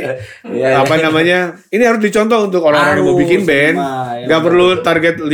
iya. 0.50 0.80
apa 0.80 0.94
namanya 0.96 1.38
ini 1.68 1.82
harus 1.82 1.98
dicontoh 1.98 2.44
untuk 2.44 2.62
orang-orang 2.62 3.00
yang 3.00 3.06
mau 3.06 3.16
bikin 3.16 3.40
band 3.42 3.76
ya 4.20 4.26
bener. 4.28 4.40
perlu 4.42 4.66
target 4.80 5.16
5 5.16 5.24
7 5.24 5.32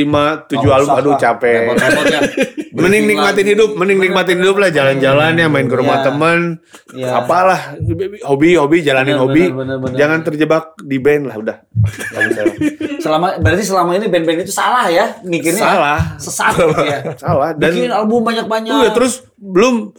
Nggak 0.54 0.76
album 0.76 0.94
aduh 0.94 1.14
capek 1.16 1.60
ya. 1.66 2.20
mending 2.76 3.04
nikmatin 3.06 3.46
hidup 3.48 3.70
mending 3.72 3.98
nikmatin 3.98 4.36
hidup 4.36 4.56
lah 4.56 4.68
jalan-jalan 4.68 5.32
ya 5.32 5.46
main 5.48 5.64
ke 5.64 5.74
rumah 5.74 5.96
Iya. 5.96 6.04
temen 6.04 6.40
Iya. 6.92 7.08
apalah 7.16 7.60
hobi 8.22 8.54
hobi 8.54 8.76
jalanin 8.80 9.16
Bener, 9.16 9.22
hobi 9.24 9.42
bener, 9.48 9.56
bener, 9.56 9.76
bener. 9.80 9.96
jangan 9.96 10.18
terjebak 10.22 10.64
di 10.78 10.98
band 10.98 11.24
lah 11.26 11.36
udah. 11.36 11.56
Selama 12.96 13.38
berarti 13.38 13.62
selama 13.62 13.94
ini 13.94 14.06
band-band 14.06 14.42
itu 14.42 14.52
salah 14.52 14.86
ya 14.88 15.14
mikirnya. 15.22 15.62
salah 15.62 16.00
Sesat 16.16 16.52
gitu 16.52 16.82
ya. 16.82 16.98
salah 17.22 17.50
dan 17.54 17.70
Bikin 17.70 17.90
album 17.90 18.20
banyak-banyak. 18.22 18.72
Iya, 18.72 18.90
terus 18.92 19.22
belum 19.36 19.94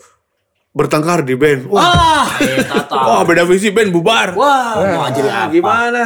bertengkar 0.78 1.20
di 1.22 1.34
band 1.34 1.66
wah 1.66 1.82
Wah, 1.82 2.26
eh, 2.38 2.62
wah 2.88 3.22
beda 3.24 3.44
visi 3.44 3.70
band 3.70 3.90
bubar 3.90 4.32
Wah, 4.32 4.78
mau 4.78 5.10
jadi 5.10 5.26
apa? 5.28 5.50
gimana 5.50 6.04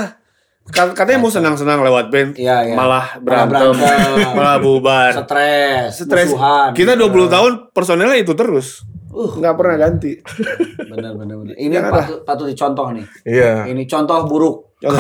Kat- 0.63 0.93
katanya 0.93 1.19
mau 1.19 1.27
senang-senang 1.27 1.81
lewat 1.81 2.07
band 2.07 2.31
Iya, 2.33 2.63
iya. 2.63 2.73
malah 2.73 3.19
Malah 3.19 3.19
berantem 3.19 3.71
berantem. 3.75 4.31
malah 4.31 4.57
bubar 4.57 5.11
Stres, 5.19 5.89
stres 5.99 6.31
musuhan. 6.31 6.71
kita 6.71 6.95
20 6.95 7.11
tahun 7.27 7.51
personelnya 7.69 8.15
itu 8.17 8.31
terus 8.31 8.87
Uh. 9.11 9.27
nggak 9.35 9.53
pernah 9.53 9.75
ganti 9.77 10.23
Bener, 10.87 11.11
bener, 11.13 11.35
bener. 11.35 11.55
Ini 11.57 11.75
patut, 11.83 12.23
patut 12.23 12.47
dicontoh 12.47 12.95
nih. 12.95 13.03
Iya. 13.25 13.67
Ini 13.67 13.83
contoh 13.83 14.23
buruk. 14.23 14.70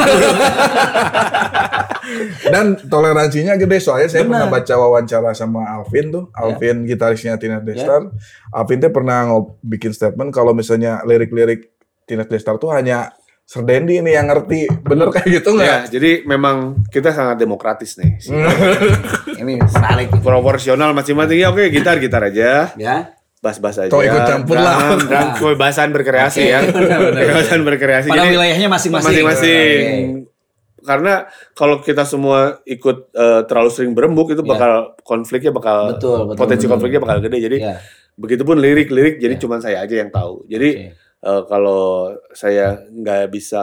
Dan 2.43 2.65
toleransinya 2.81 3.55
gede 3.55 3.77
soalnya 3.77 4.07
saya 4.07 4.21
Benar. 4.21 4.31
pernah 4.43 4.51
baca 4.51 4.73
wawancara 4.75 5.31
sama 5.31 5.65
Alvin 5.71 6.11
tuh, 6.11 6.23
Alvin 6.33 6.83
gitarisnya 6.83 7.37
Tina 7.37 7.57
Destar. 7.57 8.09
Alvin 8.49 8.79
tuh 8.79 8.91
pernah 8.91 9.25
ngob- 9.27 9.57
bikin 9.61 9.89
statement 9.89 10.29
kalau 10.29 10.51
misalnya 10.51 11.01
lirik-lirik 11.01 11.71
Tina 12.03 12.23
Destar 12.23 12.57
tuh 12.57 12.69
hanya 12.69 13.13
Serdendi 13.43 13.99
ini 13.99 14.11
yang 14.11 14.27
ngerti. 14.27 14.63
Bener 14.81 15.09
kayak 15.09 15.27
gitu 15.29 15.49
ya 15.53 15.83
nggak? 15.83 15.91
jadi 15.91 16.11
memang 16.25 16.55
kita 16.87 17.11
sangat 17.11 17.35
demokratis 17.37 17.95
nih 17.95 18.15
Ini 19.41 19.59
menarik. 19.59 20.07
proporsional 20.17 20.91
masing-masing 20.91 21.37
ya 21.37 21.49
oke 21.49 21.67
gitar 21.67 21.97
gitar 21.97 22.23
aja 22.23 22.71
Ya. 22.73 23.11
Bas-bas 23.41 23.75
aja 23.75 23.89
Toh 23.89 23.99
ikut 23.99 24.21
campur 24.21 24.53
lah. 24.55 24.93
Drum, 24.95 25.29
kebebasan 25.41 25.89
berkreasi 25.89 26.41
ya 26.45 26.61
kebebasan 26.69 27.65
berkreasi 27.65 28.07
Pada 28.07 28.21
Jadi- 28.21 28.31
wilayahnya 28.31 28.69
masing-masing. 28.69 29.09
masing-masing. 29.11 30.01
Oke. 30.21 30.29
Karena 30.81 31.13
kalau 31.51 31.77
kita 31.77 32.01
semua 32.03 32.57
ikut 32.63 33.09
eh, 33.11 33.41
terlalu 33.45 33.69
sering 33.69 33.91
berembuk 33.91 34.29
itu 34.29 34.39
Iya. 34.39 34.49
bakal 34.51 34.71
konfliknya 35.01 35.51
bakal 35.51 35.93
Betul, 35.93 36.17
betul, 36.23 36.37
potensi 36.37 36.65
betul. 36.65 36.73
konfliknya 36.75 36.99
bakal 36.99 37.17
gede. 37.19 37.37
Jadi 37.39 37.57
Ya. 37.59 37.75
begitupun 38.13 38.57
lirik-lirik 38.57 39.17
jadi 39.17 39.35
Iya. 39.35 39.41
cuman 39.41 39.59
saya 39.59 39.77
aja 39.79 39.95
yang 39.95 40.09
tahu. 40.09 40.45
Jadi 40.45 40.69
Oke. 40.71 40.85
eh, 41.21 41.41
kalau 41.45 41.83
saya 42.31 42.81
nggak 42.87 43.29
bisa 43.29 43.61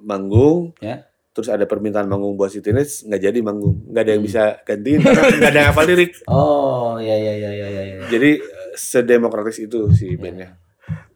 manggung, 0.00 0.74
Ya. 0.78 1.06
terus 1.30 1.46
ada 1.46 1.62
permintaan 1.62 2.06
manggung 2.06 2.34
buat 2.34 2.50
si 2.50 2.58
Teenage 2.58 3.02
nggak 3.04 3.22
jadi 3.24 3.38
manggung, 3.38 3.82
nggak 3.88 4.02
ada 4.04 4.10
yang 4.12 4.22
Hmm. 4.22 4.30
bisa 4.30 4.42
gantiin 4.60 4.98
nggak 5.00 5.42
ada 5.44 5.58
yang 5.60 5.70
hafal 5.70 5.86
lirik. 5.86 6.10
Oh, 6.30 6.98
ya 6.98 7.14
ya 7.14 7.34
ya 7.36 7.50
ya 7.52 7.66
ya. 7.68 7.96
Jadi 8.08 8.30
sedemokratis 8.78 9.58
itu 9.58 9.90
si 9.90 10.14
bandnya. 10.14 10.54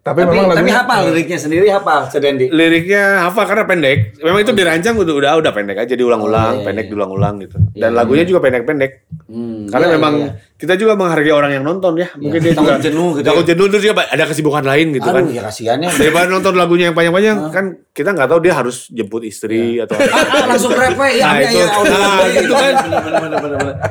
Tapi, 0.02 0.18
Tapi, 0.18 0.34
memang 0.34 0.50
tapi 0.50 0.66
lagunya 0.66 0.76
hafal 0.76 1.00
liriknya 1.06 1.38
sendiri 1.38 1.66
hafal 1.70 2.10
Sedendi. 2.10 2.50
Liriknya 2.50 3.22
hafal 3.22 3.46
karena 3.46 3.62
pendek. 3.62 4.18
Memang 4.18 4.42
itu 4.42 4.50
dirancang 4.50 4.98
udah 4.98 5.14
udah 5.14 5.30
udah 5.38 5.52
pendek 5.54 5.78
aja 5.78 5.94
Oh, 5.94 5.96
diulang-ulang, 5.96 6.54
iya, 6.58 6.66
pendek 6.66 6.84
iya. 6.84 6.90
diulang-ulang 6.90 7.34
gitu. 7.38 7.56
Iya, 7.70 7.78
Dan 7.78 7.90
iya. 7.94 7.98
lagunya 8.02 8.24
juga 8.26 8.42
pendek-pendek. 8.42 8.92
Hmm, 9.30 9.70
Karena 9.70 9.86
iya, 9.86 9.94
memang 9.94 10.14
iya, 10.18 10.26
iya. 10.26 10.58
kita 10.58 10.74
juga 10.74 10.98
menghargai 10.98 11.30
orang 11.30 11.50
yang 11.52 11.62
nonton 11.62 11.94
ya. 11.94 12.10
Mungkin 12.18 12.34
Iya. 12.34 12.44
dia 12.44 12.52
Takut 12.52 12.66
juga 12.66 12.82
jenuh 12.82 13.10
gitu 13.14 13.26
Takut 13.30 13.44
ya. 13.44 13.48
jenuh 13.54 13.66
terus 13.70 13.82
juga 13.84 13.94
ada 14.02 14.24
kesibukan 14.26 14.64
lain 14.66 14.86
gitu 14.90 15.06
Aduh, 15.06 15.14
kan. 15.14 15.24
ya 15.30 15.42
kasihannya. 15.46 15.88
Daripada 15.94 16.26
nonton 16.28 16.54
lagunya 16.58 16.84
yang 16.84 16.96
panjang-panjang 16.98 17.36
kan 17.48 17.64
kita 17.88 18.10
nggak 18.10 18.26
tahu 18.26 18.40
dia 18.42 18.54
harus 18.58 18.76
jemput 18.90 19.22
istri 19.22 19.78
atau 19.78 19.94
apa. 19.94 20.18
Ah, 20.18 20.44
langsung 20.50 20.74
rap 20.74 20.98
we. 20.98 21.08
ya, 21.14 21.30
Nah, 21.30 21.38
itu. 21.38 21.58
Nah, 21.62 22.26
itu 22.26 22.52
kan. 22.52 22.74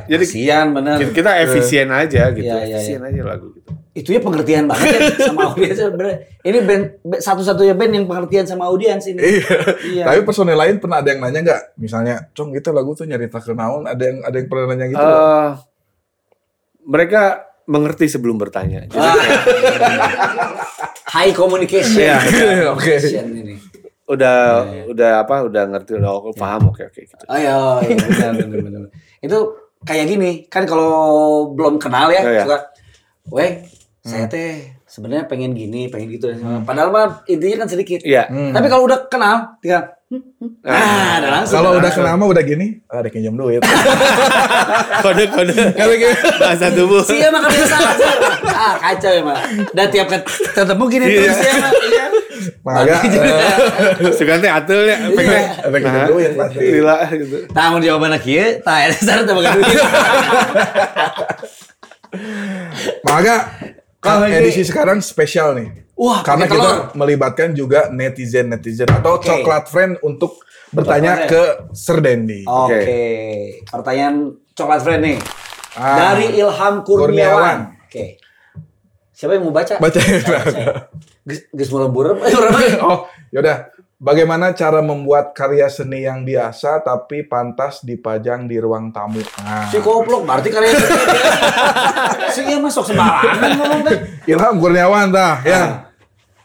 Jadi 0.08 0.24
Kasihan 0.28 0.65
bener. 0.76 0.95
kita, 1.08 1.32
efisien 1.39 1.88
aja 1.88 2.24
gitu. 2.32 2.43
Iya, 2.43 2.58
iya, 2.62 2.76
efisien 2.76 3.00
aja 3.00 3.24
lagu 3.24 3.56
gitu. 3.56 3.71
Itu 3.91 4.15
ya 4.15 4.23
pengertian 4.23 4.71
banget 4.71 4.88
ya 4.95 4.99
sama 5.30 5.51
audiens. 5.51 5.77
Ini 6.41 6.60
band 6.63 6.84
satu-satunya 7.19 7.75
band 7.75 7.91
yang 7.91 8.06
pengertian 8.08 8.47
sama 8.47 8.71
audiens 8.71 9.04
ini. 9.04 9.19
Iya. 9.19 9.56
Iya. 9.84 10.04
Tapi 10.08 10.19
personel 10.23 10.56
lain 10.56 10.80
pernah 10.80 11.04
ada 11.04 11.12
yang 11.12 11.19
nanya 11.19 11.39
nggak? 11.43 11.62
Misalnya, 11.75 12.32
Cong 12.32 12.56
gitu 12.56 12.71
lagu 12.71 12.95
tuh 12.95 13.04
nyarita 13.04 13.38
ke 13.38 13.51
naon? 13.51 13.84
Ada 13.84 14.04
yang 14.04 14.17
ada 14.23 14.36
yang 14.39 14.47
pernah 14.47 14.65
nanya 14.71 14.86
gitu? 14.88 15.04
Eh, 15.04 15.49
mereka 16.88 17.21
mengerti 17.67 18.08
sebelum 18.08 18.39
bertanya. 18.39 18.88
Jadi 18.88 18.95
Ah. 18.95 19.12
High 21.12 21.36
communication. 21.36 21.99
Iya. 22.08 22.17
Oke. 22.71 22.95
Communication 22.95 23.27
ini. 23.36 23.56
udah 24.08 24.67
Iya, 24.67 24.84
udah 24.91 25.12
apa 25.23 25.36
udah 25.47 25.63
ngerti 25.71 25.95
udah 25.95 26.12
aku 26.12 26.36
paham 26.36 26.67
oke 26.67 26.84
oke 26.84 26.99
gitu. 26.99 27.23
Ayo, 27.32 27.80
iya, 27.80 27.95
benar, 27.95 28.32
benar, 28.43 28.60
benar. 28.60 28.82
Itu 29.23 29.56
kayak 29.88 30.04
gini, 30.04 30.51
kan 30.51 30.67
kalau 30.67 30.91
belum 31.56 31.80
kenal 31.80 32.12
ya, 32.12 32.19
Iya, 32.19 32.32
iya. 32.32 32.43
suka, 32.43 32.58
weh, 33.32 33.63
saya 34.02 34.26
teh 34.26 34.82
sebenarnya 34.89 35.30
pengen 35.30 35.54
gini, 35.54 35.86
pengen 35.86 36.10
gitu. 36.10 36.34
Padahal 36.66 36.89
mah 36.89 37.22
intinya 37.30 37.66
kan 37.66 37.70
sedikit. 37.70 38.02
Iya. 38.02 38.26
Tapi 38.28 38.66
kalau 38.66 38.89
udah 38.89 39.06
kenal, 39.06 39.62
tinggal 39.62 39.93
hmm, 40.10 40.22
hmm. 40.41 40.52
nah, 40.66 41.22
udah 41.22 41.30
langsung. 41.30 41.56
Kalau 41.62 41.70
udah 41.78 41.91
kenal 41.93 42.14
mah 42.18 42.28
udah 42.34 42.43
gini, 42.43 42.82
ah, 42.89 43.06
ada 43.06 43.14
pinjam 43.14 43.38
duit. 43.38 43.62
Kode 45.06 45.24
kode. 45.30 45.54
Kalau 45.78 45.93
gitu. 45.93 46.18
Bahasa 46.41 46.68
tubuh. 46.74 47.06
Sih 47.06 47.22
emang 47.22 47.45
kebiasa 47.45 47.76
aja. 47.78 48.10
Ah, 48.49 48.74
kacau 48.89 49.12
emang. 49.14 49.38
Dan 49.70 49.86
tiap 49.93 50.10
ket- 50.10 50.30
ketemu 50.49 50.84
gini 50.89 51.06
terus 51.06 51.38
ya. 51.38 51.54
Iya. 51.62 52.06
Eh, 52.41 54.14
Sekarang 54.18 54.41
teh 54.41 54.49
atul 54.49 54.82
ya. 54.89 54.97
Pengen. 55.14 55.45
ada 55.62 55.78
pinjam 55.78 56.10
duit 56.10 56.32
pasti. 56.34 56.66
Lila 56.74 56.97
gitu. 57.14 57.38
Tanggung 57.54 57.86
jawaban 57.86 58.18
kieu, 58.18 58.58
tah 58.66 58.89
sareng 59.06 59.30
teh 59.30 59.34
boga 59.38 59.54
duit. 59.54 59.78
Mangga. 63.06 63.38
Kalau 64.02 64.26
Kan 64.26 64.34
ini- 64.34 64.49
edisi 64.49 64.66
sekarang 64.66 64.97
spesial 64.99 65.54
nih. 65.54 65.70
Wah, 65.93 66.26
Karena 66.26 66.49
pakai 66.49 66.58
telur. 66.58 66.66
kita 66.66 66.97
melibatkan 66.97 67.49
juga 67.54 67.80
netizen-netizen 67.93 68.89
atau 68.89 69.22
Oke. 69.22 69.30
coklat 69.30 69.70
friend 69.70 70.02
untuk 70.02 70.41
bertanya 70.74 71.30
Coklat 71.30 71.30
ke 71.30 71.41
Sir 71.78 71.97
Dendi. 72.02 72.41
Oke. 72.41 72.82
Pertanyaan 73.70 74.16
coklat 74.58 74.82
friend 74.82 75.02
nih. 75.06 75.18
Ah. 75.78 76.18
Dari 76.18 76.34
Ilham 76.36 76.82
Kurniawan. 76.82 77.06
Kurniawan. 77.14 77.58
Oke. 77.86 78.18
Siapa 79.14 79.38
yang 79.38 79.45
mau 79.45 79.54
baca? 79.54 79.78
Baca. 79.78 79.99
Gus 81.54 81.70
orang 82.34 82.54
lain. 82.58 82.78
oh, 82.89 83.06
yaudah. 83.30 83.70
Bagaimana 84.02 84.58
cara 84.58 84.82
membuat 84.82 85.38
karya 85.38 85.70
seni 85.70 86.10
yang 86.10 86.26
biasa 86.26 86.82
tapi 86.82 87.22
pantas 87.22 87.86
dipajang 87.86 88.49
di 88.49 88.58
ruang 88.58 88.89
tamu? 88.89 89.22
Nah, 89.45 89.70
Si 89.70 89.78
goblok 89.78 90.26
berarti 90.26 90.49
karya 90.49 90.74
seni. 90.74 91.06
Si 92.34 92.41
iya 92.41 92.58
masuk 92.58 92.82
sembarangan 92.82 93.62
ngomong 93.62 93.82
teh. 93.86 93.97
Ilham 94.34 94.58
Kurniawan 94.58 95.14
dah, 95.14 95.45
ya. 95.45 95.86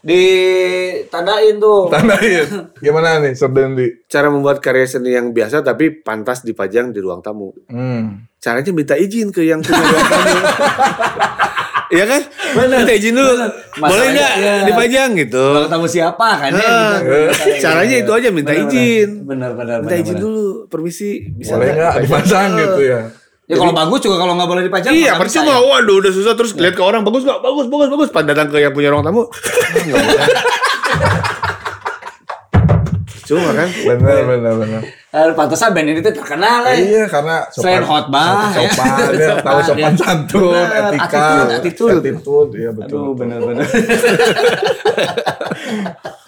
Ditandain 0.04 1.56
tuh. 1.56 1.88
Tandain. 1.88 2.44
Gimana 2.84 3.24
nih, 3.24 3.32
Sir 3.32 3.48
Dendi? 3.48 4.04
Cara 4.04 4.28
membuat 4.28 4.60
karya 4.60 4.84
seni 4.84 5.16
yang 5.16 5.32
biasa 5.32 5.64
tapi 5.64 6.04
pantas 6.04 6.44
dipajang 6.44 6.92
di 6.92 7.00
ruang 7.00 7.24
tamu. 7.24 7.56
Hmm. 7.72 8.28
Caranya 8.36 8.68
minta 8.76 9.00
izin 9.00 9.32
ke 9.32 9.48
yang 9.48 9.64
punya 9.64 9.80
ruang 9.80 10.08
tamu. 10.12 10.38
Iya 11.86 12.04
kan? 12.10 12.20
Minta 12.56 12.92
izin 12.92 13.14
dulu. 13.14 13.30
Boleh 13.78 14.06
nggak 14.10 14.32
iya. 14.42 14.54
dipajang 14.66 15.10
gitu? 15.14 15.44
Kalau 15.54 15.68
tamu 15.70 15.86
siapa 15.86 16.28
kan 16.42 16.50
ya? 16.50 16.98
Gitu. 16.98 17.62
caranya 17.62 17.96
itu 18.02 18.10
aja, 18.10 18.28
minta 18.34 18.50
Bener, 18.50 18.66
bener. 18.66 18.74
izin. 18.74 19.08
Bener 19.22 19.50
bener. 19.54 19.78
Minta 19.86 19.94
bener, 19.94 20.02
izin 20.02 20.16
bener. 20.18 20.24
dulu, 20.26 20.46
permisi. 20.66 21.30
Bisa 21.30 21.54
Boleh 21.54 21.74
nggak 21.78 21.94
dipasang 22.02 22.50
gitu 22.58 22.82
ya? 22.82 23.00
Ya 23.46 23.54
kalau 23.62 23.70
bagus 23.70 24.02
juga 24.02 24.18
kalau 24.18 24.34
nggak 24.34 24.50
boleh 24.50 24.62
dipajang. 24.66 24.90
Iya, 24.90 25.14
percuma. 25.14 25.54
ya. 25.54 25.62
Waduh, 25.62 26.02
udah 26.02 26.10
susah 26.10 26.34
terus 26.34 26.50
lihat 26.58 26.74
ke 26.74 26.82
orang 26.82 27.06
bagus 27.06 27.22
nggak? 27.22 27.38
Bagus, 27.38 27.70
bagus, 27.70 27.88
bagus. 27.94 28.08
Pas 28.10 28.26
datang 28.26 28.50
ke 28.50 28.58
yang 28.58 28.74
punya 28.74 28.90
ruang 28.90 29.06
tamu, 29.06 29.30
ah, 33.28 33.42
nggak 33.42 33.48
boleh. 33.48 33.48
Cuma 33.48 33.50
kan? 33.52 33.68
Bener, 33.68 34.20
bener, 34.22 34.52
bener. 34.54 34.80
Eh, 35.10 35.32
pantesan 35.32 35.70
band 35.72 35.88
ini 35.88 35.98
tuh 35.98 36.12
terkenal 36.12 36.60
ya. 36.62 36.74
Iya, 36.76 37.02
karena 37.08 37.36
Selain 37.48 37.82
hotbah, 37.82 38.52
ya. 38.52 38.68
sopan, 38.68 38.96
dia 39.10 39.34
tahu 39.36 39.58
Ah, 39.58 39.64
sopan 39.64 39.92
dia- 39.92 39.98
santun, 39.98 40.54
etika, 40.54 41.26
attitude, 41.50 41.98
attitude. 41.98 42.50
iya 42.54 42.70
betul. 42.70 43.00
Aduh 43.00 43.12
bener-bener. 43.16 43.64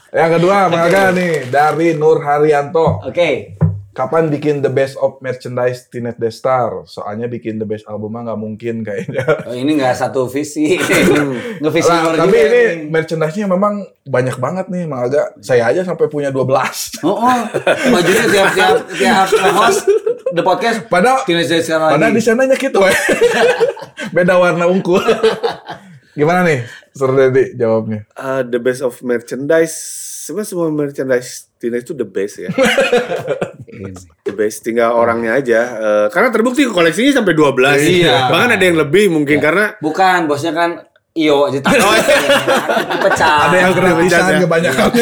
Yang 0.09 0.30
kedua, 0.40 0.57
Maga 0.66 1.12
nih 1.12 1.53
dari 1.53 1.92
Nur 1.92 2.24
Haryanto. 2.24 3.05
Oke. 3.05 3.61
Kapan 3.99 4.30
bikin 4.30 4.62
the 4.62 4.70
best 4.70 4.94
of 5.03 5.18
merchandise 5.18 5.90
Teenage 5.90 6.22
Destar? 6.22 6.86
Soalnya 6.86 7.26
bikin 7.26 7.59
the 7.59 7.66
best 7.66 7.82
album 7.90 8.14
mah 8.14 8.30
nggak 8.30 8.38
mungkin 8.38 8.86
kayaknya. 8.86 9.26
Oh, 9.42 9.51
ini 9.51 9.74
nggak 9.74 9.99
satu 9.99 10.30
visi. 10.30 10.78
Nggak 11.59 11.72
visi 11.74 11.90
luar 11.90 12.14
tapi 12.14 12.30
juga 12.30 12.46
ini 12.46 12.62
nih. 12.62 12.94
merchandise-nya 12.94 13.51
memang 13.51 13.82
banyak 14.07 14.38
banget 14.38 14.70
nih, 14.70 14.86
Maga. 14.86 15.34
Saya 15.42 15.66
aja 15.66 15.82
sampai 15.82 16.07
punya 16.07 16.30
12. 16.30 17.03
Oh, 17.03 17.18
oh. 17.18 17.42
bajunya 17.90 18.24
tiap 18.30 18.49
tiap 18.55 18.76
tiap 18.94 19.26
host 19.59 19.82
the 20.30 20.46
podcast. 20.46 20.86
Padahal 20.86 21.26
Teenage 21.26 21.51
Days 21.51 21.66
sekarang 21.66 21.99
Padahal 21.99 22.14
lagi. 22.14 22.22
di 22.22 22.22
sananya 22.22 22.55
gitu 22.55 22.78
we. 22.78 22.94
Beda 24.14 24.38
warna 24.38 24.70
ungu. 24.70 24.94
Gimana 26.18 26.46
nih, 26.46 26.62
Sir 26.94 27.11
Dedi 27.18 27.59
jawabnya? 27.59 28.07
Uh, 28.14 28.46
the 28.46 28.62
best 28.62 28.78
of 28.78 28.94
merchandise. 29.03 30.07
Sebenarnya 30.29 30.49
semua 30.53 30.68
merchandise 30.68 31.49
Teenage 31.57 31.89
itu 31.89 31.97
the 31.97 32.05
best 32.05 32.37
ya. 32.37 32.53
the 34.29 34.33
best. 34.37 34.61
Tinggal 34.61 34.93
orangnya 34.93 35.41
aja. 35.41 35.61
Eh, 35.81 36.07
karena 36.12 36.29
terbukti 36.29 36.68
koleksinya 36.68 37.24
sampai 37.24 37.33
12. 37.33 37.81
Iya. 37.81 38.29
Bahkan 38.29 38.51
ada 38.61 38.64
yang 38.68 38.76
lebih 38.76 39.09
mungkin 39.09 39.41
karena 39.41 39.72
Bukan, 39.81 40.29
bosnya 40.29 40.53
kan 40.53 40.85
Iyo 41.16 41.49
aja 41.49 41.64
tak. 41.64 41.81
Oh, 41.81 41.95
iya. 41.97 42.18
Dipecah. 42.93 43.37
Ada 43.49 43.57
yang 43.57 43.72
kena 43.72 43.91
gratisan 43.97 44.37
ya. 44.37 44.41
kebanyakan. 44.45 44.89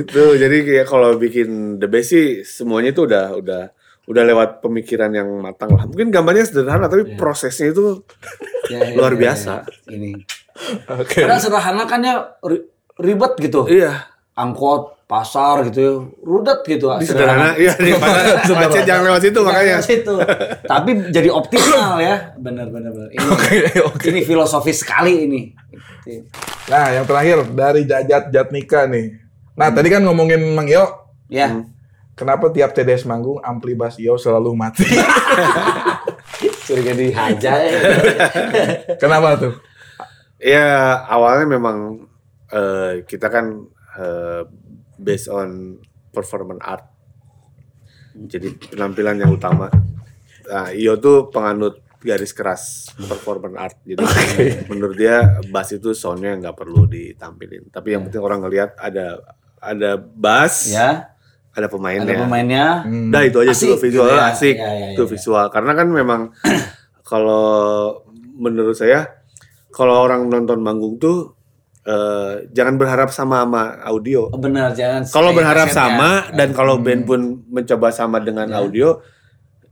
itu. 0.00 0.24
Jadi 0.40 0.56
kayak 0.64 0.86
kalau 0.88 1.10
bikin 1.20 1.76
the 1.76 1.86
best 1.92 2.16
sih 2.16 2.40
semuanya 2.40 2.96
itu 2.96 3.04
udah 3.04 3.36
udah 3.36 3.62
udah 4.08 4.22
lewat 4.26 4.64
pemikiran 4.64 5.12
yang 5.14 5.28
matang 5.38 5.76
lah. 5.76 5.86
Mungkin 5.86 6.10
gambarnya 6.10 6.48
sederhana 6.48 6.88
tapi 6.88 7.14
prosesnya 7.14 7.70
itu 7.70 8.00
Ya, 8.70 8.78
ya, 8.88 8.96
luar 8.96 9.12
ya, 9.14 9.18
biasa. 9.28 9.54
ya. 9.68 9.92
Ini. 9.94 10.10
Oke. 10.94 11.22
Padahal 11.22 11.40
sederhana 11.40 11.84
kan 11.84 12.00
ya 12.00 12.14
ri- 12.40 12.68
ribet 12.96 13.32
gitu. 13.38 13.64
Iya. 13.64 14.08
Angkot, 14.32 15.04
pasar 15.04 15.60
gitu 15.66 15.78
ya. 15.78 15.92
Rudet 16.20 16.60
gitu. 16.64 16.88
Di 16.96 17.04
sederhana, 17.04 17.52
iya 17.54 17.72
di 17.74 17.92
mana 17.92 18.40
macet 18.60 18.82
jangan 18.82 19.02
lewat 19.06 19.22
situ 19.22 19.40
makanya. 19.40 19.76
Situ. 19.78 20.14
Tapi 20.64 20.90
jadi 21.08 21.28
optimal 21.28 21.96
ya. 21.96 22.32
Benar 22.36 22.68
benar 22.68 22.90
benar. 22.90 23.08
Ini, 23.10 23.20
Oke, 23.28 23.56
oke. 23.82 24.04
ini 24.08 24.20
filosofis 24.22 24.80
sekali 24.80 25.26
ini. 25.26 25.42
Nah, 26.66 26.92
yang 26.92 27.04
terakhir 27.04 27.44
dari 27.48 27.84
Jajat 27.84 28.28
Jatnika 28.28 28.88
nih. 28.88 29.12
Nah, 29.52 29.68
tadi 29.68 29.88
kan 29.88 30.00
ngomongin 30.00 30.40
Mang 30.50 30.64
Iyo, 30.64 30.88
Ya. 31.28 31.48
kenapa 32.12 32.48
tiap 32.48 32.72
TDS 32.72 33.04
manggung 33.04 33.36
ampli 33.38 33.72
bass 33.72 33.96
Iyo 33.96 34.16
selalu 34.16 34.52
mati? 34.52 34.84
Curiga 36.64 36.92
dihajar 36.92 37.58
kenapa 39.02 39.36
tuh? 39.36 39.54
Ya 40.42 40.98
awalnya 41.06 41.46
memang 41.46 42.10
eh, 42.50 43.06
kita 43.06 43.30
kan 43.30 43.62
eh, 43.94 44.42
based 44.98 45.30
on 45.30 45.78
performance 46.10 46.62
art. 46.66 46.84
Jadi 48.12 48.52
penampilan 48.74 49.22
yang 49.22 49.32
utama. 49.32 49.70
Nah, 50.50 50.68
Iyo 50.74 50.98
tuh 50.98 51.30
penganut 51.30 51.80
garis 52.02 52.34
keras 52.34 52.90
performance 52.98 53.56
art. 53.56 53.76
Jadi 53.86 54.02
menurut 54.70 54.98
dia 54.98 55.38
bass 55.48 55.72
itu 55.72 55.94
soundnya 55.94 56.34
nggak 56.36 56.58
perlu 56.58 56.84
ditampilin. 56.90 57.70
Tapi 57.70 57.94
yang 57.94 58.02
penting 58.10 58.20
orang 58.20 58.42
ngelihat 58.42 58.74
ada 58.76 59.22
ada 59.62 59.94
bass, 59.96 60.74
ya. 60.74 61.14
ada 61.54 61.70
pemainnya. 61.70 62.10
Ada 62.10 62.22
pemainnya. 62.26 62.66
Hmm. 62.82 63.14
Nah 63.14 63.22
itu 63.22 63.38
aja 63.38 63.54
Asik 63.54 63.68
tuh 63.70 63.78
visual 63.78 64.10
gitu 64.10 64.18
ya. 64.18 64.26
asik 64.34 64.56
Ya, 64.58 64.70
ya, 64.74 64.86
itu 64.98 65.04
ya. 65.06 65.10
visual 65.14 65.46
karena 65.54 65.72
kan 65.78 65.88
memang 65.88 66.20
kalau 67.06 67.46
menurut 68.34 68.74
saya 68.74 69.21
kalau 69.72 69.98
orang 69.98 70.28
nonton 70.28 70.60
manggung 70.60 70.96
tuh 70.96 71.34
eh, 71.82 72.46
jangan 72.48 72.78
berharap 72.78 73.10
sama 73.10 73.42
sama 73.42 73.74
audio. 73.82 74.30
Oh, 74.30 74.38
benar 74.38 74.70
jangan. 74.70 75.02
Kalau 75.02 75.34
berharap 75.34 75.66
sama 75.66 76.30
dan 76.30 76.54
kalau 76.54 76.78
Hmm. 76.78 76.86
band 76.86 77.02
pun 77.02 77.20
mencoba 77.50 77.90
sama 77.90 78.20
dengan 78.20 78.46
Ya. 78.46 78.62
audio 78.62 79.02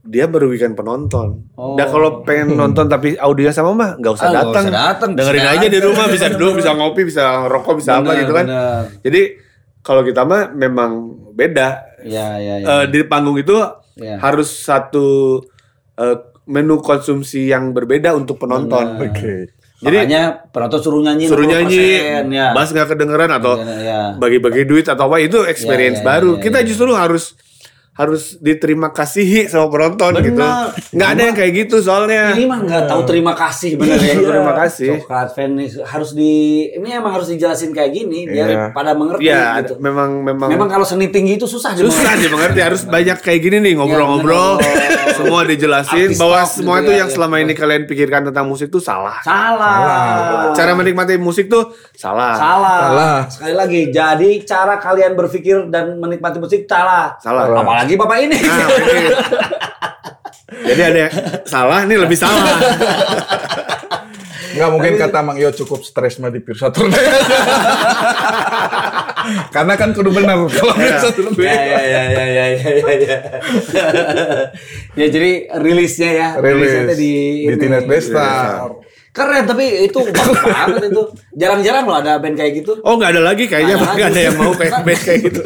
dia 0.03 0.25
merugikan 0.25 0.73
penonton. 0.73 1.45
Oh. 1.53 1.77
Dan 1.77 1.87
kalau 1.87 2.25
pengen 2.25 2.57
nonton 2.57 2.89
tapi 2.89 3.15
audionya 3.15 3.53
sama 3.53 3.71
mah 3.71 3.89
nggak 3.95 4.11
usah 4.11 4.25
Ah, 4.25 4.31
nggak 4.33 4.43
datang. 4.43 4.65
usah 4.65 4.75
datang, 4.75 5.09
Dengerin 5.13 5.47
aja 5.47 5.67
di 5.67 5.79
rumah 5.79 6.05
bisa 6.09 6.25
duduk, 6.27 6.53
bisa 6.57 6.71
ngopi, 6.73 7.01
bisa 7.05 7.23
rokok, 7.45 7.79
bisa 7.79 7.91
apa 7.95 8.03
Benar, 8.03 8.19
gitu 8.19 8.31
kan. 8.33 8.45
benar. 8.49 8.81
Jadi 8.99 9.21
kalau 9.79 10.01
kita 10.01 10.21
mah 10.25 10.41
memang 10.51 10.91
beda. 11.31 11.69
Ya 12.03 12.35
ya 12.35 12.55
ya. 12.59 12.65
Eh, 12.65 12.85
di 12.89 13.05
panggung 13.05 13.37
itu 13.37 13.55
Ya. 13.95 14.17
harus 14.19 14.51
satu 14.51 15.39
eh, 15.95 16.17
menu 16.43 16.81
konsumsi 16.81 17.47
yang 17.47 17.71
berbeda 17.71 18.11
untuk 18.11 18.35
penonton. 18.35 18.97
Benar. 18.97 19.15
Oke. 19.15 19.35
Jadi 19.81 19.97
Makanya 19.97 20.23
penonton 20.47 20.79
suruh 20.79 21.01
nyanyi 21.01 21.25
suruh 21.25 21.41
nyanyi, 21.43 21.85
60%, 22.21 22.29
ya. 22.29 22.47
bass 22.53 22.69
nggak 22.69 22.87
kedengeran 22.87 23.31
atau 23.31 23.57
Ya. 23.57 24.13
bagi-bagi 24.13 24.63
duit 24.63 24.85
atau 24.85 25.09
apa 25.09 25.17
itu 25.17 25.41
experience 25.43 25.97
Ya, 25.97 26.05
ya, 26.05 26.09
baru. 26.11 26.31
ya, 26.37 26.41
Kita 26.43 26.59
ya. 26.61 26.65
justru 26.65 26.93
harus 26.93 27.33
harus 27.91 28.39
diterima 28.39 28.89
kasihi 28.89 29.45
sama 29.45 29.67
penonton 29.67 30.15
Benar. 30.15 30.23
gitu. 30.23 30.41
Nggak 30.95 31.09
ada 31.11 31.21
yang 31.23 31.35
kayak 31.35 31.51
gitu 31.59 31.75
soalnya. 31.79 32.31
Ini 32.31 32.45
mah 32.45 32.59
nggak 32.61 32.83
tahu 32.87 33.01
terima 33.03 33.33
kasih 33.35 33.75
bener 33.75 33.99
ya. 33.99 34.13
Iya, 34.15 34.29
terima 34.31 34.53
kasih. 34.55 34.89
Coklat 34.97 35.29
fan 35.33 35.51
nih 35.53 35.69
harus 35.83 36.09
di 36.11 36.31
ini 36.71 36.87
emang 36.89 37.11
harus 37.11 37.27
dijelasin 37.27 37.69
kayak 37.69 37.91
gini 37.91 38.25
biar 38.25 38.47
Iya. 38.47 38.63
pada 38.71 38.95
mengerti 38.95 39.27
Ya, 39.27 39.59
gitu. 39.59 39.75
memang 39.77 40.23
memang 40.23 40.49
Memang 40.49 40.69
kalau 40.69 40.87
seni 40.87 41.09
tinggi 41.09 41.35
itu 41.35 41.45
susah 41.45 41.75
susah 41.75 42.15
dimengerti. 42.15 42.63
harus 42.63 42.81
banyak 42.85 43.17
kayak 43.19 43.39
gini 43.39 43.57
nih 43.59 43.73
ngobrol-ngobrol 43.75 44.55
bener. 44.57 44.90
Semua 45.17 45.41
dijelasin 45.47 46.11
Artis 46.11 46.19
bahwa 46.19 46.39
semua 46.45 46.75
gitu 46.79 46.85
itu 46.85 46.91
ya, 46.91 46.99
yang 47.05 47.09
ya. 47.09 47.15
selama 47.15 47.35
ini 47.41 47.53
kalian 47.53 47.83
pikirkan 47.89 48.21
tentang 48.29 48.45
musik 48.47 48.67
itu 48.69 48.79
salah. 48.79 49.17
Salah. 49.23 50.51
Cara 50.53 50.71
menikmati 50.77 51.17
musik 51.17 51.49
tuh 51.49 51.73
salah. 51.95 52.35
Salah. 52.37 52.79
Salah. 52.79 53.17
Sekali 53.29 53.55
lagi, 53.55 53.81
jadi 53.89 54.29
cara 54.45 54.77
kalian 54.77 55.13
berpikir 55.17 55.67
dan 55.73 55.97
menikmati 55.97 56.37
musik 56.37 56.67
salah. 56.67 57.17
Salah. 57.19 57.49
Apalagi 57.51 57.93
bapak 57.97 58.17
ini. 58.27 58.37
Nah, 58.37 58.67
ini. 58.67 59.05
Jadi 60.51 60.81
ada 60.83 60.99
yang 61.07 61.13
salah, 61.47 61.79
ini 61.87 61.95
lebih 61.95 62.17
salah. 62.19 62.59
Nggak 64.51 64.69
mungkin 64.71 64.93
kata 64.99 65.19
Mang 65.23 65.39
Yo 65.39 65.49
cukup 65.55 65.79
stres 65.79 66.19
mah 66.19 66.27
di 66.27 66.43
Saturday. 66.43 66.91
Karena 69.49 69.73
kan 69.77 69.89
kudu 69.91 70.09
benar 70.11 70.37
kalau 70.55 70.75
iya. 70.77 70.95
ya, 70.95 70.97
satu 70.99 71.21
lebih. 71.31 71.45
Ya 71.45 71.53
ya 71.53 71.81
ya 71.81 72.01
ya 72.03 72.25
ya 72.25 72.45
ya. 72.51 72.67
Ya, 73.01 73.17
ya 74.95 75.07
jadi 75.07 75.31
rilisnya 75.61 76.09
ya. 76.11 76.27
Rilis. 76.39 76.71
Rilisnya 76.71 76.95
di 76.97 77.13
di 77.49 77.55
Tinas 77.59 77.83
Besta. 77.85 78.29
Keren 79.11 79.43
tapi 79.43 79.91
itu 79.91 79.99
banget 80.07 80.87
itu. 80.87 81.03
Jarang-jarang 81.35 81.83
loh 81.83 81.97
ada 81.99 82.15
band 82.17 82.39
kayak 82.39 82.63
gitu. 82.63 82.79
Oh 82.87 82.95
nggak 82.95 83.11
ada 83.19 83.21
lagi 83.21 83.43
kayaknya 83.47 83.75
nggak 83.75 83.95
ada, 83.95 84.07
ada 84.07 84.21
yang 84.23 84.35
mau 84.39 84.51
kayak 84.55 84.73
band 84.87 85.01
kayak 85.03 85.19
gitu. 85.27 85.43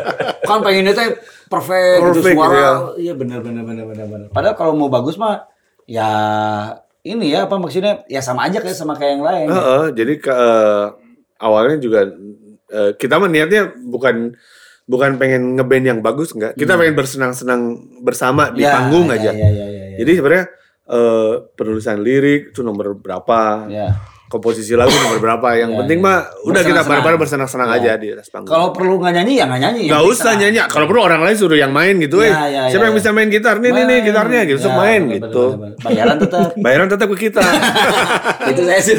kan 0.48 0.60
pengennya 0.60 0.92
teh 0.92 1.08
perfect, 1.46 2.00
gitu, 2.02 2.20
perfect 2.20 2.34
gitu 2.34 2.42
suara. 2.42 2.58
Iya 2.98 3.06
ya, 3.10 3.12
benar 3.14 3.38
benar 3.40 3.62
benar 3.62 3.84
benar 3.86 4.06
benar. 4.10 4.28
Padahal 4.34 4.56
kalau 4.58 4.74
mau 4.74 4.90
bagus 4.90 5.14
mah 5.14 5.46
ya 5.86 6.10
ini 7.04 7.36
ya 7.36 7.44
apa 7.44 7.60
maksudnya 7.60 8.02
ya 8.08 8.24
sama 8.24 8.48
aja 8.48 8.58
kayak 8.64 8.76
sama 8.76 8.96
kayak 8.96 9.20
yang 9.20 9.24
lain. 9.24 9.48
Uh, 9.52 9.56
uh. 9.56 9.84
Jadi 9.92 10.14
ke, 10.18 10.32
uh, 10.32 10.96
awalnya 11.36 11.76
juga 11.76 12.08
eh, 12.68 12.92
kita 12.94 13.18
mah 13.18 13.28
niatnya 13.28 13.72
bukan 13.76 14.36
bukan 14.84 15.16
pengen 15.16 15.56
ngeband 15.56 15.84
yang 15.84 16.00
bagus 16.00 16.36
enggak. 16.36 16.52
Kita 16.54 16.76
pengen 16.76 16.92
bersenang-senang 16.92 17.60
bersama 18.04 18.52
di 18.52 18.60
Ya, 18.62 18.72
panggung 18.72 19.08
ya, 19.08 19.16
aja. 19.16 19.32
ya, 19.32 19.48
ya, 19.48 19.66
ya, 19.66 19.84
ya. 19.90 19.96
Jadi 20.04 20.12
sebenarnya 20.20 20.46
eh, 20.84 21.32
penulisan 21.56 21.98
lirik 22.04 22.52
itu 22.52 22.60
nomor 22.60 22.92
berapa, 22.94 23.68
ya. 23.72 23.96
Komposisi 24.34 24.74
lagu 24.74 24.90
nomor 24.90 25.18
berapa. 25.18 25.48
Yang 25.54 25.70
Ya, 25.70 25.78
penting 25.78 25.98
ya. 25.98 26.04
mah 26.04 26.16
udah 26.42 26.60
kita 26.60 26.80
bareng-bareng 26.82 27.20
bersenang-senang 27.20 27.68
Ya. 27.68 27.76
aja 27.78 27.90
di 27.94 28.06
atas 28.10 28.26
panggung. 28.26 28.50
kalau 28.50 28.68
perlu 28.70 28.98
nggak 28.98 29.14
nyanyi 29.14 29.32
ya 29.38 29.44
nggak 29.46 29.60
nyanyi 29.62 29.82
Gak 29.84 29.94
Yang 29.94 30.10
usah 30.10 30.32
nyanyi. 30.34 30.58
Kalau 30.66 30.86
perlu 30.86 31.00
orang 31.00 31.20
lain 31.20 31.36
suruh 31.36 31.54
yang 31.54 31.70
main 31.70 31.94
gitu. 31.96 32.18
eh. 32.18 32.28
Ya, 32.28 32.42
ya, 32.44 32.62
Siapa 32.66 32.82
ya, 32.82 32.86
yang 32.86 32.94
ya. 32.94 32.98
bisa 32.98 33.08
main 33.10 33.28
gitar? 33.28 33.54
Nih, 33.56 33.70
nih, 33.70 33.84
nih 33.84 33.96
Main. 33.96 34.04
gitarnya 34.04 34.40
gitu. 34.44 34.66
Ya, 34.66 34.74
main 34.74 35.00
bener, 35.04 35.14
gitu. 35.16 35.44
bener, 35.46 35.58
bener. 35.70 35.78
bayaran 35.80 36.16
tetap 36.18 36.42
Bayaran 36.64 36.88
tetap 36.88 37.08
ke 37.08 37.18
kita. 37.22 37.44
itu 38.50 38.62
saya 38.64 38.80
sih 38.80 38.96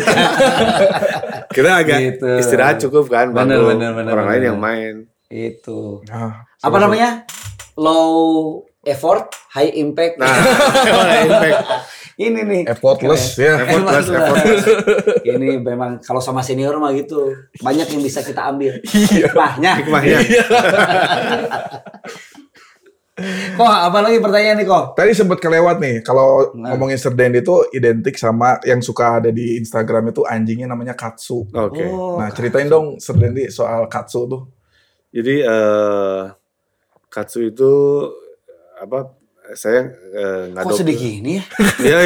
kita 1.56 1.70
agak 1.76 2.00
Gitu. 2.06 2.30
istirahat 2.38 2.78
cukup 2.80 3.06
kan. 3.08 3.30
Bener, 3.30 3.60
bener, 3.62 3.92
bener, 3.92 4.12
orang 4.12 4.28
lain 4.28 4.36
bener. 4.38 4.50
yang 4.50 4.60
main. 4.60 4.94
itu 5.26 6.06
Nah, 6.06 6.46
apa 6.56 6.78
namanya 6.78 7.26
low 7.76 8.62
effort 8.82 9.34
high 9.52 9.74
impact 9.74 10.16
Nah, 10.16 10.30
impact. 11.18 11.58
Ini 12.18 12.40
nih 12.42 12.62
effortless 12.66 13.36
ya. 13.36 13.60
Effortless, 13.60 14.08
effortless. 14.08 14.64
ini 15.26 15.58
memang 15.58 16.00
kalau 16.00 16.20
sama 16.20 16.40
senior 16.40 16.72
mah 16.76 16.92
gitu 16.92 17.28
banyak 17.60 17.88
yang 17.88 18.02
bisa 18.02 18.22
kita 18.22 18.46
ambil 18.46 18.80
Iya. 18.82 19.28
hikmahnya 19.28 19.72
Hikmahnya. 19.80 20.20
kok 23.56 23.64
apa 23.64 24.00
lagi 24.02 24.20
pertanyaan 24.20 24.60
nih 24.60 24.68
kok 24.68 24.92
Tadi 24.92 25.12
sempat 25.12 25.40
kelewat 25.40 25.80
nih, 25.80 26.04
kalau 26.04 26.52
Nah. 26.52 26.76
ngomongin 26.76 26.96
Sir 26.96 27.16
Dendi 27.16 27.40
itu 27.40 27.64
identik 27.72 28.16
sama 28.16 28.60
yang 28.62 28.80
suka 28.80 29.20
ada 29.20 29.32
di 29.32 29.56
Instagram 29.56 30.12
itu 30.12 30.24
anjingnya 30.24 30.68
namanya 30.68 30.92
Katsu. 30.92 31.48
Oke. 31.48 31.88
Oh, 31.88 32.20
Nah, 32.20 32.28
ceritain 32.30 32.68
dong 32.68 33.00
Sir 33.00 33.16
Dendi 33.16 33.48
soal 33.48 33.88
Katsu 33.88 34.28
tuh. 34.28 34.44
Jadi 35.12 35.40
eh 35.40 36.22
Katsu 37.08 37.40
itu 37.42 37.72
apa? 38.76 39.15
Saya 39.54 39.80
eh, 40.12 40.42
kok 40.48 40.66
ngadop. 40.66 40.76
sedih 40.76 40.96
gini 40.96 41.38
ya 41.38 41.44
Ya, 41.92 41.98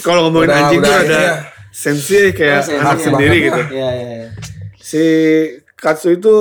kalau 0.00 0.28
ngomongin 0.28 0.50
Udah- 0.50 0.60
anjing 0.62 0.80
udah 0.80 0.90
tuh 0.90 1.00
ada 1.02 1.20
ya. 1.22 1.34
sensi 1.70 2.20
kayak 2.30 2.60
Oh, 2.66 2.78
anak 2.78 2.96
ya. 2.96 3.04
sendiri 3.04 3.36
gitu. 3.42 3.62
ya, 3.70 3.88
ya, 3.90 4.08
ya. 4.18 4.28
Si 4.76 5.02
Katsu 5.74 6.12
itu 6.12 6.34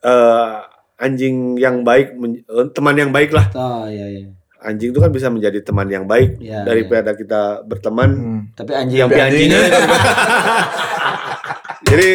eh 0.00 0.52
anjing 0.96 1.56
yang 1.56 1.80
baik, 1.80 2.12
eh, 2.14 2.66
teman 2.70 2.94
yang 2.94 3.10
baik 3.10 3.30
lah. 3.30 3.50
oh 3.52 3.84
iya 3.84 4.06
iya 4.06 4.28
Anjing 4.60 4.90
itu 4.90 4.98
kan 4.98 5.10
bisa 5.10 5.28
menjadi 5.28 5.60
teman 5.60 5.84
yang 5.86 6.04
baik 6.04 6.40
Ya, 6.40 6.64
daripada 6.64 7.12
kita 7.12 7.60
berteman 7.62 8.10
Hmm. 8.10 8.40
tapi 8.54 8.72
anjing 8.72 8.96
yang 8.98 9.08
pianjingan. 9.08 9.60
jadi 11.94 12.08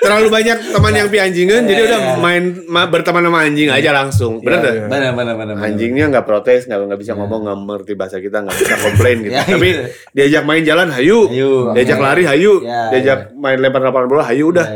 terlalu 0.00 0.26
banyak 0.28 0.58
teman 0.68 0.92
yang 0.92 1.08
pianjingan, 1.08 1.62
jadi 1.62 1.78
Iya, 1.78 1.88
udah 1.88 2.00
iya. 2.00 2.14
main 2.16 2.42
ma- 2.66 2.84
berteman 2.84 3.22
sama 3.22 3.38
anjing 3.40 3.68
aja 3.68 3.90
langsung. 3.92 4.38
Bener 4.38 4.58
Iya, 4.58 4.70
iya. 4.72 4.84
benar 4.84 5.10
benar 5.12 5.34
benar 5.34 5.54
benar. 5.54 5.66
Anjingnya 5.66 6.04
nggak 6.08 6.24
protes, 6.24 6.64
nggak 6.64 6.78
nggak 6.84 7.00
bisa 7.00 7.12
ngomong, 7.14 7.40
nggak 7.42 7.58
mengerti 7.58 7.92
bahasa 7.94 8.16
kita, 8.16 8.42
nggak 8.42 8.56
bisa 8.56 8.74
komplain 8.76 9.16
gitu. 9.20 9.36
Tapi 9.36 9.68
diajak 10.10 10.42
main 10.42 10.62
jalan, 10.62 10.88
hayu. 10.90 11.18
Hayu, 11.26 11.50
Diajak 11.72 11.98
lari, 11.98 12.22
hayu. 12.24 12.60
Diajak 12.62 13.32
main 13.32 13.56
lempar 13.56 13.80
lapangan 13.80 14.08
bola, 14.08 14.24
hayu 14.24 14.50
udah. 14.50 14.66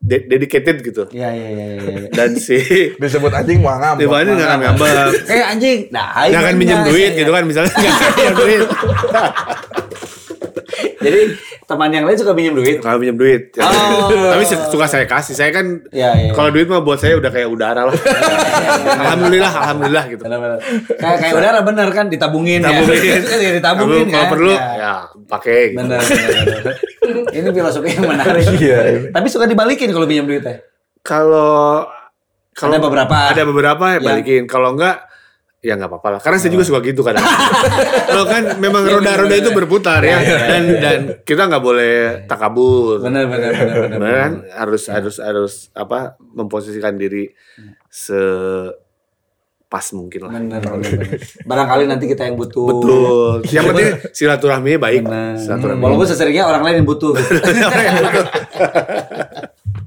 De- 0.00 0.24
dedicated 0.24 0.80
gitu. 0.80 1.04
ya, 1.12 1.28
ya, 1.28 1.48
ya, 1.50 1.66
ya. 1.76 2.08
Dan 2.08 2.32
si 2.34 2.56
Disebut 3.00 3.28
anjing 3.30 3.60
mah 3.60 3.76
ngambek. 3.76 4.08
Tiba-tiba 4.08 4.32
nggak 4.32 4.58
ngambek. 4.58 4.92
kayak 5.28 5.46
anjing 5.52 5.78
nah 5.90 6.24
nggak 6.24 6.40
akan 6.40 6.54
minjem 6.56 6.80
duit 6.84 7.12
ya. 7.12 7.18
gitu 7.20 7.30
kan 7.30 7.44
misalnya 7.44 7.68
nggak 7.68 7.92
akan 7.92 8.10
minjem 8.10 8.34
duit 8.34 8.60
jadi 10.96 11.20
teman 11.62 11.88
yang 11.88 12.02
lain 12.02 12.14
suka 12.14 12.32
minjem 12.32 12.54
duit 12.54 12.76
nggak 12.78 12.96
minjem 12.96 13.16
duit 13.16 13.42
Ya. 13.52 13.62
Oh. 13.62 14.30
tapi 14.30 14.44
su- 14.44 14.68
suka 14.68 14.84
saya 14.84 15.04
kasih 15.04 15.32
saya 15.32 15.50
kan 15.50 15.66
ya 15.90 16.10
ya 16.12 16.30
kalau 16.30 16.50
duit 16.50 16.66
mah 16.66 16.80
buat 16.80 16.96
saya 16.96 17.14
udah 17.14 17.28
kayak 17.28 17.46
udara 17.46 17.84
lah 17.84 17.94
alhamdulillah 19.00 19.52
alhamdulillah 19.52 20.04
gitu 20.06 20.22
Benar-benar. 20.22 20.58
Kayak 20.92 21.16
kayak 21.18 21.34
udara 21.34 21.58
bener 21.62 21.88
kan 21.90 22.06
ditabungin, 22.06 22.60
Tabungin. 22.60 23.00
ya. 23.00 23.18
ya 23.38 23.50
ditabungin 23.54 24.06
kalau 24.08 24.22
kan. 24.22 24.32
perlu 24.32 24.50
Ya. 24.50 24.66
ya 24.74 24.92
pakai 25.26 25.58
gitu. 25.68 25.78
Bener, 25.80 25.98
bener, 26.00 26.44
bener. 26.44 26.74
Ini 27.32 27.48
filosofi 27.50 27.88
yang 27.90 28.06
menarik. 28.06 28.44
Iya, 28.60 28.78
iya. 28.84 29.00
Tapi 29.10 29.26
suka 29.26 29.44
dibalikin 29.44 29.90
kalau 29.90 30.04
pinjam 30.04 30.24
duit 30.24 30.40
teh. 30.40 30.56
kalau 31.00 31.86
kalau 32.52 32.72
Ada 32.72 32.80
beberapa. 32.82 33.16
ada 33.30 33.42
beberapa 33.42 33.84
ya 33.88 33.94
Ya. 33.94 34.00
balikin 34.02 34.42
kalau 34.44 34.74
enggak 34.74 35.00
ya 35.60 35.76
nggak 35.76 35.88
apa-apa 35.88 36.08
lah 36.10 36.20
karena 36.20 36.36
saya 36.36 36.50
juga 36.50 36.64
suka 36.64 36.80
gitu 36.80 37.00
kadang 37.00 37.20
kalau 38.08 38.24
kan 38.24 38.56
memang 38.56 38.80
Iya, 38.82 38.96
roda-roda 38.96 39.28
bener, 39.28 39.38
itu 39.38 39.44
bener. 39.46 39.58
berputar 39.60 40.00
ya 40.00 40.16
dan 40.18 40.62
dan 40.74 40.98
kita 41.20 41.42
nggak 41.46 41.60
boleh 41.60 41.94
takabur 42.24 42.96
Bener 42.98 43.24
bener 43.24 43.52
bener 43.52 43.76
bener. 43.78 43.98
Bener 43.98 44.16
kan? 44.16 44.32
harus 44.56 44.88
harus 44.88 45.16
harus 45.16 45.52
apa 45.72 45.98
memposisikan 46.18 46.96
diri 46.96 47.28
se 47.86 48.16
pas 49.66 49.86
mungkin 49.92 50.20
lah 50.24 50.32
Bener, 50.34 50.58
bener, 50.58 50.80
bener. 50.82 51.20
Barangkali 51.44 51.84
nanti 51.86 52.04
kita 52.04 52.24
yang 52.24 52.34
butuh. 52.34 52.66
betul 52.66 53.32
yang 53.54 53.64
penting 53.68 53.88
silaturahmi 54.10 54.72
baik 54.76 55.04
Bener. 55.04 55.36
silaturahmi 55.36 55.78
Walaupun 55.78 56.06
seseringnya 56.06 56.42
orang 56.42 56.64
lain 56.64 56.76
yang 56.80 56.88
butuh. 56.88 57.12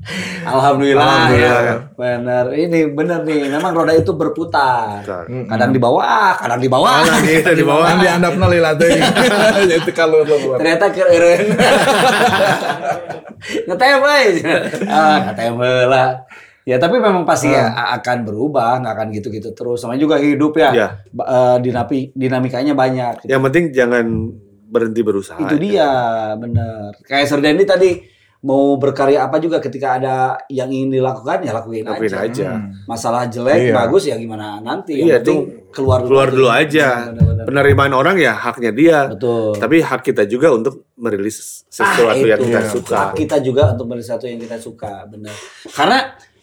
Alhamdulillah, 0.53 1.07
Alhamdulillah. 1.07 1.61
ya. 1.63 1.75
Bener. 1.95 2.45
Ini 2.51 2.79
bener 2.91 3.19
nih. 3.23 3.47
Memang 3.47 3.71
roda 3.71 3.95
itu 3.95 4.11
berputar. 4.11 5.01
Betul. 5.01 5.47
Kadang 5.47 5.71
di 5.71 5.79
bawah, 5.79 6.35
kadang 6.37 6.59
di 6.59 6.69
bawah. 6.69 7.01
Kadang 7.03 7.23
gitu, 7.23 7.51
di 7.55 7.65
bawah. 7.65 7.87
Kan 7.87 7.97
diandapna 8.03 8.45
lila 8.51 8.71
teh. 8.75 8.91
Itu 9.79 9.91
kalau 9.95 10.27
lu 10.27 10.59
Ternyata 10.59 10.91
keren. 10.91 11.41
Ngetem 13.67 13.99
euy. 13.99 14.27
Ah, 14.87 15.17
ngetem 15.31 15.55
lah. 15.91 16.09
Ya 16.63 16.79
tapi 16.79 16.95
memang 16.95 17.27
pasti 17.27 17.51
ya 17.51 17.75
akan 17.99 18.23
berubah, 18.23 18.79
nggak 18.79 18.93
akan 18.95 19.07
gitu-gitu 19.11 19.51
terus. 19.51 19.83
Sama 19.83 19.99
juga 19.99 20.15
hidup 20.15 20.55
ya. 20.55 20.71
Ya. 20.71 20.87
Eh, 21.11 21.57
dinapi, 21.59 22.15
dinamikanya 22.15 22.71
banyak. 22.71 23.27
yang 23.27 23.43
penting 23.43 23.75
jangan 23.75 24.31
berhenti 24.73 25.05
berusaha 25.05 25.37
Itu 25.37 25.59
dia, 25.59 25.91
bener. 26.39 26.95
Kayak 27.03 27.27
Sir 27.29 27.43
Dendi 27.43 27.67
tadi 27.67 28.12
mau 28.43 28.75
berkarya 28.75 29.23
apa 29.23 29.39
juga 29.39 29.57
ketika 29.57 29.95
ada 29.95 30.15
yang 30.47 30.67
ingin 30.67 30.91
dilakukan 30.93 31.39
ya 31.39 31.51
lakuin, 31.53 31.81
lakuin 31.81 32.11
aja. 32.11 32.27
aja 32.27 32.47
Masalah 32.83 33.23
jelek, 33.25 33.55
Iya. 33.61 33.73
bagus 33.73 34.03
ya 34.03 34.15
gimana 34.15 34.59
nanti. 34.59 34.99
Iya, 34.99 35.15
Yang 35.15 35.19
penting 35.21 35.39
keluar 35.69 35.99
dulu. 35.99 36.07
keluar 36.09 36.27
dulu 36.29 36.47
aja 36.47 36.87
Bener, 37.01 37.13
bener, 37.15 37.23
bener. 37.25 37.45
penerimaan 37.45 37.93
orang 37.93 38.15
ya 38.17 38.35
haknya 38.35 38.71
dia 38.71 38.97
Betul. 39.07 39.55
tapi 39.55 39.79
hak 39.79 40.01
kita 40.03 40.23
juga 40.25 40.51
untuk 40.51 40.73
merilis 40.93 41.63
sesuatu 41.65 42.03
Ah, 42.05 42.19
yang 42.19 42.35
itu. 42.37 42.45
kita 42.45 42.59
Iya. 42.59 42.69
suka 42.69 42.95
Hak 42.99 43.11
kita 43.15 43.35
juga 43.39 43.63
untuk 43.71 43.85
beli 43.87 44.03
satu 44.03 44.25
yang 44.25 44.37
kita 44.37 44.55
suka, 44.55 45.07
benar. 45.07 45.31
Karena 45.69 45.97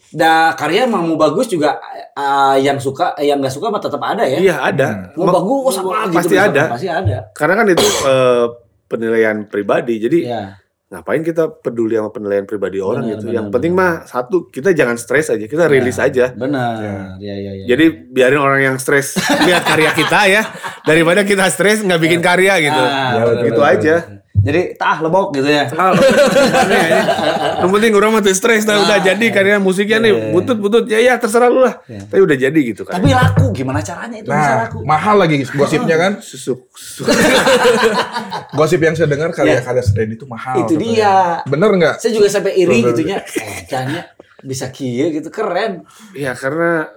da 0.09 0.31
karya 0.53 0.83
mau 0.83 0.99
mau 0.99 1.15
bagus 1.15 1.47
juga 1.47 1.77
eh, 2.11 2.57
yang 2.59 2.75
suka 2.75 3.15
eh, 3.15 3.25
yang 3.25 3.39
nggak 3.39 3.53
suka 3.53 3.69
mah 3.69 3.79
tetap 3.79 4.01
ada 4.01 4.25
ya. 4.25 4.37
iya 4.37 4.55
ada 4.59 5.13
Mau 5.15 5.23
Ma- 5.23 5.33
bagus 5.33 5.77
apa 5.77 5.87
gitu 6.03 6.17
pasti 6.17 6.33
misalkan, 6.33 6.51
ada 6.51 6.63
Pasti 6.67 6.87
ada. 6.89 7.17
karena 7.31 7.53
kan 7.55 7.67
itu 7.69 7.87
eh, 8.03 8.45
penilaian 8.85 9.37
pribadi 9.45 9.95
jadi 10.01 10.19
Iya. 10.25 10.43
Ngapain 10.91 11.23
kita 11.23 11.47
peduli 11.55 11.95
sama 11.95 12.11
penilaian 12.11 12.43
pribadi 12.43 12.77
orang 12.77 13.07
gitu 13.07 13.25
benar, 13.25 13.33
yang 13.33 13.47
penting 13.47 13.71
benar. 13.71 14.03
mah 14.03 14.11
satu 14.11 14.51
kita 14.51 14.75
jangan 14.75 14.99
stres 14.99 15.31
aja 15.31 15.47
kita 15.47 15.65
rilis 15.65 15.95
aja 15.95 16.35
Benar. 16.35 17.15
Iya, 17.15 17.33
iya, 17.33 17.51
iya. 17.55 17.65
jadi 17.65 17.85
biarin 18.11 18.37
orang 18.37 18.61
yang 18.61 18.75
stres 18.75 19.15
lihat 19.47 19.63
karya 19.63 19.95
kita 19.95 20.19
ya 20.27 20.43
daripada 20.83 21.23
kita 21.23 21.47
stres 21.47 21.79
nggak 21.79 21.95
bikin 21.97 22.19
karya 22.19 22.59
gitu 22.59 22.75
Ah, 22.77 22.91
Ya, 23.11 23.23
benar, 23.23 23.39
gitu 23.41 23.55
benar, 23.57 23.71
aja 23.73 23.95
benar. 24.03 24.20
Jadi 24.41 24.73
tah 24.73 24.97
lebok 24.99 25.31
gitu 25.31 25.45
ya. 25.45 25.69
Ah, 25.71 25.93
yang 27.59 27.69
penting 27.69 27.93
orang 27.93 28.09
mah 28.11 28.21
tuh 28.21 28.33
stres 28.33 28.65
nah, 28.65 28.79
udah 28.79 28.97
jadi 28.99 29.25
karya 29.27 29.57
musiknya 29.57 30.01
nih 30.01 30.33
butut 30.33 30.57
butut 30.57 30.85
ya 30.85 30.97
ya 30.99 31.13
terserah 31.15 31.45
lu 31.45 31.61
lah 31.61 31.77
tapi 31.83 32.19
udah 32.19 32.33
jadi 32.35 32.59
gitu 32.65 32.81
kan 32.81 32.97
Tapi 32.97 33.11
laku 33.11 33.45
gimana 33.51 33.79
caranya 33.79 34.17
itu 34.17 34.27
bisa 34.27 34.41
Nah, 34.47 34.57
laku? 34.65 34.77
mahal 34.81 35.15
lagi 35.17 35.45
gosipnya 35.45 35.93
kan. 35.95 36.11
susuk, 36.23 36.65
susuk. 36.71 37.05
Gosip 38.57 38.79
yang 38.79 38.93
saya 38.93 39.07
dengar 39.07 39.29
karya-karya 39.29 39.81
Sir 39.81 39.95
Dendi 39.95 40.15
itu 40.15 40.25
mahal. 40.25 40.63
itu 40.63 40.73
dia. 40.75 41.45
Bener 41.45 41.69
nggak? 41.71 41.95
Saya 41.97 42.11
juga 42.11 42.27
sampai 42.27 42.57
iri 42.57 42.81
Benar. 42.81 42.89
gitunya. 42.91 43.17
Eh, 43.21 43.59
jangannya 43.65 44.03
bisa 44.41 44.65
kia 44.67 45.05
gitu 45.11 45.29
keren. 45.29 45.85
ya 46.11 46.33
karena 46.33 46.89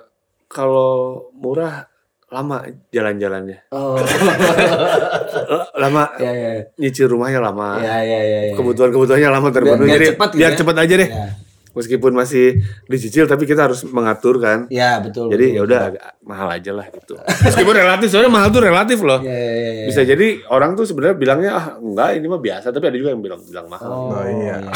kalau 0.47 1.29
murah 1.35 1.87
lama 2.35 2.57
jalan-jalannya. 2.91 3.59
Oh. 3.71 3.95
Lama 5.77 6.11
ya 6.17 6.33
ya 6.33 6.51
nyicil 6.77 7.07
rumahnya 7.07 7.39
lama. 7.41 7.79
ya 7.79 7.99
ya 8.01 8.21
ya. 8.21 8.41
ya. 8.51 8.53
Kebutuhan-kebutuhannya 8.55 9.29
lama 9.29 9.49
terpenuhi. 9.51 9.87
biar 9.87 9.95
Jadi 9.95 10.07
cepat 10.11 10.29
gitu 10.29 10.39
biar 10.39 10.51
ya. 10.51 10.57
cepat 10.59 10.77
aja 10.79 10.95
deh. 10.97 11.11
Ya, 11.11 11.27
Meskipun 11.75 12.15
masih 12.15 12.63
dicicil 12.87 13.27
tapi 13.27 13.45
kita 13.45 13.67
harus 13.67 13.83
mengatur 13.85 14.39
kan. 14.39 14.71
ya 14.71 14.99
betul. 14.99 15.27
Jadi 15.27 15.59
ya 15.59 15.63
udah 15.63 15.91
mahal 16.23 16.47
aja 16.49 16.71
lah 16.71 16.87
gitu. 16.87 17.19
Meskipun 17.47 17.75
relatif, 17.75 18.07
soalnya 18.09 18.31
mahal 18.31 18.49
tuh 18.49 18.63
relatif 18.63 18.99
loh. 19.01 19.19
Ya, 19.21 19.35
ya, 19.35 19.53
ya, 19.53 19.71
ya. 19.75 19.85
Bisa 19.91 20.01
jadi 20.03 20.27
orang 20.49 20.75
tuh 20.75 20.87
sebenarnya 20.87 21.17
bilangnya 21.17 21.51
ah 21.53 21.67
enggak 21.77 22.15
ini 22.15 22.27
mah 22.29 22.39
biasa, 22.39 22.71
tapi 22.71 22.85
ada 22.87 22.97
juga 22.97 23.11
yang 23.11 23.19
bilang 23.21 23.43
bilang 23.43 23.67
mahal. 23.67 23.91
Oh, 23.91 24.11
Oh, 24.13 24.23
iya. 24.23 24.63
iya. 24.63 24.71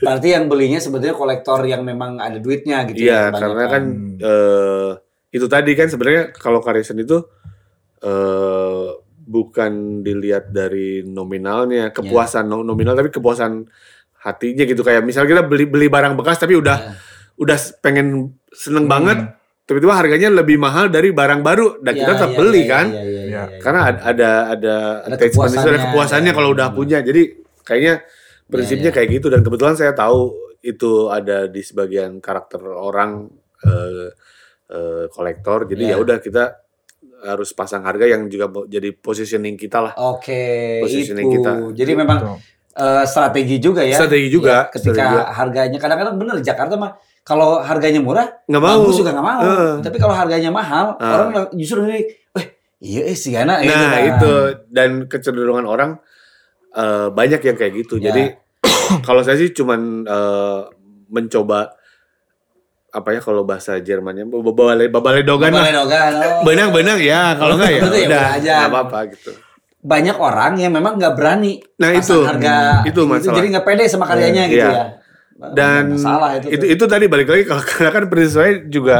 Berarti 0.00 0.28
yang 0.30 0.48
belinya 0.48 0.80
sebetulnya 0.80 1.12
kolektor 1.12 1.60
yang 1.62 1.84
memang 1.84 2.16
ada 2.16 2.36
duitnya 2.36 2.88
gitu 2.88 3.04
Iya, 3.04 3.12
ya. 3.22 3.22
karena 3.30 3.46
kebanyakan. 3.46 3.68
kan 3.68 3.84
eh 4.18 4.88
itu 5.30 5.46
tadi 5.46 5.72
kan 5.74 5.86
sebenarnya 5.86 6.34
kalau 6.34 6.58
karyawan 6.58 6.98
itu 6.98 7.18
eh 8.00 8.88
bukan 9.20 10.02
dilihat 10.02 10.50
dari 10.50 11.06
nominalnya, 11.06 11.94
kepuasan 11.94 12.50
no- 12.50 12.66
nominal 12.66 12.98
tapi 12.98 13.14
kepuasan 13.14 13.62
hatinya 14.20 14.66
gitu 14.66 14.82
kayak 14.82 15.06
misal 15.06 15.22
kita 15.22 15.46
beli 15.46 15.70
beli 15.70 15.86
barang 15.86 16.18
bekas 16.18 16.42
tapi 16.42 16.58
udah 16.58 16.76
Ya. 16.76 16.92
udah 17.38 17.56
pengen 17.80 18.36
seneng 18.50 18.84
banget 18.84 19.32
tiba-tiba 19.64 19.94
harganya 19.94 20.28
lebih 20.34 20.58
mahal 20.58 20.90
dari 20.90 21.14
barang 21.14 21.40
baru 21.40 21.78
dan 21.80 21.94
Ya, 21.94 21.98
kita 22.02 22.12
tetap 22.18 22.30
ya, 22.34 22.36
beli 22.36 22.62
ya, 22.66 22.68
kan 22.68 22.86
ya, 22.90 23.00
ya, 23.00 23.06
ya, 23.06 23.22
Ya. 23.22 23.42
ya. 23.46 23.60
karena 23.62 23.80
ada 23.86 24.00
ada 24.02 24.30
ada, 24.50 24.74
Ada 25.06 25.16
kepuasannya, 25.30 25.78
kepuasannya 25.88 26.32
ya, 26.32 26.36
kalau 26.36 26.48
udah 26.52 26.68
ya. 26.68 26.74
punya 26.74 26.98
jadi 27.00 27.22
kayaknya 27.62 27.94
prinsipnya 28.50 28.90
Ya, 28.90 28.92
ya. 28.92 28.96
kayak 28.98 29.08
gitu 29.14 29.26
dan 29.30 29.40
kebetulan 29.40 29.78
saya 29.78 29.94
tahu 29.94 30.34
itu 30.60 31.06
ada 31.08 31.46
di 31.46 31.62
sebagian 31.62 32.18
karakter 32.18 32.60
orang 32.66 33.30
eh, 33.62 34.10
eh, 34.70 35.04
kolektor 35.10 35.66
jadi 35.66 35.92
ya 35.92 35.96
udah 35.98 36.18
kita 36.18 36.54
harus 37.20 37.52
pasang 37.52 37.82
harga 37.82 38.06
yang 38.06 38.24
juga 38.26 38.48
jadi 38.64 38.94
positioning 38.94 39.52
kita 39.54 39.78
lah 39.82 39.92
Oke, 39.98 40.80
itu. 40.80 40.84
Positioning 40.88 41.26
kita. 41.28 41.52
Jadi 41.74 41.92
memang 41.92 42.40
eh, 42.72 43.04
strategi 43.04 43.60
juga 43.60 43.84
ya. 43.84 43.98
Strategi 43.98 44.28
juga, 44.30 44.48
Ya, 44.48 44.60
ketika 44.70 44.94
strategi 44.94 45.12
juga. 45.12 45.24
harganya 45.28 45.78
kadang-kadang 45.78 46.14
bener 46.16 46.34
di 46.40 46.44
Jakarta 46.46 46.74
mah 46.74 46.96
kalau 47.20 47.60
harganya 47.60 48.00
murah 48.00 48.24
nggak 48.48 48.56
mau 48.58 48.80
bagus 48.80 48.96
juga 48.96 49.12
nggak 49.12 49.26
mau. 49.26 49.42
Heeh. 49.44 49.72
Tapi 49.84 49.96
kalau 49.98 50.14
harganya 50.16 50.48
mahal, 50.50 50.96
Ah. 50.96 51.28
orang 51.28 51.28
justru 51.52 51.84
ngelirik, 51.84 52.08
"Eh, 52.32 52.46
iya 52.80 53.02
eh 53.04 53.14
si 53.14 53.28
Gana." 53.30 53.60
gitu 53.60 53.68
nah 53.68 53.90
kan. 53.92 54.04
itu 54.08 54.32
dan 54.72 54.90
kecenderungan 55.04 55.68
orang 55.68 55.90
eh, 56.72 57.08
banyak 57.10 57.40
yang 57.42 57.56
kayak 57.58 57.72
gitu 57.76 57.98
Ya. 57.98 58.08
jadi 58.08 58.22
kalau 59.06 59.20
saya 59.20 59.36
sih 59.36 59.52
cuman 59.52 60.08
eh, 60.08 60.60
mencoba 61.10 61.76
apa 62.90 63.08
ya 63.14 63.20
kalau 63.20 63.42
bahasa 63.42 63.78
Jermannya 63.78 64.26
babale 64.26 64.90
babale 64.90 65.22
dogan 65.22 65.50
lah 65.50 65.62
Babaledogan, 65.62 66.12
oh. 66.12 66.42
benang-benang 66.42 66.98
ya 66.98 67.34
kalau 67.34 67.54
enggak 67.54 67.70
ya 67.70 67.76
ya, 67.76 67.82
udah 67.82 68.00
udah 68.02 68.24
aja. 68.34 68.54
nggak 68.58 68.70
apa-apa 68.70 68.98
gitu 69.14 69.32
Banyak 69.80 70.16
orang 70.20 70.60
yang 70.60 70.76
memang 70.76 71.00
nggak 71.00 71.14
berani 71.16 71.56
Nah, 71.80 71.88
itu. 71.96 72.20
harga 72.20 72.84
Itu 72.84 73.08
masalah. 73.08 73.32
jadi 73.32 73.46
nggak 73.48 73.64
pede 73.64 73.84
sama 73.88 74.04
karyanya 74.04 74.44
gitu 74.46 74.60
Iya. 74.60 74.76
ya. 75.40 75.48
dan 75.56 75.96
salah 75.96 76.36
itu. 76.36 76.52
itu, 76.52 76.60
tuh. 76.60 76.68
itu 76.76 76.84
tadi 76.84 77.04
balik 77.08 77.26
lagi 77.26 77.44
kalau 77.44 77.64
karena 77.64 77.90
kan 77.90 78.04
saya 78.28 78.52
juga 78.62 78.96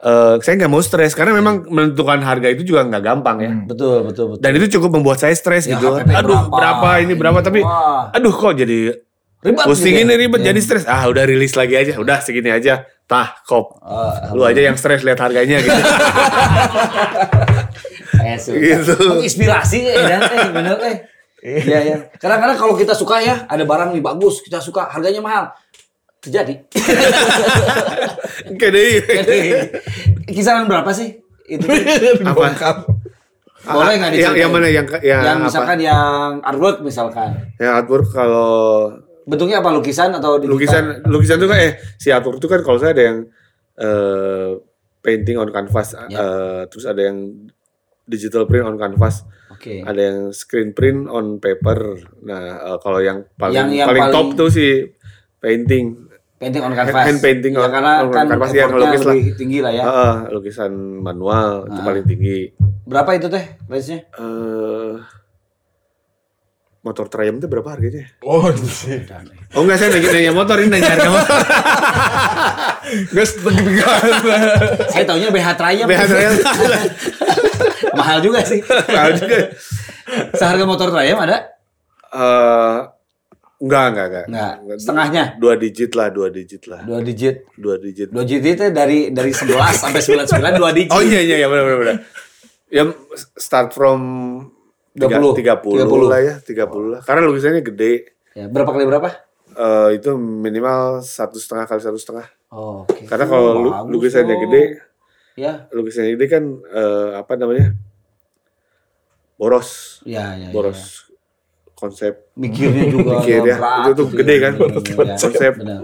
eh, 0.00 0.34
saya 0.40 0.54
nggak 0.56 0.72
mau 0.72 0.80
stres 0.80 1.12
karena 1.12 1.36
memang 1.36 1.68
menentukan 1.68 2.18
harga 2.18 2.48
itu 2.48 2.64
juga 2.64 2.82
nggak 2.82 3.02
gampang 3.02 3.36
ya 3.38 3.52
betul 3.66 4.00
betul 4.02 4.24
betul. 4.32 4.40
dan 4.40 4.52
itu 4.56 4.66
cukup 4.72 4.96
membuat 4.96 5.20
saya 5.20 5.36
stres 5.36 5.68
Ya, 5.68 5.76
gitu 5.76 5.92
HPP 5.92 6.08
aduh 6.10 6.48
berapa, 6.48 6.88
ini 6.98 7.12
berapa 7.12 7.38
tapi 7.40 7.60
Wah, 7.60 8.08
aduh 8.10 8.32
kok 8.32 8.56
jadi 8.56 8.96
ribet 9.42 9.64
pusing 9.66 9.94
gitu 9.94 10.00
ya. 10.00 10.04
ini 10.06 10.14
ribet 10.16 10.40
Ya. 10.40 10.46
jadi 10.54 10.60
stres 10.62 10.84
ah 10.86 11.02
udah 11.06 11.24
rilis 11.26 11.52
lagi 11.52 11.74
aja 11.74 11.98
udah 11.98 12.18
segini 12.22 12.50
aja 12.50 12.86
tah 13.04 13.42
kop 13.42 13.82
Oh, 13.82 14.14
lu 14.32 14.46
aja 14.46 14.62
yang 14.62 14.78
stres 14.78 15.02
lihat 15.02 15.18
harganya 15.18 15.58
gitu 15.58 15.74
Eh. 18.22 18.38
Gitu. 18.38 18.94
Menginspirasi 19.18 19.78
ya, 19.82 19.98
dan 20.06 20.22
eh 20.30 20.48
bener 20.54 20.76
eh. 20.86 20.96
Iya 21.42 21.78
ya. 21.82 21.96
Kadang-kadang 22.22 22.54
kalau 22.54 22.74
kita 22.78 22.94
suka 22.94 23.18
ya, 23.18 23.50
ada 23.50 23.66
barang 23.66 23.90
nih 23.90 23.98
bagus, 23.98 24.38
kita 24.40 24.62
suka, 24.62 24.86
harganya 24.86 25.18
mahal. 25.18 25.44
Terjadi. 26.22 26.54
Jadi, 28.62 28.86
kisaran 30.30 30.70
berapa 30.70 30.86
sih? 30.94 31.18
Itu 31.50 31.66
Dibongkar. 31.66 32.86
boleh 33.62 33.94
nggak 33.94 34.10
yang, 34.10 34.34
diceritain? 34.34 34.42
yang 34.42 34.50
mana 34.50 34.66
yang 34.66 34.86
yang, 35.06 35.20
yang 35.22 35.38
apa 35.38 35.46
misalkan 35.46 35.78
yang 35.78 36.30
artwork 36.42 36.78
misalkan. 36.82 37.30
yang 37.62 37.72
artwork 37.78 38.10
kalau 38.10 38.90
Bentuknya 39.24 39.58
apa 39.58 39.70
lukisan 39.70 40.10
atau 40.10 40.36
digital? 40.36 40.52
lukisan 40.52 40.84
lukisan 41.06 41.36
itu 41.36 41.46
kan 41.46 41.58
eh 41.60 41.72
si 41.94 42.08
artwork 42.08 42.36
itu 42.36 42.46
kan 42.46 42.60
kalau 42.60 42.76
saya 42.76 42.90
ada 42.90 43.04
yang 43.04 43.18
eh, 43.74 44.50
painting 45.00 45.36
on 45.36 45.48
canvas 45.48 45.94
Ya. 46.06 46.16
eh, 46.16 46.62
terus 46.66 46.84
ada 46.84 47.00
yang 47.00 47.48
digital 48.04 48.44
print 48.44 48.62
on 48.64 48.76
canvas 48.76 49.22
Oke. 49.48 49.80
ada 49.80 50.00
yang 50.00 50.18
screen 50.30 50.70
print 50.70 51.06
on 51.06 51.38
paper 51.38 51.96
nah 52.20 52.40
eh, 52.66 52.78
kalau 52.78 52.98
yang 52.98 53.24
paling 53.32 53.54
Yang- 53.56 53.72
yang 53.76 53.88
paling, 53.88 54.02
top 54.04 54.14
paling- 54.24 54.36
tuh 54.36 54.48
si 54.48 54.66
painting 55.38 55.86
Painting 56.36 56.58
on 56.60 56.74
canvas. 56.74 57.04
hand 57.04 57.20
painting 57.20 57.54
ya, 57.54 57.62
on- 57.62 57.70
karena 57.70 57.92
on 58.00 58.10
kan 58.10 58.26
canvas, 58.26 58.50
ya, 58.50 58.66
effortnya 58.66 58.90
ngelukis 58.90 59.02
lah. 59.04 59.14
tinggi 59.32 59.58
lah 59.58 59.70
ya. 59.72 59.84
Heeh, 59.84 60.14
lukisan 60.32 60.72
manual 60.98 61.50
itu 61.64 61.78
Ah. 61.78 61.84
paling 61.84 62.02
tinggi 62.04 62.38
Berapa 62.82 63.10
itu 63.14 63.26
teh 63.28 63.44
range-nya? 63.64 63.98
eh 64.12 64.92
motor 66.82 67.06
Triumph 67.06 67.38
itu 67.38 67.46
berapa 67.46 67.68
harganya? 67.78 68.10
Oh, 68.26 68.50
sih. 68.58 69.06
Oh 69.54 69.62
enggak 69.62 69.78
saya 69.78 69.94
nanya, 69.94 70.10
nanya 70.10 70.32
motor 70.34 70.58
ini 70.58 70.68
nanya 70.74 70.90
harga 70.98 71.10
motor. 71.14 71.38
Guys, 73.14 73.32
deg-degan. 73.38 74.12
Saya 74.90 75.04
taunya 75.06 75.30
BH 75.30 75.48
Triumph. 75.54 75.88
BH 75.88 76.02
Triumph. 76.10 76.42
Mahal 77.94 78.18
juga 78.18 78.42
sih. 78.42 78.58
Tahu 78.66 79.10
juga. 79.14 79.54
Seharga 80.34 80.64
motor 80.66 80.90
Triumph 80.90 81.22
ada? 81.22 81.38
Eh 82.12 82.78
enggak 83.62 83.84
enggak 83.94 84.06
enggak. 84.10 84.26
Enggak. 84.26 84.78
Setengahnya? 84.82 85.24
Dua 85.38 85.54
digit 85.54 85.94
lah, 85.94 86.10
dua 86.10 86.28
digit 86.34 86.66
lah. 86.66 86.82
Dua 86.82 86.98
digit. 86.98 87.46
Dua 87.54 87.78
digit. 87.78 88.10
Dua 88.10 88.26
digit 88.26 88.58
itu 88.58 88.64
dari 88.74 89.14
dari 89.14 89.30
11 89.30 89.54
sampai 89.86 90.02
99 90.02 90.58
dua 90.58 90.70
digit. 90.74 90.90
Oh 90.90 90.98
iya 90.98 91.22
iya 91.22 91.46
iya 91.46 91.48
benar 91.48 91.64
benar 91.64 91.78
benar. 91.78 91.96
Ya 92.74 92.82
start 93.38 93.70
from 93.70 94.02
30. 94.92 95.32
30, 95.32 95.82
30 95.82 96.04
lah 96.06 96.20
ya, 96.20 96.34
30 96.38 96.86
lah. 96.88 97.00
Karena 97.00 97.20
lukisannya 97.22 97.62
gede. 97.62 97.92
Ya, 98.32 98.44
berapa 98.46 98.70
kali 98.70 98.84
berapa? 98.84 99.08
Eh 99.52 99.88
itu 99.96 100.10
minimal 100.16 101.00
satu 101.00 101.36
setengah 101.36 101.64
kali 101.64 101.80
satu 101.80 101.96
setengah. 101.96 102.24
Oh, 102.48 102.84
oke. 102.84 103.04
Karena 103.04 103.24
kalau 103.24 103.50
lu- 103.58 103.74
lukisannya 103.90 104.36
gede, 104.38 104.62
Ya, 105.32 105.64
lukisannya 105.68 106.12
gede 106.12 106.26
kan 106.28 106.44
eh, 106.62 107.10
apa 107.16 107.32
namanya? 107.34 107.72
Boros, 109.34 110.00
ya, 110.04 110.36
ya. 110.36 110.48
boros 110.52 110.76
ya. 110.76 111.10
konsep 111.74 112.30
Mikirnya 112.32 112.86
juga 112.86 113.10
Mikir 113.18 113.42
ya. 113.42 113.56
berat 113.58 113.76
Itu 113.82 113.90
tuh 113.92 114.06
gitu 114.06 114.16
gede 114.18 114.34
ya. 114.34 114.40
kan. 114.40 114.52
Bener, 114.54 114.78
bener, 114.78 115.06
ya. 115.08 115.16
Konsep. 115.18 115.52
Bener. 115.56 115.80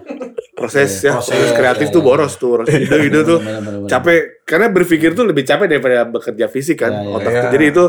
proses 0.52 0.90
Iya, 0.90 1.06
ya, 1.06 1.12
proses, 1.14 1.30
proses 1.38 1.50
kreatif 1.54 1.86
ya, 1.86 1.94
tuh 1.94 2.02
ya. 2.02 2.06
boros 2.06 2.32
tuh, 2.34 2.48
boros 2.50 2.66
ide-ide 2.74 3.20
tuh 3.22 3.38
Bener, 3.38 3.62
bener, 3.62 3.78
bener. 3.78 3.88
capek 3.88 4.18
karena 4.42 4.66
berpikir 4.68 5.10
tuh 5.14 5.22
lebih 5.22 5.46
capek 5.46 5.66
daripada 5.68 6.02
bekerja 6.04 6.46
fisik 6.46 6.76
kan 6.76 6.90
Ya, 6.92 7.00
ya, 7.00 7.14
otak 7.14 7.30
ya. 7.30 7.40
tuh. 7.40 7.50
jadi 7.54 7.64
itu 7.70 7.84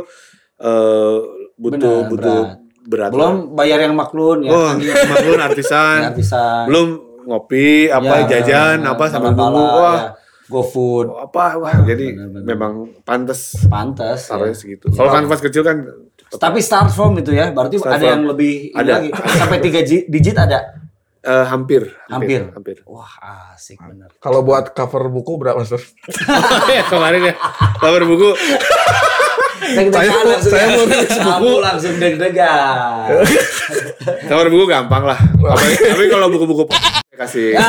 eh, 0.60 1.16
butuh 1.56 1.78
Bener, 1.98 2.10
butuh 2.10 2.42
berat. 2.46 2.58
berat, 2.86 3.10
Belum 3.12 3.34
bayar 3.54 3.80
yang 3.82 3.94
maklun 3.94 4.44
ya. 4.44 4.50
oh 4.50 4.68
kan? 4.70 4.78
maklun 5.12 5.40
artisan 5.40 6.00
artisan. 6.10 6.64
belum 6.66 6.88
ngopi 7.22 7.68
apa 7.88 8.14
Ya, 8.20 8.26
jajan 8.34 8.78
bener, 8.80 8.92
apa 8.92 9.04
sambil 9.08 9.32
bala-bala, 9.32 9.50
nunggu 9.52 9.68
wah 9.78 9.96
ya. 9.96 10.10
GoFood. 10.46 11.08
apa 11.22 11.44
wah 11.56 11.74
jadi 11.84 12.06
bener, 12.12 12.28
bener. 12.32 12.46
memang 12.48 12.74
pantas 13.02 13.54
Pantas. 13.64 14.26
taruhnya 14.26 14.50
ya. 14.50 14.58
segitu 14.58 14.90
kalau 14.90 15.10
kanvas 15.10 15.40
kecil 15.40 15.62
kan 15.62 15.78
Tapi 16.32 16.58
start 16.60 16.90
from 16.90 17.14
itu 17.16 17.32
ya, 17.32 17.50
berarti 17.50 17.78
Start 17.78 17.90
ada 17.92 18.02
from. 18.02 18.12
yang 18.12 18.24
lebih 18.28 18.54
ini 18.68 18.78
Ada. 18.78 18.94
lagi. 18.96 19.10
Sampai 19.34 19.58
3 19.60 19.82
digit 20.08 20.36
ada. 20.36 20.60
eh, 21.20 21.46
hampir 21.46 21.90
Hampir. 22.06 22.50
hampir 22.50 22.78
Wah, 22.86 23.10
asik 23.52 23.76
bener. 23.78 24.14
Kalau 24.16 24.40
buat 24.40 24.72
cover 24.72 25.06
buku 25.08 25.36
berapa, 25.36 25.58
Mas? 25.58 25.74
ya 26.70 26.86
kemarin 26.88 27.22
ya 27.24 27.36
kabar 27.76 28.06
buku 28.06 28.30
Saya- 29.70 30.24
langsung 30.24 30.52
saya 30.52 30.62
ya. 30.62 30.70
mau 30.72 30.86
nulis 30.90 31.12
Kamu 31.12 31.52
langsung 31.60 31.94
deg-degan. 31.96 33.08
kabar 34.30 34.48
buku 34.48 34.66
gampang 34.66 35.04
lah 35.06 35.20
tapi, 35.20 35.74
tapi 35.78 36.06
kalau 36.08 36.28
buku-buku 36.28 36.64
kasih 37.12 37.54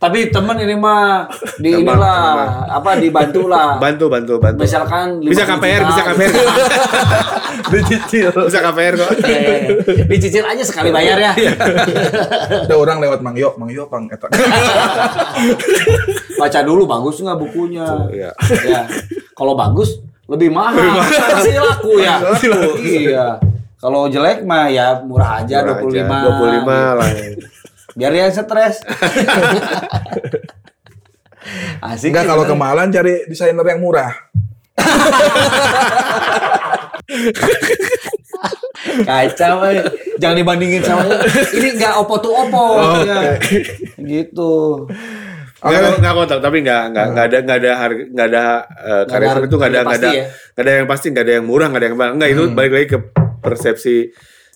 Tapi 0.00 0.32
temen 0.32 0.56
ini 0.56 0.72
mah 0.72 1.28
di 1.60 1.76
Gampang, 1.76 1.92
inilah 1.92 2.16
gampang. 2.24 2.48
apa 2.72 2.90
dibantu 2.96 3.42
lah. 3.44 3.76
bantu 3.76 4.08
bantu 4.08 4.40
bantu 4.40 4.64
Misalkan 4.64 5.20
bisa 5.20 5.44
50 5.44 5.52
KPR 5.52 5.80
bisa 5.84 6.02
KPR 6.02 6.32
Dicicil. 7.68 8.26
bisa 8.32 8.58
KPR 8.62 8.94
kok 8.96 9.10
Eh, 9.20 9.60
Dicicil 10.08 10.40
aja 10.42 10.64
sekali 10.64 10.88
bayar 10.88 11.20
ya. 11.20 11.32
Iya. 11.36 11.52
Ada 12.64 12.74
orang 12.74 12.96
lewat 12.98 13.20
Mang 13.20 13.36
Yo, 13.36 13.52
Mang 13.54 13.68
Yo 13.68 13.84
pang 13.86 14.08
eta. 14.08 14.24
Baca 16.34 16.60
dulu 16.62 16.88
bagus 16.88 17.20
nggak 17.20 17.36
bukunya. 17.38 17.84
Iya. 18.08 18.30
Ya. 18.64 18.82
Kalau 19.40 19.56
bagus 19.56 19.96
lebih 20.28 20.52
mahal. 20.52 21.00
Pasti 21.00 21.56
laku 21.56 21.96
ya. 21.96 22.20
Pasti 22.20 22.46
laku. 22.52 22.76
Iya. 22.76 23.40
Kalau 23.80 24.04
jelek 24.12 24.44
mah 24.44 24.68
ya 24.68 25.00
murah 25.00 25.40
aja 25.40 25.64
Murah 25.64 25.80
25. 25.80 26.04
aja, 26.04 26.28
25 26.60 27.00
lah 27.00 27.08
Biar 27.96 28.12
dia 28.12 28.28
stres. 28.28 28.84
Asik. 31.80 32.12
Enggak 32.12 32.22
sih 32.22 32.28
kalau 32.28 32.44
bener. 32.44 32.52
kemahalan 32.52 32.92
cari 32.92 33.24
desainer 33.24 33.64
yang 33.64 33.80
murah. 33.80 34.12
Kacau, 39.00 39.56
eh. 39.68 39.82
jangan 40.16 40.36
dibandingin 40.40 40.80
sama 40.80 41.04
ini 41.52 41.68
nggak 41.76 42.00
opo 42.00 42.16
tuh 42.18 42.32
opo, 42.32 42.64
Oh, 42.80 42.96
ya. 43.04 43.36
gitu. 43.98 44.86
Nggak, 45.60 46.00
nggak 46.00 46.14
kotak, 46.16 46.38
tapi 46.40 46.56
nggak 46.64 46.82
nggak 46.88 47.06
nggak 47.12 47.24
ada 47.28 47.38
nggak 47.44 47.58
ada 47.60 47.72
harga 47.76 48.02
nggak 48.08 48.26
ada 48.32 48.44
uh, 48.80 49.02
karya 49.04 49.28
itu 49.44 49.56
nggak 49.60 49.70
ada 49.70 49.78
harga 49.80 49.90
nggak 49.90 50.00
ada 50.00 50.08
pasti 50.08 50.08
ya? 50.08 50.24
ada 50.56 50.70
yang 50.72 50.86
pasti 50.88 51.06
nggak 51.12 51.24
ada 51.28 51.32
yang 51.36 51.44
murah 51.44 51.66
nggak 51.68 51.80
ada 51.80 51.88
yang 51.92 51.96
mahal. 52.00 52.12
Nggak 52.16 52.30
itu 52.32 52.42
balik 52.56 52.72
lagi 52.72 52.86
ke 52.88 52.98
persepsi 53.44 53.96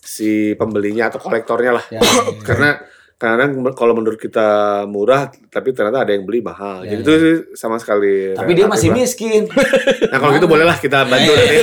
si 0.01 0.53
pembelinya 0.57 1.13
atau 1.13 1.19
kolektornya 1.21 1.71
lah. 1.77 1.85
Ya, 1.93 2.01
ya, 2.01 2.09
ya. 2.09 2.41
karena 2.41 2.69
kadang 3.15 3.55
kalau 3.71 3.95
menurut 3.95 4.19
kita 4.19 4.43
murah 4.85 5.31
tapi 5.47 5.71
ternyata 5.71 6.03
ada 6.03 6.11
yang 6.11 6.27
beli 6.27 6.43
mahal 6.43 6.83
Ya, 6.83 6.93
jadi 6.93 6.99
ya. 6.99 7.05
itu 7.07 7.13
sih 7.15 7.35
sama 7.55 7.79
sekali 7.79 8.35
Tapi 8.35 8.51
dia 8.51 8.67
masih 8.67 8.91
lah. 8.91 8.95
miskin. 8.99 9.47
nah 10.11 10.17
kalau 10.19 10.35
gitu 10.35 10.45
bolehlah 10.45 10.75
kita 10.75 11.03
bantu 11.09 11.31
nanti 11.31 11.57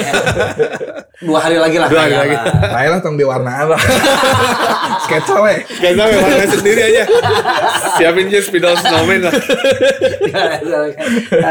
Dua 1.23 1.39
hari 1.39 1.55
lagi 1.55 1.77
lah. 1.79 1.87
Dua 1.87 2.03
hari 2.03 2.17
lagi. 2.17 2.35
lah. 2.35 2.73
Ayolah 2.75 2.99
tong 2.99 3.15
diwarnaan 3.15 3.67
lah. 3.69 3.79
Sketsa 5.07 5.39
weh. 5.39 5.61
Gak 5.79 5.93
tau 5.95 6.09
warna 6.09 6.47
sendiri 6.49 6.83
aja 6.83 7.05
siapin 7.95 8.27
aja 8.27 8.41
spidol 8.41 8.75
snowman 8.75 9.21
lah 9.23 9.35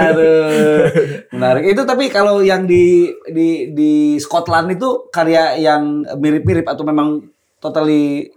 Aduh, 0.01 0.89
menarik. 1.31 1.63
Itu 1.67 1.85
tapi 1.85 2.09
kalau 2.09 2.41
yang 2.41 2.65
di 2.65 3.05
di 3.27 3.71
di 3.71 3.91
Scotland 4.17 4.73
itu 4.73 5.07
karya 5.09 5.55
yang 5.55 6.03
mirip-mirip 6.17 6.65
atau 6.65 6.83
memang 6.83 7.21
totally 7.61 8.27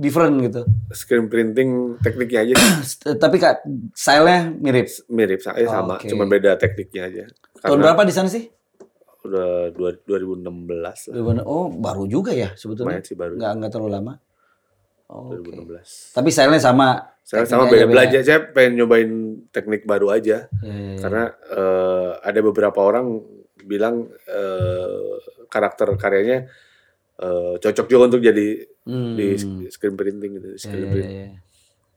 different 0.00 0.40
gitu. 0.40 0.64
screen 0.90 1.28
printing 1.28 1.70
tekniknya 1.98 2.40
aja 2.42 2.54
tapi 3.22 3.36
kak 3.36 3.60
stylenya 3.92 4.48
mirip. 4.50 4.88
mirip 5.06 5.38
sa- 5.38 5.54
eh, 5.54 5.64
sama 5.64 5.94
Oke. 5.94 6.08
cuma 6.08 6.24
beda 6.24 6.56
tekniknya 6.56 7.02
aja 7.04 7.24
Tahun 7.54 7.76
Karena 7.76 7.84
berapa 7.86 8.02
di 8.02 8.10
sana 8.10 8.26
sih? 8.26 8.48
udah 9.20 9.68
dua- 9.70 10.00
2016 10.02 11.12
lah 11.12 11.44
Oh 11.44 11.68
baru 11.68 12.08
juga 12.08 12.32
ya 12.32 12.50
sebetulnya. 12.54 12.96
lumayan 12.96 13.04
sih 13.04 13.12
baru 13.14 13.36
Nggak 13.36 13.52
nggak 13.54 13.70
terlalu 13.70 13.92
lama. 13.92 14.14
Oh, 15.06 15.28
Oke. 15.28 15.44
2016 15.44 16.16
Tapi 16.16 16.28
stylenya 16.30 16.62
sama. 16.62 16.88
saya 17.20 17.44
Tekniknya 17.44 17.52
sama 17.52 17.64
beda 17.66 17.76
beda. 17.78 17.92
belajar 17.92 18.20
saya 18.22 18.40
pengen 18.48 18.72
nyobain 18.74 19.10
teknik 19.46 19.82
baru 19.84 20.08
aja 20.10 20.48
ya. 20.48 20.96
karena 20.98 21.24
eh, 21.46 22.10
ada 22.18 22.40
beberapa 22.40 22.80
orang 22.80 23.20
bilang 23.60 24.08
eh, 24.24 25.14
karakter 25.46 25.92
karyanya 25.94 26.48
eh, 27.16 27.54
cocok 27.56 27.86
juga 27.86 28.08
untuk 28.08 28.24
jadi 28.24 28.64
Hmm. 28.82 29.12
di 29.14 29.36
screen 29.68 29.92
printing 29.92 30.30
gitu 30.36 30.48
Ya, 30.50 30.58
screen 30.58 30.82
ya, 30.82 30.90
print. 30.90 31.04
ya, 31.04 31.20
ya. 31.26 31.28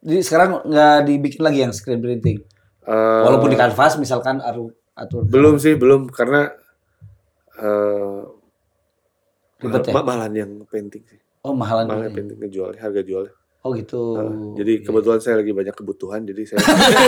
Jadi 0.04 0.20
sekarang 0.22 0.50
nggak 0.64 0.96
dibikin 1.04 1.42
lagi 1.42 1.60
yang 1.62 1.72
screen 1.72 2.00
printing. 2.00 2.44
Eh, 2.84 3.22
Walaupun 3.24 3.48
di 3.48 3.56
kanvas 3.56 3.96
misalkan 3.96 4.38
atau 4.38 4.68
atau 4.94 5.24
belum 5.24 5.56
sih 5.56 5.74
belum 5.74 6.08
karena 6.08 6.52
eh 7.56 8.20
Ribet 9.60 9.88
ya? 9.88 9.94
ma- 9.94 10.04
malahan 10.04 10.34
yang 10.36 10.52
painting 10.66 11.02
sih 11.04 11.20
Oh 11.42 11.52
mahalan. 11.52 11.88
malah 11.88 11.98
juga 11.98 12.10
ya? 12.10 12.14
painting 12.14 12.38
ngejual 12.38 12.72
harga 12.76 13.02
jualnya 13.02 13.34
Oh 13.64 13.72
gitu. 13.72 14.02
Nah, 14.12 14.60
jadi 14.60 14.84
kebetulan 14.84 15.24
saya 15.24 15.40
lagi 15.40 15.56
banyak 15.56 15.72
kebutuhan, 15.72 16.28
jadi 16.28 16.44
saya 16.44 16.60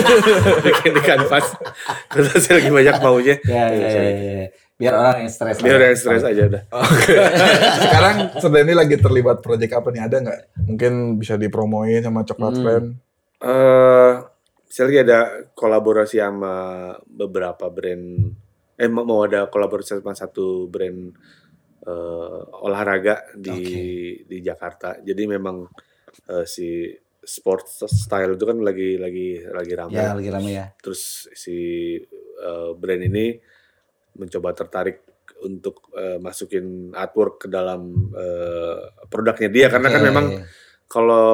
bikin 0.64 0.96
di 0.96 1.02
kanvas. 1.04 1.52
Kebetulan 2.08 2.40
saya 2.40 2.54
lagi 2.56 2.70
banyak 2.72 2.94
maunya. 2.96 3.36
Ya, 3.44 3.64
ya, 3.68 3.76
ya, 3.76 3.88
ya, 3.92 4.12
ya. 4.40 4.46
Biar 4.76 4.92
orang 4.92 5.24
yang 5.24 5.32
stres. 5.32 5.56
Biar 5.64 5.80
lah. 5.80 5.88
yang 5.88 5.98
stres 5.98 6.20
aja 6.20 6.42
udah. 6.52 6.62
Oke. 6.84 7.14
Sekarang 7.80 8.16
Serdani 8.36 8.74
lagi 8.76 8.96
terlibat 9.00 9.40
proyek 9.40 9.72
apa 9.72 9.88
nih? 9.88 10.04
Ada 10.04 10.16
nggak? 10.20 10.40
Mungkin 10.68 10.92
bisa 11.16 11.40
dipromoin 11.40 12.04
sama 12.04 12.28
Coklat 12.28 12.54
Hmm. 12.56 12.62
Friend. 12.64 12.86
Eh, 13.40 14.12
saya 14.68 14.84
lagi 14.88 15.00
ada 15.00 15.20
kolaborasi 15.56 16.20
sama 16.20 16.54
beberapa 17.08 17.72
brand. 17.72 18.36
Eh 18.76 18.88
mau 18.92 19.24
ada 19.24 19.48
kolaborasi 19.48 20.04
sama 20.04 20.12
satu 20.12 20.68
brand 20.68 21.08
eh, 21.80 22.40
olahraga 22.60 23.32
di 23.32 23.56
di 24.28 24.38
Jakarta. 24.44 25.00
Jadi 25.00 25.22
memang 25.24 25.64
eh, 26.28 26.44
si 26.44 26.92
sport 27.26 27.66
style 27.88 28.36
itu 28.36 28.44
kan 28.44 28.60
lagi 28.60 29.00
lagi 29.00 29.40
lagi 29.40 29.72
ramai. 29.72 29.98
Ya 29.98 30.12
lagi 30.14 30.30
rame 30.30 30.50
ya. 30.52 30.66
terus 30.78 31.26
si 31.34 31.58
uh, 32.38 32.70
brand 32.78 33.02
ini 33.02 33.34
mencoba 34.16 34.52
tertarik 34.56 35.04
untuk 35.44 35.92
uh, 35.92 36.16
masukin 36.16 36.90
artwork 36.96 37.44
ke 37.44 37.48
dalam 37.52 38.12
uh, 38.16 38.88
produknya 39.06 39.48
dia 39.52 39.66
karena 39.68 39.88
kan 39.92 40.00
Oke. 40.00 40.08
memang 40.08 40.26
kalau 40.86 41.28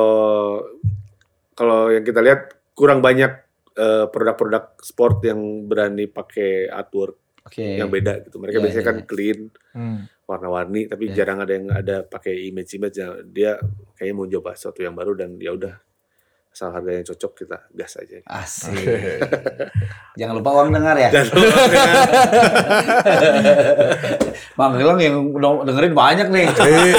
kalau 1.54 1.92
yang 1.92 2.02
kita 2.02 2.18
lihat 2.24 2.72
kurang 2.72 3.04
banyak 3.04 3.30
uh, 3.76 4.08
produk-produk 4.08 4.74
sport 4.80 5.22
yang 5.22 5.68
berani 5.68 6.08
pakai 6.08 6.66
artwork 6.66 7.20
Oke. 7.46 7.78
yang 7.78 7.92
beda 7.92 8.24
gitu. 8.26 8.38
Mereka 8.40 8.58
Iya, 8.58 8.64
biasanya 8.64 8.82
iya, 8.82 8.90
kan 8.90 8.98
iya. 8.98 9.06
clean, 9.06 9.40
Hmm. 9.72 9.98
warna-warni, 10.28 10.88
tapi 10.88 11.10
Iya. 11.10 11.14
jarang 11.22 11.38
ada 11.44 11.52
yang 11.52 11.66
ada 11.68 11.96
pakai 12.06 12.48
image-image. 12.48 12.96
Nah, 13.02 13.20
Dia 13.28 13.58
kayaknya 13.98 14.14
mau 14.16 14.26
coba 14.28 14.50
sesuatu 14.56 14.80
yang 14.80 14.96
baru 14.96 15.12
dan 15.18 15.36
ya 15.36 15.52
udah 15.52 15.74
asal 16.52 16.68
harganya 16.68 17.00
cocok 17.00 17.32
kita 17.32 17.58
gas 17.72 17.96
aja. 17.96 18.20
Asik. 18.28 18.76
Jangan 20.20 20.36
lupa 20.36 20.52
uang 20.52 20.68
dengar 20.68 21.00
ya. 21.00 21.08
Dan 21.08 21.24
dengan 21.32 21.56
Bang 24.60 24.76
Gilang 24.76 25.00
yang 25.00 25.32
dengerin 25.64 25.96
banyak 25.96 26.28
nih. 26.28 26.44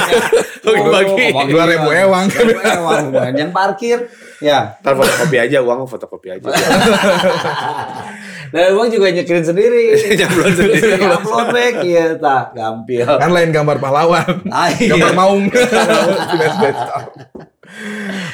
Bagi-bagi. 0.66 1.38
Oh, 1.38 1.46
Dua 1.46 1.64
ribu 1.70 1.88
ewang. 1.94 2.26
Ewang. 2.34 3.04
Yang 3.30 3.54
parkir. 3.54 3.98
Ya. 4.42 4.74
Ntar 4.82 4.98
fotokopi 4.98 5.36
aja 5.38 5.62
uang 5.62 5.86
fotokopi 5.86 6.28
aja. 6.34 6.50
Dan 8.54 8.78
uang 8.78 8.86
juga 8.86 9.10
nyekirin 9.10 9.42
sendiri. 9.42 9.98
Nyamplon 10.22 10.52
sendiri. 10.54 10.94
Upload 11.02 11.48
back. 11.50 11.74
Iya, 11.82 12.14
tak. 12.14 12.54
Gampil. 12.54 13.02
Kan 13.02 13.34
lain 13.34 13.50
gambar 13.50 13.82
pahlawan. 13.82 14.46
Ah, 14.46 14.70
iya. 14.70 14.94
Gambar 14.94 15.10
maung. 15.12 15.50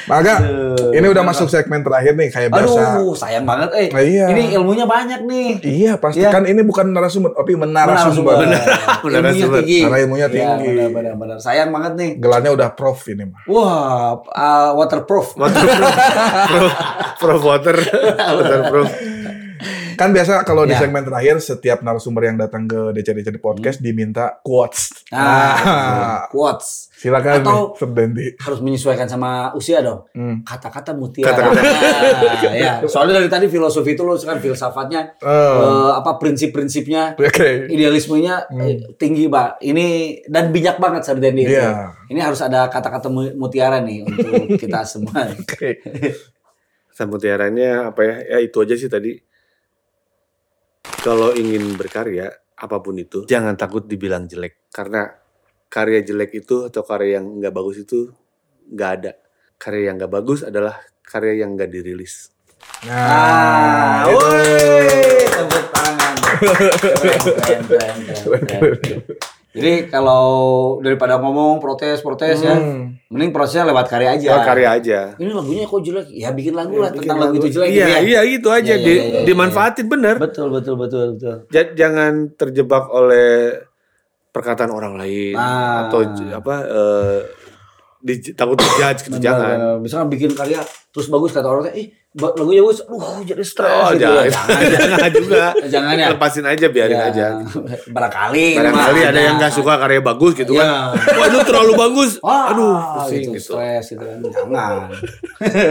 Maka 0.05 0.43
Aduh. 0.43 0.91
ini 0.93 1.07
udah 1.07 1.23
masuk 1.23 1.47
segmen 1.47 1.81
terakhir 1.81 2.13
nih 2.13 2.29
kayak 2.29 2.51
biasa. 2.51 2.99
Aduh, 2.99 3.15
sayang 3.15 3.47
banget. 3.47 3.69
Eh, 3.73 3.87
Nah, 3.89 4.03
iya. 4.03 4.25
ini 4.29 4.53
ilmunya 4.53 4.85
banyak 4.85 5.25
nih. 5.25 5.47
Iya, 5.63 5.91
pasti 5.97 6.21
Iya. 6.21 6.29
kan 6.29 6.43
ini 6.45 6.61
bukan 6.61 6.91
narasumber, 6.91 7.33
tapi 7.33 7.55
menarasumber. 7.55 8.37
Benar. 8.37 8.61
Benar, 9.01 9.21
Ilmunya 9.31 9.47
tinggi. 9.57 9.79
Karena 9.81 9.97
ilmunya 9.97 10.27
Iya, 10.27 10.35
tinggi. 10.35 10.67
benar, 10.69 10.89
benar, 10.91 11.13
benar. 11.15 11.37
Sayang 11.39 11.73
banget 11.73 11.93
nih. 11.97 12.09
Gelarnya 12.19 12.51
udah 12.53 12.69
prof 12.75 12.99
ini 13.07 13.23
mah. 13.25 13.41
Wah, 13.47 14.19
uh, 14.21 14.69
waterproof. 14.77 15.33
pro, 15.33 16.67
pro 17.17 17.35
water, 17.41 17.77
waterproof. 18.13 18.89
Kan 20.01 20.17
biasa 20.17 20.41
kalau 20.41 20.65
di 20.65 20.73
Ya. 20.73 20.81
segmen 20.81 21.05
terakhir 21.05 21.37
setiap 21.37 21.85
narasumber 21.85 22.25
yang 22.25 22.33
datang 22.33 22.65
ke 22.65 22.89
DC-DC 22.89 23.37
Podcast 23.37 23.77
diminta 23.77 24.41
quotes. 24.41 25.05
Hmm. 25.13 25.21
Nah, 25.21 25.53
Ah, 25.61 26.19
quotes. 26.25 26.89
silakan 26.97 27.45
Atau- 27.45 27.77
nih. 28.09 28.33
Harus 28.41 28.65
menyesuaikan 28.65 29.05
sama 29.05 29.53
usia 29.53 29.85
dong. 29.85 30.09
Hmm. 30.09 30.41
Kata-kata 30.41 30.97
mutiara. 30.97 31.37
Kata-kata. 31.37 31.61
Nah, 31.61 32.55
ya. 32.57 32.73
Soalnya 32.89 33.21
dari 33.21 33.29
tadi 33.29 33.45
filosofi 33.45 33.93
itu 33.93 34.01
lo 34.01 34.17
kan 34.17 34.41
filsafatnya 34.41 35.21
Eh, 35.21 35.29
eh, 35.29 35.91
apa 35.93 36.17
prinsip-prinsipnya, 36.17 37.21
Oke. 37.21 37.69
idealismenya 37.69 38.49
eh, 38.57 38.97
tinggi, 38.97 39.29
Pak. 39.29 39.61
Ini 39.61 39.85
dan 40.25 40.49
bijak 40.49 40.81
banget 40.81 41.05
Sardendi 41.05 41.45
itu. 41.45 41.53
Iya. 41.53 41.93
Ini 42.09 42.17
harus 42.17 42.41
ada 42.41 42.65
kata-kata 42.73 43.05
mu- 43.05 43.37
mutiara 43.37 43.77
nih 43.77 44.01
untuk 44.01 44.17
kita 44.65 44.81
semua. 44.81 45.29
Oke. 45.29 45.77
Samutiaranya 46.97 47.93
apa 47.93 48.01
ya? 48.01 48.15
Ya 48.33 48.37
itu 48.41 48.57
aja 48.57 48.73
sih 48.73 48.89
tadi. 48.89 49.29
Kalau 51.01 51.33
ingin 51.33 51.77
berkarya 51.77 52.29
apa 52.53 52.77
pun 52.77 52.93
itu, 52.97 53.25
jangan 53.25 53.57
takut 53.57 53.85
dibilang 53.85 54.29
jelek 54.29 54.69
karena 54.69 55.09
karya 55.65 56.05
jelek 56.05 56.45
itu 56.45 56.69
atau 56.69 56.85
karya 56.85 57.17
yang 57.17 57.41
nggak 57.41 57.53
bagus 57.53 57.81
itu 57.81 58.09
nggak 58.69 58.91
ada. 59.01 59.11
Karya 59.57 59.89
yang 59.89 59.95
nggak 59.97 60.13
bagus 60.13 60.41
adalah 60.41 60.77
karya 61.01 61.41
yang 61.41 61.53
nggak 61.53 61.69
dirilis. 61.69 62.29
Ah, 62.85 64.05
Nah, 64.05 64.09
itu. 64.09 64.17
woi, 64.17 65.25
tepuk 65.25 65.65
tangan. 65.73 66.13
Keren, 66.21 67.61
keren, 67.65 67.97
keren, 68.05 68.41
keren, 68.45 68.73
keren. 68.77 69.01
Jadi 69.51 69.71
kalau 69.85 70.23
daripada 70.79 71.19
ngomong 71.19 71.59
protes-protes 71.59 72.39
ya, 72.39 72.55
Hmm. 72.55 72.95
mending 73.07 73.31
prosesnya 73.31 73.67
lewat 73.67 73.85
karya 73.85 74.15
aja. 74.15 74.29
Ya, 74.29 74.37
karya 74.41 74.67
aja. 74.71 74.99
Ini 75.15 75.27
lagunya 75.29 75.67
kok 75.67 75.81
jelek? 75.81 76.07
Ya 76.07 76.31
bikin 76.31 76.55
lagu 76.55 76.79
lah 76.79 76.87
Bikin 76.89 77.03
tentang 77.03 77.19
lagu 77.19 77.35
itu 77.35 77.51
jelek. 77.51 77.67
Iya, 77.67 77.75
gitu 77.75 77.91
ya. 77.91 77.99
iya 78.01 78.19
gitu 78.25 78.47
aja. 78.49 78.63
Iya, 78.69 78.77
Di- 78.77 78.87
iya, 78.89 79.03
iya, 79.03 79.21
dimanfaatin 79.27 79.85
bener. 79.85 80.15
Betul, 80.17 80.47
betul, 80.49 80.75
betul, 80.75 81.05
betul. 81.13 81.35
Ja- 81.47 81.73
jangan 81.73 82.31
terjebak 82.31 82.87
oleh 82.87 83.59
perkataan 84.31 84.71
orang 84.71 84.95
lain 84.95 85.35
Ah. 85.35 85.85
atau 85.85 85.99
j- 86.07 86.31
apa 86.31 86.55
eh, 86.63 87.19
di, 87.99 88.13
takut 88.31 88.55
dijudge 88.55 89.03
gitu 89.05 89.19
jangan. 89.19 89.77
Misalkan 89.77 90.07
bikin 90.07 90.31
karya 90.31 90.63
terus 90.89 91.05
bagus 91.05 91.29
kata 91.29 91.45
orang, 91.45 91.75
ih 91.75 91.91
ba- 91.91 92.00
lagunya 92.11 92.59
bagus, 92.59 92.83
aduh 92.83 93.23
jadi 93.23 93.39
stres 93.39 93.71
Oh, 93.71 93.95
gitu. 93.95 94.03
jangan, 94.03 94.27
Jangan, 94.27 94.59
jangan 94.67 95.11
juga. 95.23 95.43
Jangan 95.63 95.93
ya. 95.95 96.07
Lepasin 96.11 96.43
aja, 96.43 96.65
biarin 96.67 96.91
Ya, 96.93 97.07
aja. 97.07 97.25
Barangkali. 97.87 98.47
Barangkali 98.53 98.99
ada 99.05 99.21
yang 99.21 99.35
nggak 99.37 99.53
suka 99.53 99.79
karya 99.79 100.03
bagus 100.03 100.35
gitu 100.35 100.51
kan. 100.53 100.91
Ya. 100.91 101.15
Waduh 101.17 101.41
terlalu 101.41 101.71
bagus. 101.73 102.19
Wah, 102.19 102.51
Aduh, 102.51 102.75
gitu, 102.75 102.91
pusing 102.99 103.23
gitu. 103.31 103.53
stres 103.55 103.85
gitu 103.89 104.03
kan. 104.03 104.17
Jangan. 104.21 104.91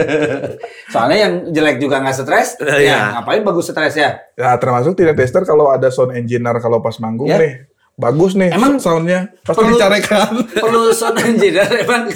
Soalnya 0.91 1.17
yang 1.19 1.33
jelek 1.47 1.77
juga 1.77 2.01
nggak 2.01 2.15
stres, 2.15 2.57
Iya. 2.57 2.77
ya 2.81 2.97
ngapain 3.15 3.41
bagus 3.41 3.65
stres 3.67 3.93
ya? 3.95 4.09
Ya 4.33 4.57
termasuk 4.57 4.93
tidak 4.93 5.15
tester 5.15 5.43
kalau 5.43 5.69
ada 5.69 5.87
sound 5.87 6.11
engineer 6.11 6.57
kalau 6.57 6.79
pas 6.79 6.97
manggung 6.97 7.29
Ya. 7.29 7.37
nih. 7.37 7.69
Bagus 7.93 8.33
nih 8.33 8.49
Emang 8.49 8.81
soundnya. 8.81 9.29
Pasti 9.45 9.61
perlu- 9.61 9.77
dicarekan. 9.77 10.31
Perlu 10.49 10.89
sound 10.89 11.21
engineer 11.21 11.69
emang. 11.85 12.09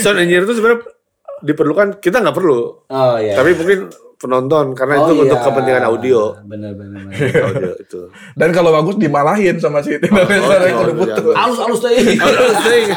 Sound 0.00 0.18
engineer 0.18 0.42
itu 0.42 0.58
sebenarnya 0.58 0.80
diperlukan, 1.44 2.00
kita 2.00 2.24
nggak 2.24 2.36
perlu. 2.36 2.88
Oh 2.88 3.16
iya. 3.20 3.36
Tapi 3.36 3.52
mungkin 3.54 3.92
penonton 4.16 4.72
karena 4.72 4.94
Oh, 4.96 5.02
itu 5.04 5.12
untuk 5.28 5.38
iya. 5.38 5.44
kepentingan 5.44 5.84
audio. 5.84 6.20
Benar 6.48 6.72
benar. 6.72 7.00
benar. 7.04 7.44
audio 7.52 7.72
itu. 7.76 8.00
Dan 8.32 8.48
kalau 8.56 8.70
bagus 8.72 8.96
dimalahin 8.96 9.56
sama 9.60 9.84
si 9.84 10.00
tidak 10.00 10.24
tester 10.24 10.60
yang 10.64 10.76
oh, 10.76 10.80
kudu 10.88 10.94
putus. 10.96 11.20
jangan. 11.20 11.44
Alus 11.44 11.58
alus 11.60 11.80
deh. 11.84 11.96
Sering. 12.64 12.88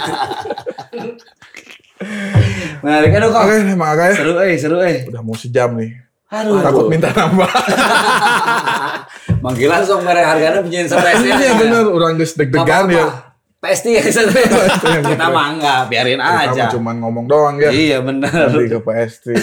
Menarik 2.85 3.09
aduh 3.19 3.29
kok. 3.33 3.41
Oke, 3.43 3.55
makanya 3.75 4.13
Seru 4.15 4.31
eh, 4.39 4.55
seru 4.55 4.77
eh. 4.79 4.97
udah 5.11 5.21
mau 5.25 5.35
sejam 5.35 5.75
nih. 5.75 5.91
Aduh. 6.27 6.59
Takut 6.63 6.85
minta 6.87 7.11
nambah. 7.11 7.47
Manggilan 9.43 9.81
sok 9.83 10.01
mere 10.03 10.23
harganya 10.23 10.59
penyanyi 10.59 10.87
stres 10.91 11.23
ya. 11.23 11.35
Iya 11.39 11.51
bener, 11.55 11.83
orang 11.87 12.19
geus 12.19 12.35
deg-degan 12.35 12.87
ya. 12.91 13.26
Pasti 13.57 13.89
ya. 13.91 14.03
Kita 14.03 15.25
mah 15.27 15.47
enggak, 15.51 15.79
biarin 15.89 16.17
Kita 16.17 16.41
aja. 16.45 16.63
mah 16.63 16.71
cuma 16.71 16.91
ngomong 16.93 17.25
doang 17.25 17.55
ya. 17.57 17.69
Iya 17.69 17.97
benar. 17.99 18.29
Nanti 18.49 18.65
ke 18.67 18.79
PST. 18.79 19.25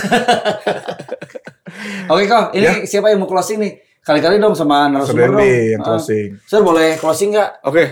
Oke 2.07 2.25
kok, 2.25 2.45
ini 2.53 2.63
Ya. 2.63 2.73
siapa 2.85 3.11
yang 3.11 3.19
mau 3.19 3.29
closing 3.29 3.59
nih? 3.59 3.73
Kali-kali 4.01 4.37
dong 4.37 4.53
sama 4.53 4.87
narasumber 4.87 5.33
dong. 5.33 5.41
Yang 5.41 5.81
Ah. 5.81 5.87
closing. 5.87 6.29
Sir 6.45 6.61
boleh 6.61 6.95
closing 6.95 7.33
nggak? 7.33 7.51
Oke. 7.65 7.85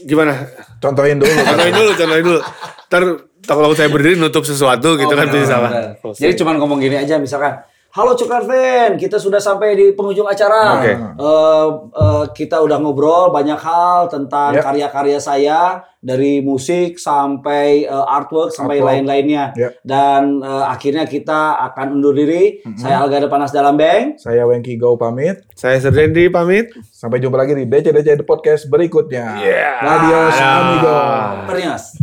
Gimana? 0.00 0.32
Contohin 0.78 1.16
dulu. 1.16 1.32
Contohin 1.48 1.74
dulu, 1.74 1.90
contohin 1.94 2.24
dulu. 2.24 2.40
Ntar 2.86 3.02
kalau 3.42 3.72
saya 3.72 3.88
berdiri 3.88 4.14
nutup 4.14 4.44
sesuatu 4.44 4.94
gitu 4.94 5.08
Oh, 5.08 5.16
kan 5.16 5.26
benar, 5.26 5.34
bisa 5.34 5.46
salah. 5.48 5.70
Jadi 6.12 6.32
cuman 6.36 6.54
ngomong 6.56 6.78
gini 6.78 6.94
aja 6.94 7.16
misalkan, 7.16 7.56
Halo 7.90 8.14
Cukar 8.14 8.46
Fan, 8.46 8.94
kita 8.94 9.18
sudah 9.18 9.42
sampai 9.42 9.74
di 9.74 9.86
penghujung 9.90 10.22
acara. 10.22 10.78
Oke. 10.78 10.94
Eh, 10.94 11.66
eh, 11.90 12.24
kita 12.30 12.62
udah 12.62 12.78
ngobrol 12.78 13.34
banyak 13.34 13.58
hal 13.58 14.06
tentang 14.06 14.54
Ya. 14.54 14.62
karya-karya 14.62 15.18
saya 15.18 15.60
dari 15.98 16.38
musik 16.38 17.02
sampai 17.02 17.82
eh, 17.82 18.04
artwork 18.06 18.54
sampai 18.54 18.78
Artwork. 18.78 18.94
lain-lainnya. 18.94 19.44
Ya. 19.58 19.74
Dan 19.82 20.38
eh, 20.38 20.64
akhirnya 20.70 21.02
kita 21.02 21.58
akan 21.66 21.98
undur 21.98 22.14
diri. 22.14 22.62
Saya 22.78 23.02
Alga 23.02 23.26
Panas 23.26 23.50
Dalam 23.50 23.74
Beng. 23.74 24.14
Saya 24.22 24.46
Wengki 24.46 24.78
Go 24.78 24.94
pamit. 24.94 25.42
Saya 25.58 25.82
Serdendi 25.82 26.30
pamit. 26.30 26.70
Sampai 26.94 27.18
jumpa 27.18 27.42
lagi 27.42 27.58
di 27.58 27.66
DC-DC 27.66 28.14
The 28.14 28.22
Podcast 28.22 28.70
berikutnya. 28.70 29.34
Yeah. 29.42 29.82
Adios, 29.82 30.38
Dadah. 30.38 30.54
amigo. 30.62 30.98
Pernias. 31.50 31.98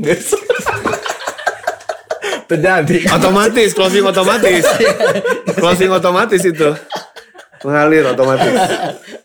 Terjadi. 2.50 3.06
Otomatis, 3.06 3.70
closing 3.76 4.02
otomatis. 4.02 4.66
closing 5.62 5.90
otomatis 5.94 6.42
itu. 6.42 6.74
Mengalir 7.62 8.10
otomatis. 8.10 8.50